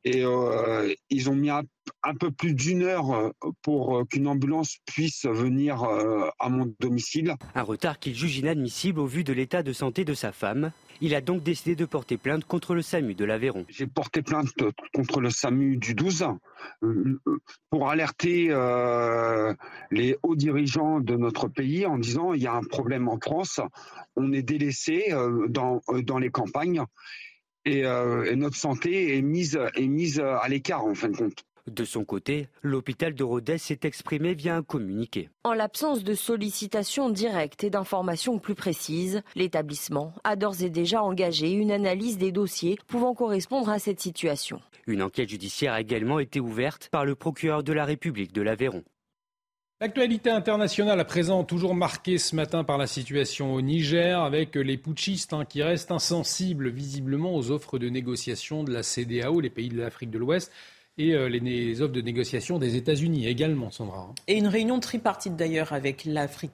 [0.06, 1.64] Et euh, ils ont mis un,
[2.20, 5.84] peu plus d'une heure euh, pour euh, qu'une ambulance puisse venir
[6.40, 7.36] à mon domicile.
[7.56, 10.72] Un retard qu'il juge inadmissible au vu de l'état de santé de sa femme.
[11.02, 13.66] Il a donc décidé de porter plainte contre le SAMU de l'Aveyron.
[13.70, 14.50] J'ai porté plainte
[14.94, 16.28] contre le SAMU du 12
[17.70, 18.48] pour alerter
[19.92, 23.62] les hauts dirigeants de notre pays en disant il y a un problème en France,
[24.18, 25.14] on est délaissé
[25.48, 26.84] dans, dans les campagnes
[27.68, 31.44] euh, et, notre santé est mise, est mise à l'écart en fin de compte.
[31.68, 35.30] De son côté, l'hôpital de Rodez s'est exprimé via un communiqué.
[35.44, 41.52] En l'absence de sollicitations directes et d'informations plus précises, l'établissement a d'ores et déjà engagé
[41.52, 44.62] une analyse des dossiers pouvant correspondre à cette situation.
[44.88, 48.84] Une enquête judiciaire a également été ouverte par le procureur de la République de l'Aveyron.
[49.82, 54.78] L'actualité internationale à présent toujours marquée ce matin par la situation au Niger avec les
[54.78, 59.70] putschistes hein, qui restent insensibles visiblement aux offres de négociation de la CDAO, les pays
[59.70, 60.52] de l'Afrique de l'Ouest.
[61.00, 64.02] Et euh, les, offres de négociation des États-Unis également, Sandra.
[64.02, 64.16] Hein.
[64.28, 66.06] Et une réunion tripartite d'ailleurs avec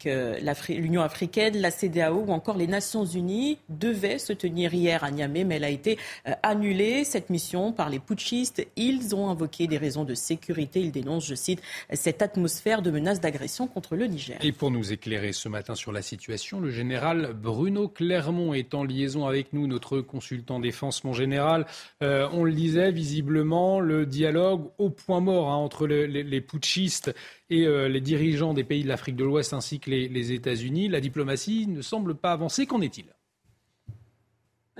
[0.05, 0.37] euh,
[0.69, 5.43] l'Union africaine, la CDAO ou encore les Nations unies devait se tenir hier à Niamey,
[5.43, 8.65] mais elle a été euh, annulée, cette mission, par les putschistes.
[8.75, 10.79] Ils ont invoqué des raisons de sécurité.
[10.79, 14.37] Ils dénoncent, je cite, cette atmosphère de menace d'agression contre le Niger.
[14.43, 18.83] Et pour nous éclairer ce matin sur la situation, le général Bruno Clermont est en
[18.83, 21.65] liaison avec nous, notre consultant défense, mon général.
[22.01, 27.13] on le disait, visiblement, le dialogue au point mort hein, entre les, putschistes
[27.49, 30.87] et euh, les dirigeants des pays de l'Afrique de l'Ouest ainsi que les, États-Unis.
[30.87, 32.65] La diplomatie ne semble pas avancer.
[32.65, 33.05] Qu'en est-il?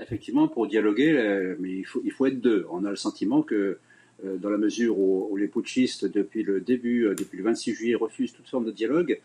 [0.00, 2.66] Effectivement, pour dialoguer, euh, il faut, être deux.
[2.70, 3.78] On a le sentiment que
[4.24, 8.32] euh, dans la mesure où, les putschistes, depuis le début, depuis le 26 juillet, refusent
[8.32, 9.20] toute forme de dialogue,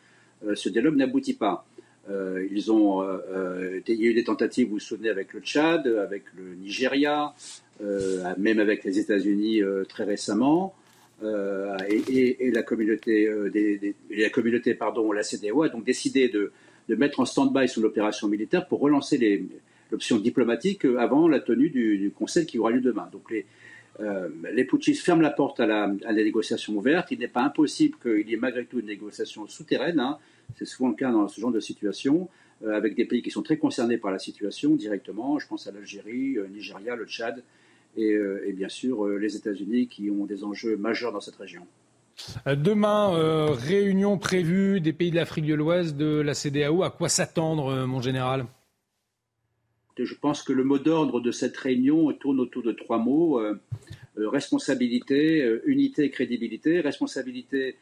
[0.56, 1.68] ce dialogue n'aboutit pas.
[2.10, 2.72] il y
[3.90, 7.36] a eu des tentatives, vous vous souvenez, avec le Tchad, avec le Nigeria,
[8.38, 10.76] même avec les États-Unis euh, très récemment.
[11.24, 13.30] Euh, et, la communauté,
[14.10, 16.52] la communauté, pardon, la CDO a donc décidé de,
[16.96, 19.48] mettre en stand-by sur l'opération militaire pour relancer
[19.92, 23.08] l'option diplomatique avant la tenue du, Conseil qui aura lieu demain.
[23.12, 23.46] Donc les,
[24.52, 27.12] les putschistes ferment la porte à la, négociation ouverte.
[27.12, 30.00] Il n'est pas impossible qu'il y ait malgré tout une négociation souterraine.
[30.00, 30.18] Hein.
[30.58, 32.28] C'est souvent le cas dans ce genre de situation,
[32.68, 35.40] avec des pays qui sont très concernés par la situation directement.
[35.40, 37.42] Je pense à l'Algérie, le Nigeria, le Tchad,
[37.98, 41.66] euh, et, bien sûr euh, les États-Unis qui ont des enjeux majeurs dans cette région.
[42.48, 43.12] Euh, demain,
[43.54, 46.84] réunion prévue des pays de l'Afrique de l'Ouest, de la CDAO.
[46.84, 48.46] À quoi s'attendre, mon général?
[49.98, 53.40] Je pense que le mot d'ordre de cette réunion tourne autour de trois mots
[54.18, 56.82] responsabilité, unité et crédibilité.
[56.82, 57.76] Responsabilité,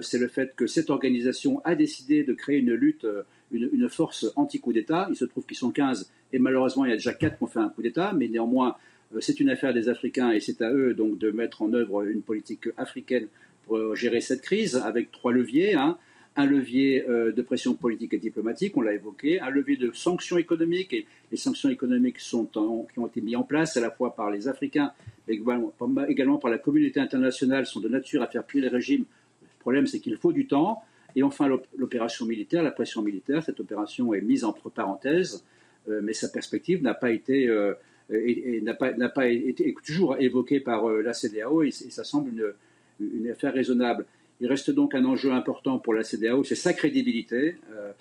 [0.00, 3.06] c'est le fait que cette organisation a décidé de créer une lutte,
[3.50, 5.06] une, une force anti-coup d'État.
[5.10, 7.46] Il se trouve qu'ils sont 15 et malheureusement, il y a déjà 4 qui ont
[7.46, 8.76] fait un coup d'État, mais néanmoins,
[9.20, 12.22] c'est une affaire des Africains et c'est à eux donc de mettre en œuvre une
[12.22, 13.28] politique africaine
[13.66, 15.74] pour euh, gérer cette crise avec trois leviers.
[15.74, 15.98] Hein.
[16.36, 20.36] Un levier euh, de pression politique et diplomatique, on l'a évoqué, un levier de sanctions
[20.36, 24.14] économiques, et les sanctions économiques sont qui ont été mises en place à la fois
[24.14, 24.92] par les Africains,
[25.26, 25.40] mais
[26.08, 29.04] également par la communauté internationale, sont de nature à faire plier les régimes.
[29.42, 30.82] Le problème, c'est qu'il faut du temps.
[31.16, 35.42] Et enfin, l'opération militaire, la pression militaire, cette opération est mise entre parenthèses,
[35.88, 37.48] mais sa perspective n'a pas été
[38.10, 42.30] et, n'a pas, pas, été toujours évoqué par euh, la CDAO et, ça semble
[43.00, 44.06] une, affaire raisonnable.
[44.40, 47.56] Il reste donc un enjeu important pour la CDAO, c'est sa crédibilité.
[47.72, 47.92] Euh,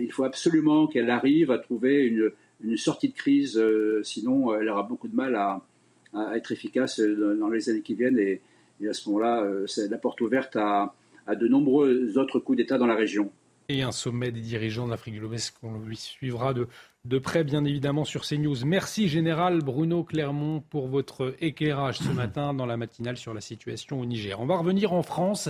[0.00, 4.82] il faut absolument qu'elle arrive à trouver une, sortie de crise, euh, sinon elle aura
[4.82, 5.62] beaucoup de mal à,
[6.34, 8.40] être efficace dans les années qui viennent et,
[8.88, 10.94] à ce moment-là, c'est la porte ouverte à,
[11.26, 13.30] à de nombreux autres coups d'État dans la région
[13.68, 16.68] et un sommet des dirigeants de l'Afrique de l'Ouest qu'on lui suivra de,
[17.08, 18.66] de près, bien évidemment, sur CNews.
[18.66, 23.98] Merci, Général Bruno Clermont, pour votre éclairage ce matin dans la matinale sur la situation
[23.98, 24.38] au Niger.
[24.40, 25.48] On va revenir en France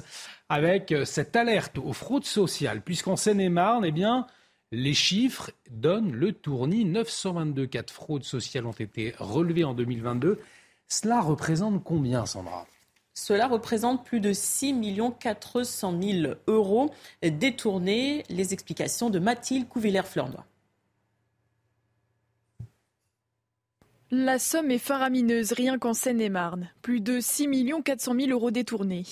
[0.48, 4.28] avec cette alerte aux fraudes sociales, puisqu'en Seine-et-Marne, eh bien,
[4.70, 6.84] les chiffres donnent le tournis.
[6.84, 10.38] 922 cas de fraude sociale ont été relevés en 2022.
[10.86, 12.66] Cela représente combien, Sandra?
[13.14, 14.76] Cela représente plus de 6
[15.18, 18.22] 400 000 euros détournés.
[18.30, 20.46] Les explications de Mathilde Couvillère-Fleurnois.
[24.10, 26.70] La somme est faramineuse rien qu'en Seine-et-Marne.
[26.80, 29.02] Plus de 6 400 000 euros détournés.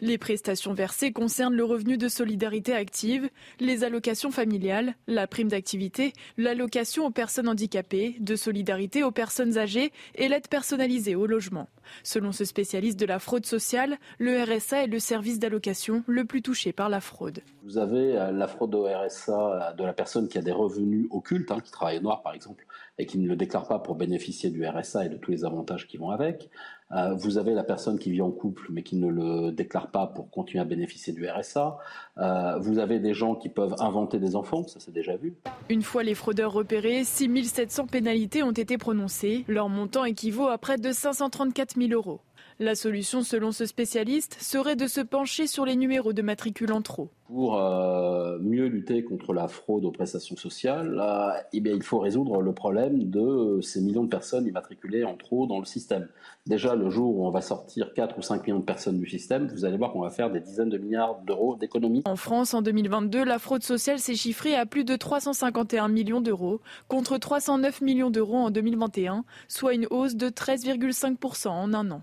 [0.00, 3.28] Les prestations versées concernent le revenu de solidarité active,
[3.60, 9.92] les allocations familiales, la prime d'activité, l'allocation aux personnes handicapées, de solidarité aux personnes âgées
[10.14, 11.68] et l'aide personnalisée au logement.
[12.02, 16.40] Selon ce spécialiste de la fraude sociale, le RSA est le service d'allocation le plus
[16.40, 17.40] touché par la fraude.
[17.64, 21.50] Vous avez euh, la fraude au RSA de la personne qui a des revenus occultes,
[21.50, 22.64] hein, qui travaille noir par exemple,
[22.98, 25.86] et qui ne le déclare pas pour bénéficier du RSA et de tous les avantages
[25.86, 26.50] qui vont avec.
[26.90, 30.06] Euh, vous avez la personne qui vit en couple mais qui ne le déclare pas
[30.06, 31.78] pour continuer à bénéficier du RSA.
[32.18, 35.34] Euh, vous avez des gens qui peuvent inventer des enfants, ça c'est déjà vu.
[35.68, 39.44] Une fois les fraudeurs repérés, 6700 pénalités ont été prononcées.
[39.48, 42.20] Leur montant équivaut à près de 534 000 euros.
[42.60, 46.82] La solution, selon ce spécialiste, serait de se pencher sur les numéros de matricule en
[46.82, 47.08] trop.
[47.28, 52.00] Pour euh, mieux lutter contre la fraude aux prestations sociales, euh, eh bien, il faut
[52.00, 56.08] résoudre le problème de ces millions de personnes immatriculées en trop dans le système.
[56.46, 59.46] Déjà, le jour où on va sortir 4 ou 5 millions de personnes du système,
[59.46, 62.02] vous allez voir qu'on va faire des dizaines de milliards d'euros d'économies.
[62.06, 66.60] En France, en 2022, la fraude sociale s'est chiffrée à plus de 351 millions d'euros,
[66.88, 72.02] contre 309 millions d'euros en 2021, soit une hausse de 13,5% en un an.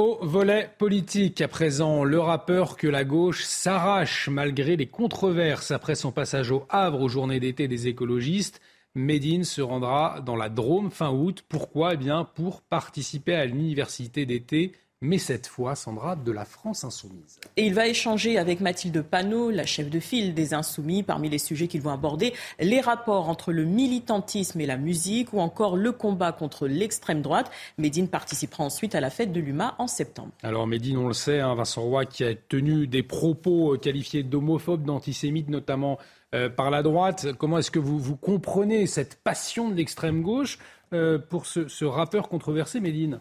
[0.00, 5.94] Au volet politique, à présent, le rappeur que la gauche s'arrache malgré les controverses après
[5.94, 8.62] son passage au Havre aux journées d'été des écologistes.
[8.94, 11.44] Médine se rendra dans la Drôme fin août.
[11.46, 11.92] Pourquoi?
[11.92, 14.72] Eh bien, pour participer à l'université d'été
[15.02, 17.40] mais cette fois, Sandra, de la France insoumise.
[17.56, 21.38] Et il va échanger avec Mathilde Panot, la chef de file des Insoumis, parmi les
[21.38, 25.92] sujets qu'ils vont aborder, les rapports entre le militantisme et la musique ou encore le
[25.92, 27.50] combat contre l'extrême droite.
[27.78, 30.32] Médine participera ensuite à la fête de l'UMA en septembre.
[30.42, 34.22] Alors Médine, on le sait, hein, Vincent Roy qui a tenu des propos euh, qualifiés
[34.22, 35.98] d'homophobes, d'antisémites notamment
[36.34, 37.28] euh, par la droite.
[37.38, 40.58] Comment est-ce que vous, vous comprenez cette passion de l'extrême gauche
[40.92, 43.20] euh, pour ce, ce rappeur controversé, Médine?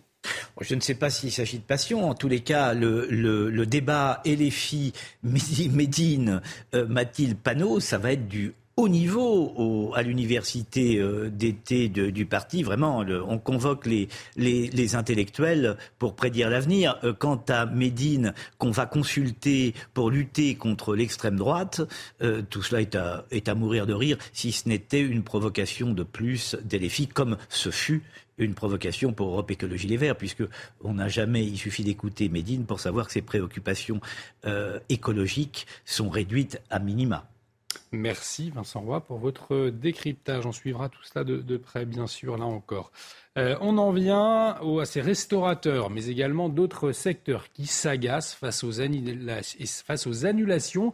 [0.62, 2.10] Je ne sais pas s'il s'agit de passion.
[2.10, 6.42] En tous les cas, le, le, le débat et les filles Médine,
[6.76, 12.26] euh, Mathilde Panot, ça va être du haut niveau au, à l'université euh, d'été du
[12.26, 12.64] parti.
[12.64, 16.98] Vraiment, on convoque les, intellectuels pour prédire l'avenir.
[17.04, 21.82] Euh, quant à Médine, qu'on va consulter pour lutter contre l'extrême droite,
[22.22, 22.96] euh, tout cela est
[23.50, 26.80] à, mourir de rire, si ce n'était une provocation de plus des
[27.14, 28.04] comme ce fut
[28.38, 30.44] une provocation pour Europe Écologie Les Verts, puisque
[30.82, 34.00] on n'a jamais, il suffit d'écouter Médine pour savoir que ses préoccupations
[34.88, 37.29] écologiques sont réduites à minima.
[37.92, 40.46] Merci Vincent Roy pour votre décryptage.
[40.46, 42.92] On suivra tout cela de, près, bien sûr, là encore.
[43.38, 48.64] Euh, on en vient au, à ces restaurateurs, mais également d'autres secteurs qui s'agacent face,
[49.86, 50.94] face aux annulations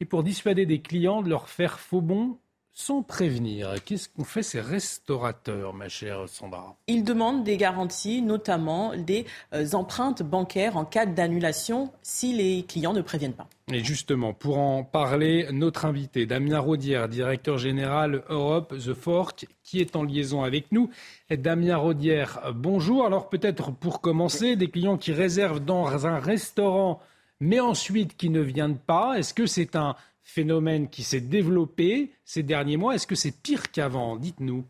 [0.00, 2.38] et pour dissuader des clients de leur faire faux bon
[2.74, 3.74] sans prévenir.
[3.84, 6.76] Qu'est-ce qu'ont fait ces restaurateurs, ma chère Sandra?
[6.86, 12.94] Ils demandent des garanties, notamment des euh, empreintes bancaires en cas d'annulation si les clients
[12.94, 13.48] ne préviennent pas.
[13.70, 19.80] Et justement, pour en parler, notre invité, Damien Rodière, directeur général Europe The Fork, qui
[19.80, 20.90] est en liaison avec nous.
[21.30, 23.06] Damien Rodière, bonjour.
[23.06, 27.00] Alors peut-être pour commencer, des clients qui réservent dans un restaurant,
[27.40, 32.42] mais ensuite qui ne viennent pas, est-ce que c'est un phénomène qui s'est développé ces
[32.42, 32.94] derniers mois.
[32.94, 34.16] Est-ce que c'est pire qu'avant?
[34.16, 34.64] Dites-nous.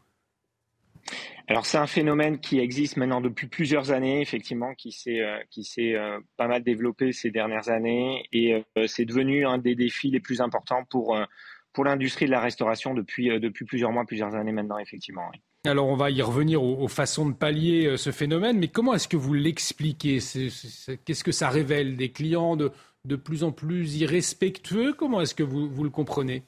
[1.48, 5.38] Alors c'est un phénomène qui existe maintenant depuis plusieurs années, effectivement, qui s'est euh,
[5.78, 10.20] euh, pas mal développé ces dernières années et euh, c'est devenu un des défis les
[10.20, 11.18] plus importants pour
[11.72, 15.30] pour l'industrie de la restauration depuis depuis plusieurs mois, plusieurs années maintenant, effectivement.
[15.64, 19.08] Alors on va y revenir aux, aux, façons de pallier ce phénomène, mais comment est-ce
[19.08, 20.18] que vous l'expliquez?
[20.18, 22.72] Qu'est-ce que ça révèle des clients de
[23.04, 26.44] de plus en plus irrespectueux Comment est-ce que vous, vous le comprenez?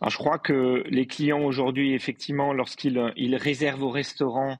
[0.00, 4.58] Alors, Je crois que les clients aujourd'hui, effectivement, lorsqu'ils ils réservent au restaurant,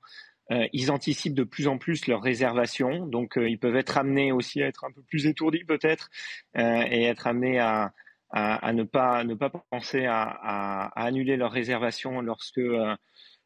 [0.50, 3.06] euh, ils anticipent de plus en plus leurs réservations.
[3.06, 6.10] Donc, euh, ils peuvent être amenés aussi à être un peu plus étourdis peut-être
[6.56, 7.92] euh, et être amenés à,
[8.30, 12.94] à, ne, pas, ne pas penser à, à annuler leurs réservations lorsque euh,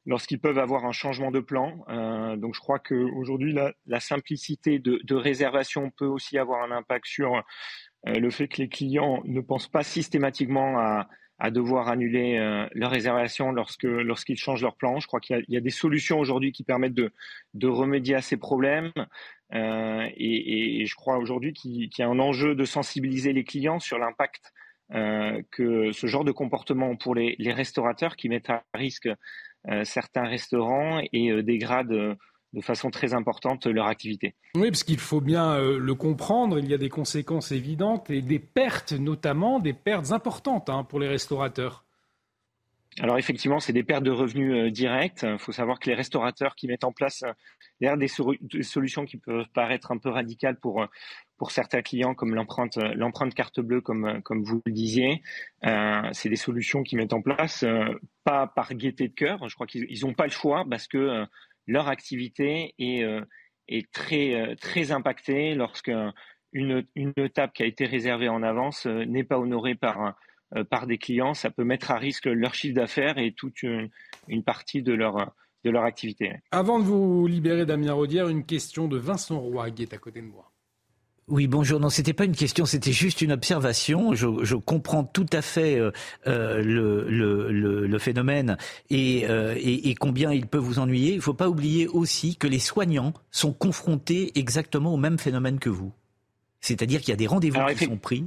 [0.07, 1.85] lorsqu'ils peuvent avoir un changement de plan.
[1.89, 7.07] Euh, donc je crois qu'aujourd'hui, la, la simplicité de, réservation peut aussi avoir un impact
[7.07, 7.41] sur euh,
[8.07, 11.09] le fait que les clients ne pensent pas systématiquement à,
[11.51, 14.99] devoir annuler euh, leur réservation lorsque lorsqu'ils changent leur plan.
[14.99, 17.13] Je crois qu'il y, a des solutions aujourd'hui qui permettent de,
[17.53, 18.93] de remédier à ces problèmes.
[19.53, 24.55] Et, je crois aujourd'hui qu'il y a un enjeu de sensibiliser les clients sur l'impact
[24.91, 29.11] que ce genre de comportement pour les, les restaurateurs qui mettent à risque
[29.85, 32.15] certains restaurants et euh, dégradent euh,
[32.53, 34.35] de façon très importante leur activité.
[34.55, 38.39] Oui, parce qu'il faut bien le comprendre, il y a des conséquences évidentes et des
[38.39, 41.85] pertes notamment, des pertes importantes hein, pour les restaurateurs.
[43.01, 45.27] Alors effectivement, c'est des pertes de revenus euh, directes.
[45.29, 48.07] Il faut savoir que les restaurateurs qui mettent en place euh, des,
[48.41, 50.87] des, solutions qui peuvent paraître un peu radicales pour,
[51.37, 55.23] pour certains clients, comme l'empreinte carte bleue, comme, comme vous le disiez,
[55.67, 57.87] euh, c'est des solutions qui mettent en place euh,
[58.23, 59.49] pas par gaieté de cœur.
[59.49, 61.27] Je crois qu'ils n'ont pas le choix parce que euh,
[61.67, 63.05] leur activité est,
[63.69, 65.91] est très, très impactée lorsque
[66.53, 70.11] une, une table qui a été réservée en avance n'est pas honorée par euh,
[70.63, 73.91] par des clients, ça peut mettre à risque leur chiffre d'affaires et toute une,
[74.29, 75.35] une, partie de leur,
[75.65, 76.41] de leur activité.
[76.51, 80.21] Avant de vous libérer, Damien Rodière, une question de Vincent Roy qui est à côté
[80.21, 80.53] de moi.
[81.27, 81.81] Oui, bonjour.
[81.81, 84.15] Non, c'était pas une question, c'était juste une observation.
[84.15, 85.91] Je, je comprends tout à fait euh,
[86.27, 88.59] euh le, le, le, phénomène
[88.91, 91.13] et, euh, et, et, combien il peut vous ennuyer.
[91.13, 95.59] Il ne faut pas oublier aussi que les soignants sont confrontés exactement au même phénomène
[95.59, 95.93] que vous.
[96.61, 98.27] C'est-à-dire qu'il y a des rendez-vous qui sont pris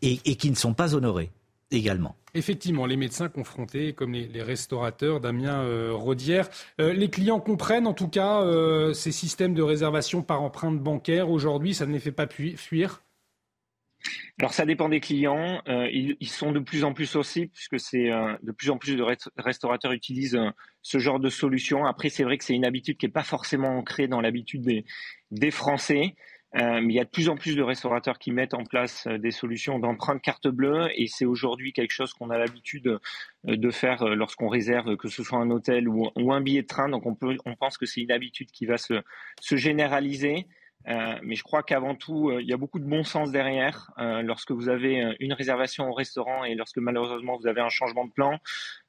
[0.00, 1.30] et, et qui ne sont pas honorés
[1.70, 2.16] également.
[2.34, 6.48] Effectivement, les médecins confrontés, comme les, les restaurateurs, Damien euh, Rodière.
[6.80, 11.30] Euh, les clients comprennent en tout cas euh, ces systèmes de réservation par empreinte bancaire.
[11.30, 13.02] Aujourd'hui, ça ne les fait pas fuir?
[14.38, 15.60] Alors ça dépend des clients.
[15.68, 18.78] Euh, ils, ils, sont de plus en plus aussi, puisque c'est euh, de plus en
[18.78, 19.04] plus de
[19.36, 20.50] restaurateurs utilisent euh,
[20.82, 21.84] ce genre de solution.
[21.84, 24.84] Après, c'est vrai que c'est une habitude qui n'est pas forcément ancrée dans l'habitude des,
[25.30, 26.14] des Français.
[26.56, 29.06] Euh, mais il y a de plus en plus de restaurateurs qui mettent en place
[29.06, 33.56] euh, des solutions d'empreinte carte bleue et c'est aujourd'hui quelque chose qu'on a l'habitude euh,
[33.56, 36.88] de faire lorsqu'on réserve, que ce soit un hôtel ou, un billet de train.
[36.88, 38.94] Donc on, peut, on pense que c'est une habitude qui va se,
[39.40, 40.46] se généraliser.
[40.86, 43.92] mais je crois qu'avant tout, il y a beaucoup de bon sens derrière.
[43.98, 48.12] lorsque vous avez une réservation au restaurant et lorsque malheureusement vous avez un changement de
[48.12, 48.38] plan,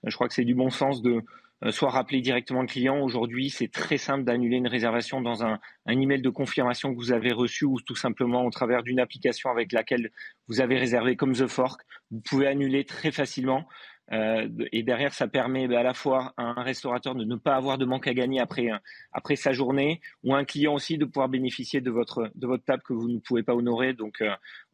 [0.03, 1.21] je crois que c'est du bon sens de, euh,
[1.69, 2.99] soit rappeler directement le client.
[3.01, 7.11] Aujourd'hui, c'est très simple d'annuler une réservation dans un, un, email de confirmation que vous
[7.11, 10.09] avez reçu ou tout simplement au travers d'une application avec laquelle
[10.47, 11.81] vous avez réservé comme The Fork.
[12.09, 13.67] Vous pouvez annuler très facilement.
[14.11, 17.55] Euh, et derrière, ça permet bah, à la fois à un restaurateur de ne pas
[17.55, 18.77] avoir de manque à gagner après, euh,
[19.13, 22.83] après sa journée, ou un client aussi de pouvoir bénéficier de votre, de votre table
[22.83, 23.93] que vous ne pouvez pas honorer.
[23.93, 24.21] Donc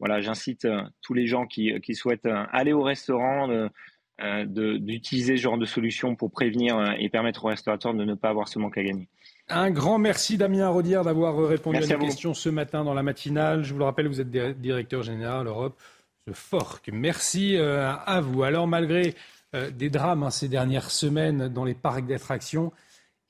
[0.00, 0.66] voilà, j'incite
[1.02, 3.68] tous les gens qui, qui souhaitent aller au restaurant, euh,
[4.46, 8.30] d'utiliser ce genre de solution pour prévenir euh, et permettre aux restaurateurs de ne pas
[8.30, 9.08] avoir ce manque à gagner.
[9.48, 13.02] Un grand merci Damien Rodière d'avoir euh, répondu à nos questions ce matin dans la
[13.02, 13.62] matinale.
[13.62, 15.78] Je vous le rappelle, vous êtes directeur général Europe
[16.26, 16.90] de Fork.
[16.92, 18.42] Merci à vous.
[18.42, 19.14] Alors malgré
[19.72, 22.70] des drames hein, ces dernières semaines dans les parcs d'attractions,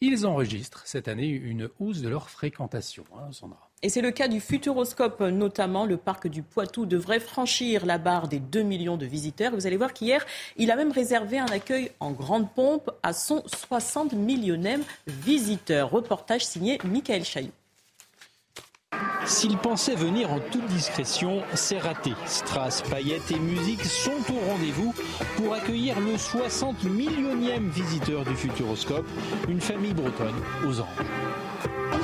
[0.00, 3.04] ils enregistrent cette année une hausse de leur fréquentation.
[3.16, 3.67] Hein, Sandra.
[3.82, 5.86] Et c'est le cas du Futuroscope, notamment.
[5.86, 9.52] Le parc du Poitou devrait franchir la barre des 2 millions de visiteurs.
[9.54, 10.26] Vous allez voir qu'hier,
[10.56, 15.90] il a même réservé un accueil en grande pompe à son 60 millionième visiteur.
[15.90, 17.52] Reportage signé Michael Chailloux.
[19.26, 22.14] S'il pensait venir en toute discrétion, c'est raté.
[22.24, 24.94] Strass, paillettes et musique sont au rendez-vous
[25.36, 29.06] pour accueillir le 60 millionième visiteur du Futuroscope,
[29.46, 31.97] une famille bretonne aux anges.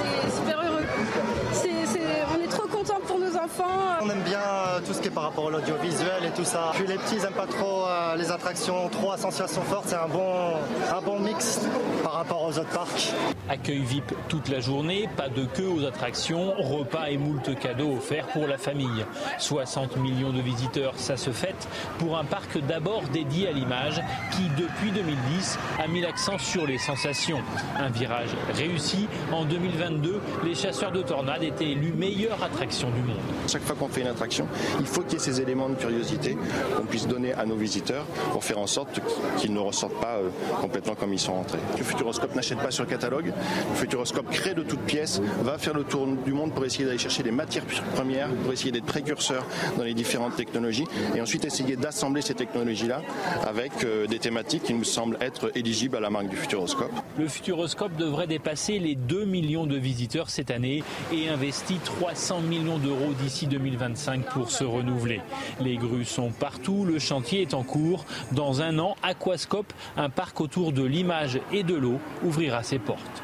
[3.60, 6.72] On aime bien euh, tout ce qui est par rapport à l'audiovisuel et tout ça.
[6.74, 9.84] Puis les petits n'aiment pas trop euh, les attractions, trop à sensation forte.
[9.86, 10.54] C'est un bon,
[10.92, 11.60] un bon mix
[12.02, 13.12] par rapport aux autres parcs.
[13.48, 18.26] Accueil VIP toute la journée, pas de queue aux attractions, repas et moult cadeaux offerts
[18.28, 19.04] pour la famille.
[19.38, 24.00] 60 millions de visiteurs, ça se fête pour un parc d'abord dédié à l'image
[24.32, 27.40] qui, depuis 2010, a mis l'accent sur les sensations.
[27.78, 29.08] Un virage réussi.
[29.32, 33.16] En 2022, les chasseurs de tornades étaient élus meilleure attraction du monde.
[33.48, 34.46] Chaque fois qu'on fait une attraction,
[34.80, 36.36] il faut qu'il y ait ces éléments de curiosité
[36.76, 39.00] qu'on puisse donner à nos visiteurs pour faire en sorte
[39.38, 41.58] qu'ils ne ressortent pas euh, complètement comme ils sont entrés.
[41.76, 43.26] Le Futuroscope n'achète pas sur catalogue.
[43.26, 46.98] Le Futuroscope crée de toutes pièces, va faire le tour du monde pour essayer d'aller
[46.98, 47.64] chercher des matières
[47.94, 49.46] premières, pour essayer d'être précurseur
[49.76, 53.02] dans les différentes technologies et ensuite essayer d'assembler ces technologies-là
[53.46, 56.92] avec euh, des thématiques qui nous semblent être éligibles à la marque du Futuroscope.
[57.18, 60.82] Le Futuroscope devrait dépasser les 2 millions de visiteurs cette année
[61.12, 65.20] et investit 300 millions d'euros d'ici 2025 pour se renouveler.
[65.60, 68.04] Les grues sont partout, le chantier est en cours.
[68.32, 73.22] Dans un an, Aquascope, un parc autour de l'image et de l'eau, ouvrira ses portes.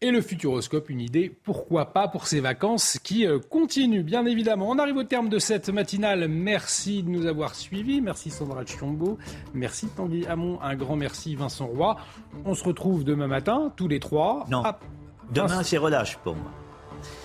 [0.00, 4.68] Et le Futuroscope, une idée, pourquoi pas, pour ces vacances qui euh, continuent, bien évidemment.
[4.68, 6.26] On arrive au terme de cette matinale.
[6.26, 8.00] Merci de nous avoir suivis.
[8.00, 9.16] Merci Sandra Chiombo.
[9.54, 10.58] Merci Tanguy Hamon.
[10.60, 11.96] Un grand merci Vincent Roy.
[12.44, 14.44] On se retrouve demain matin, tous les trois.
[14.50, 14.64] Non.
[15.32, 16.50] Demain, c'est relâche pour moi.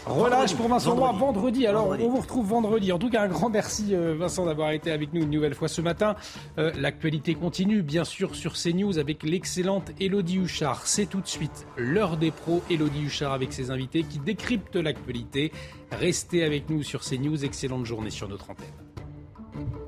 [0.06, 1.68] Relâche pour Vincent Roy vendredi.
[1.68, 2.92] Alors, on vous retrouve vendredi.
[2.92, 5.68] En tout cas, un grand merci, euh, Vincent, d'avoir été avec nous une nouvelle fois
[5.68, 6.16] ce matin.
[6.58, 10.88] Euh, l'actualité continue, bien sûr, sur CNews avec l'excellente Elodie Huchard.
[10.88, 12.62] C'est tout de suite l'heure des pros.
[12.70, 15.52] Elodie Huchard avec ses invités qui décryptent l'actualité.
[15.92, 17.44] Restez avec nous sur CNews.
[17.44, 19.87] Excellente journée sur notre antenne.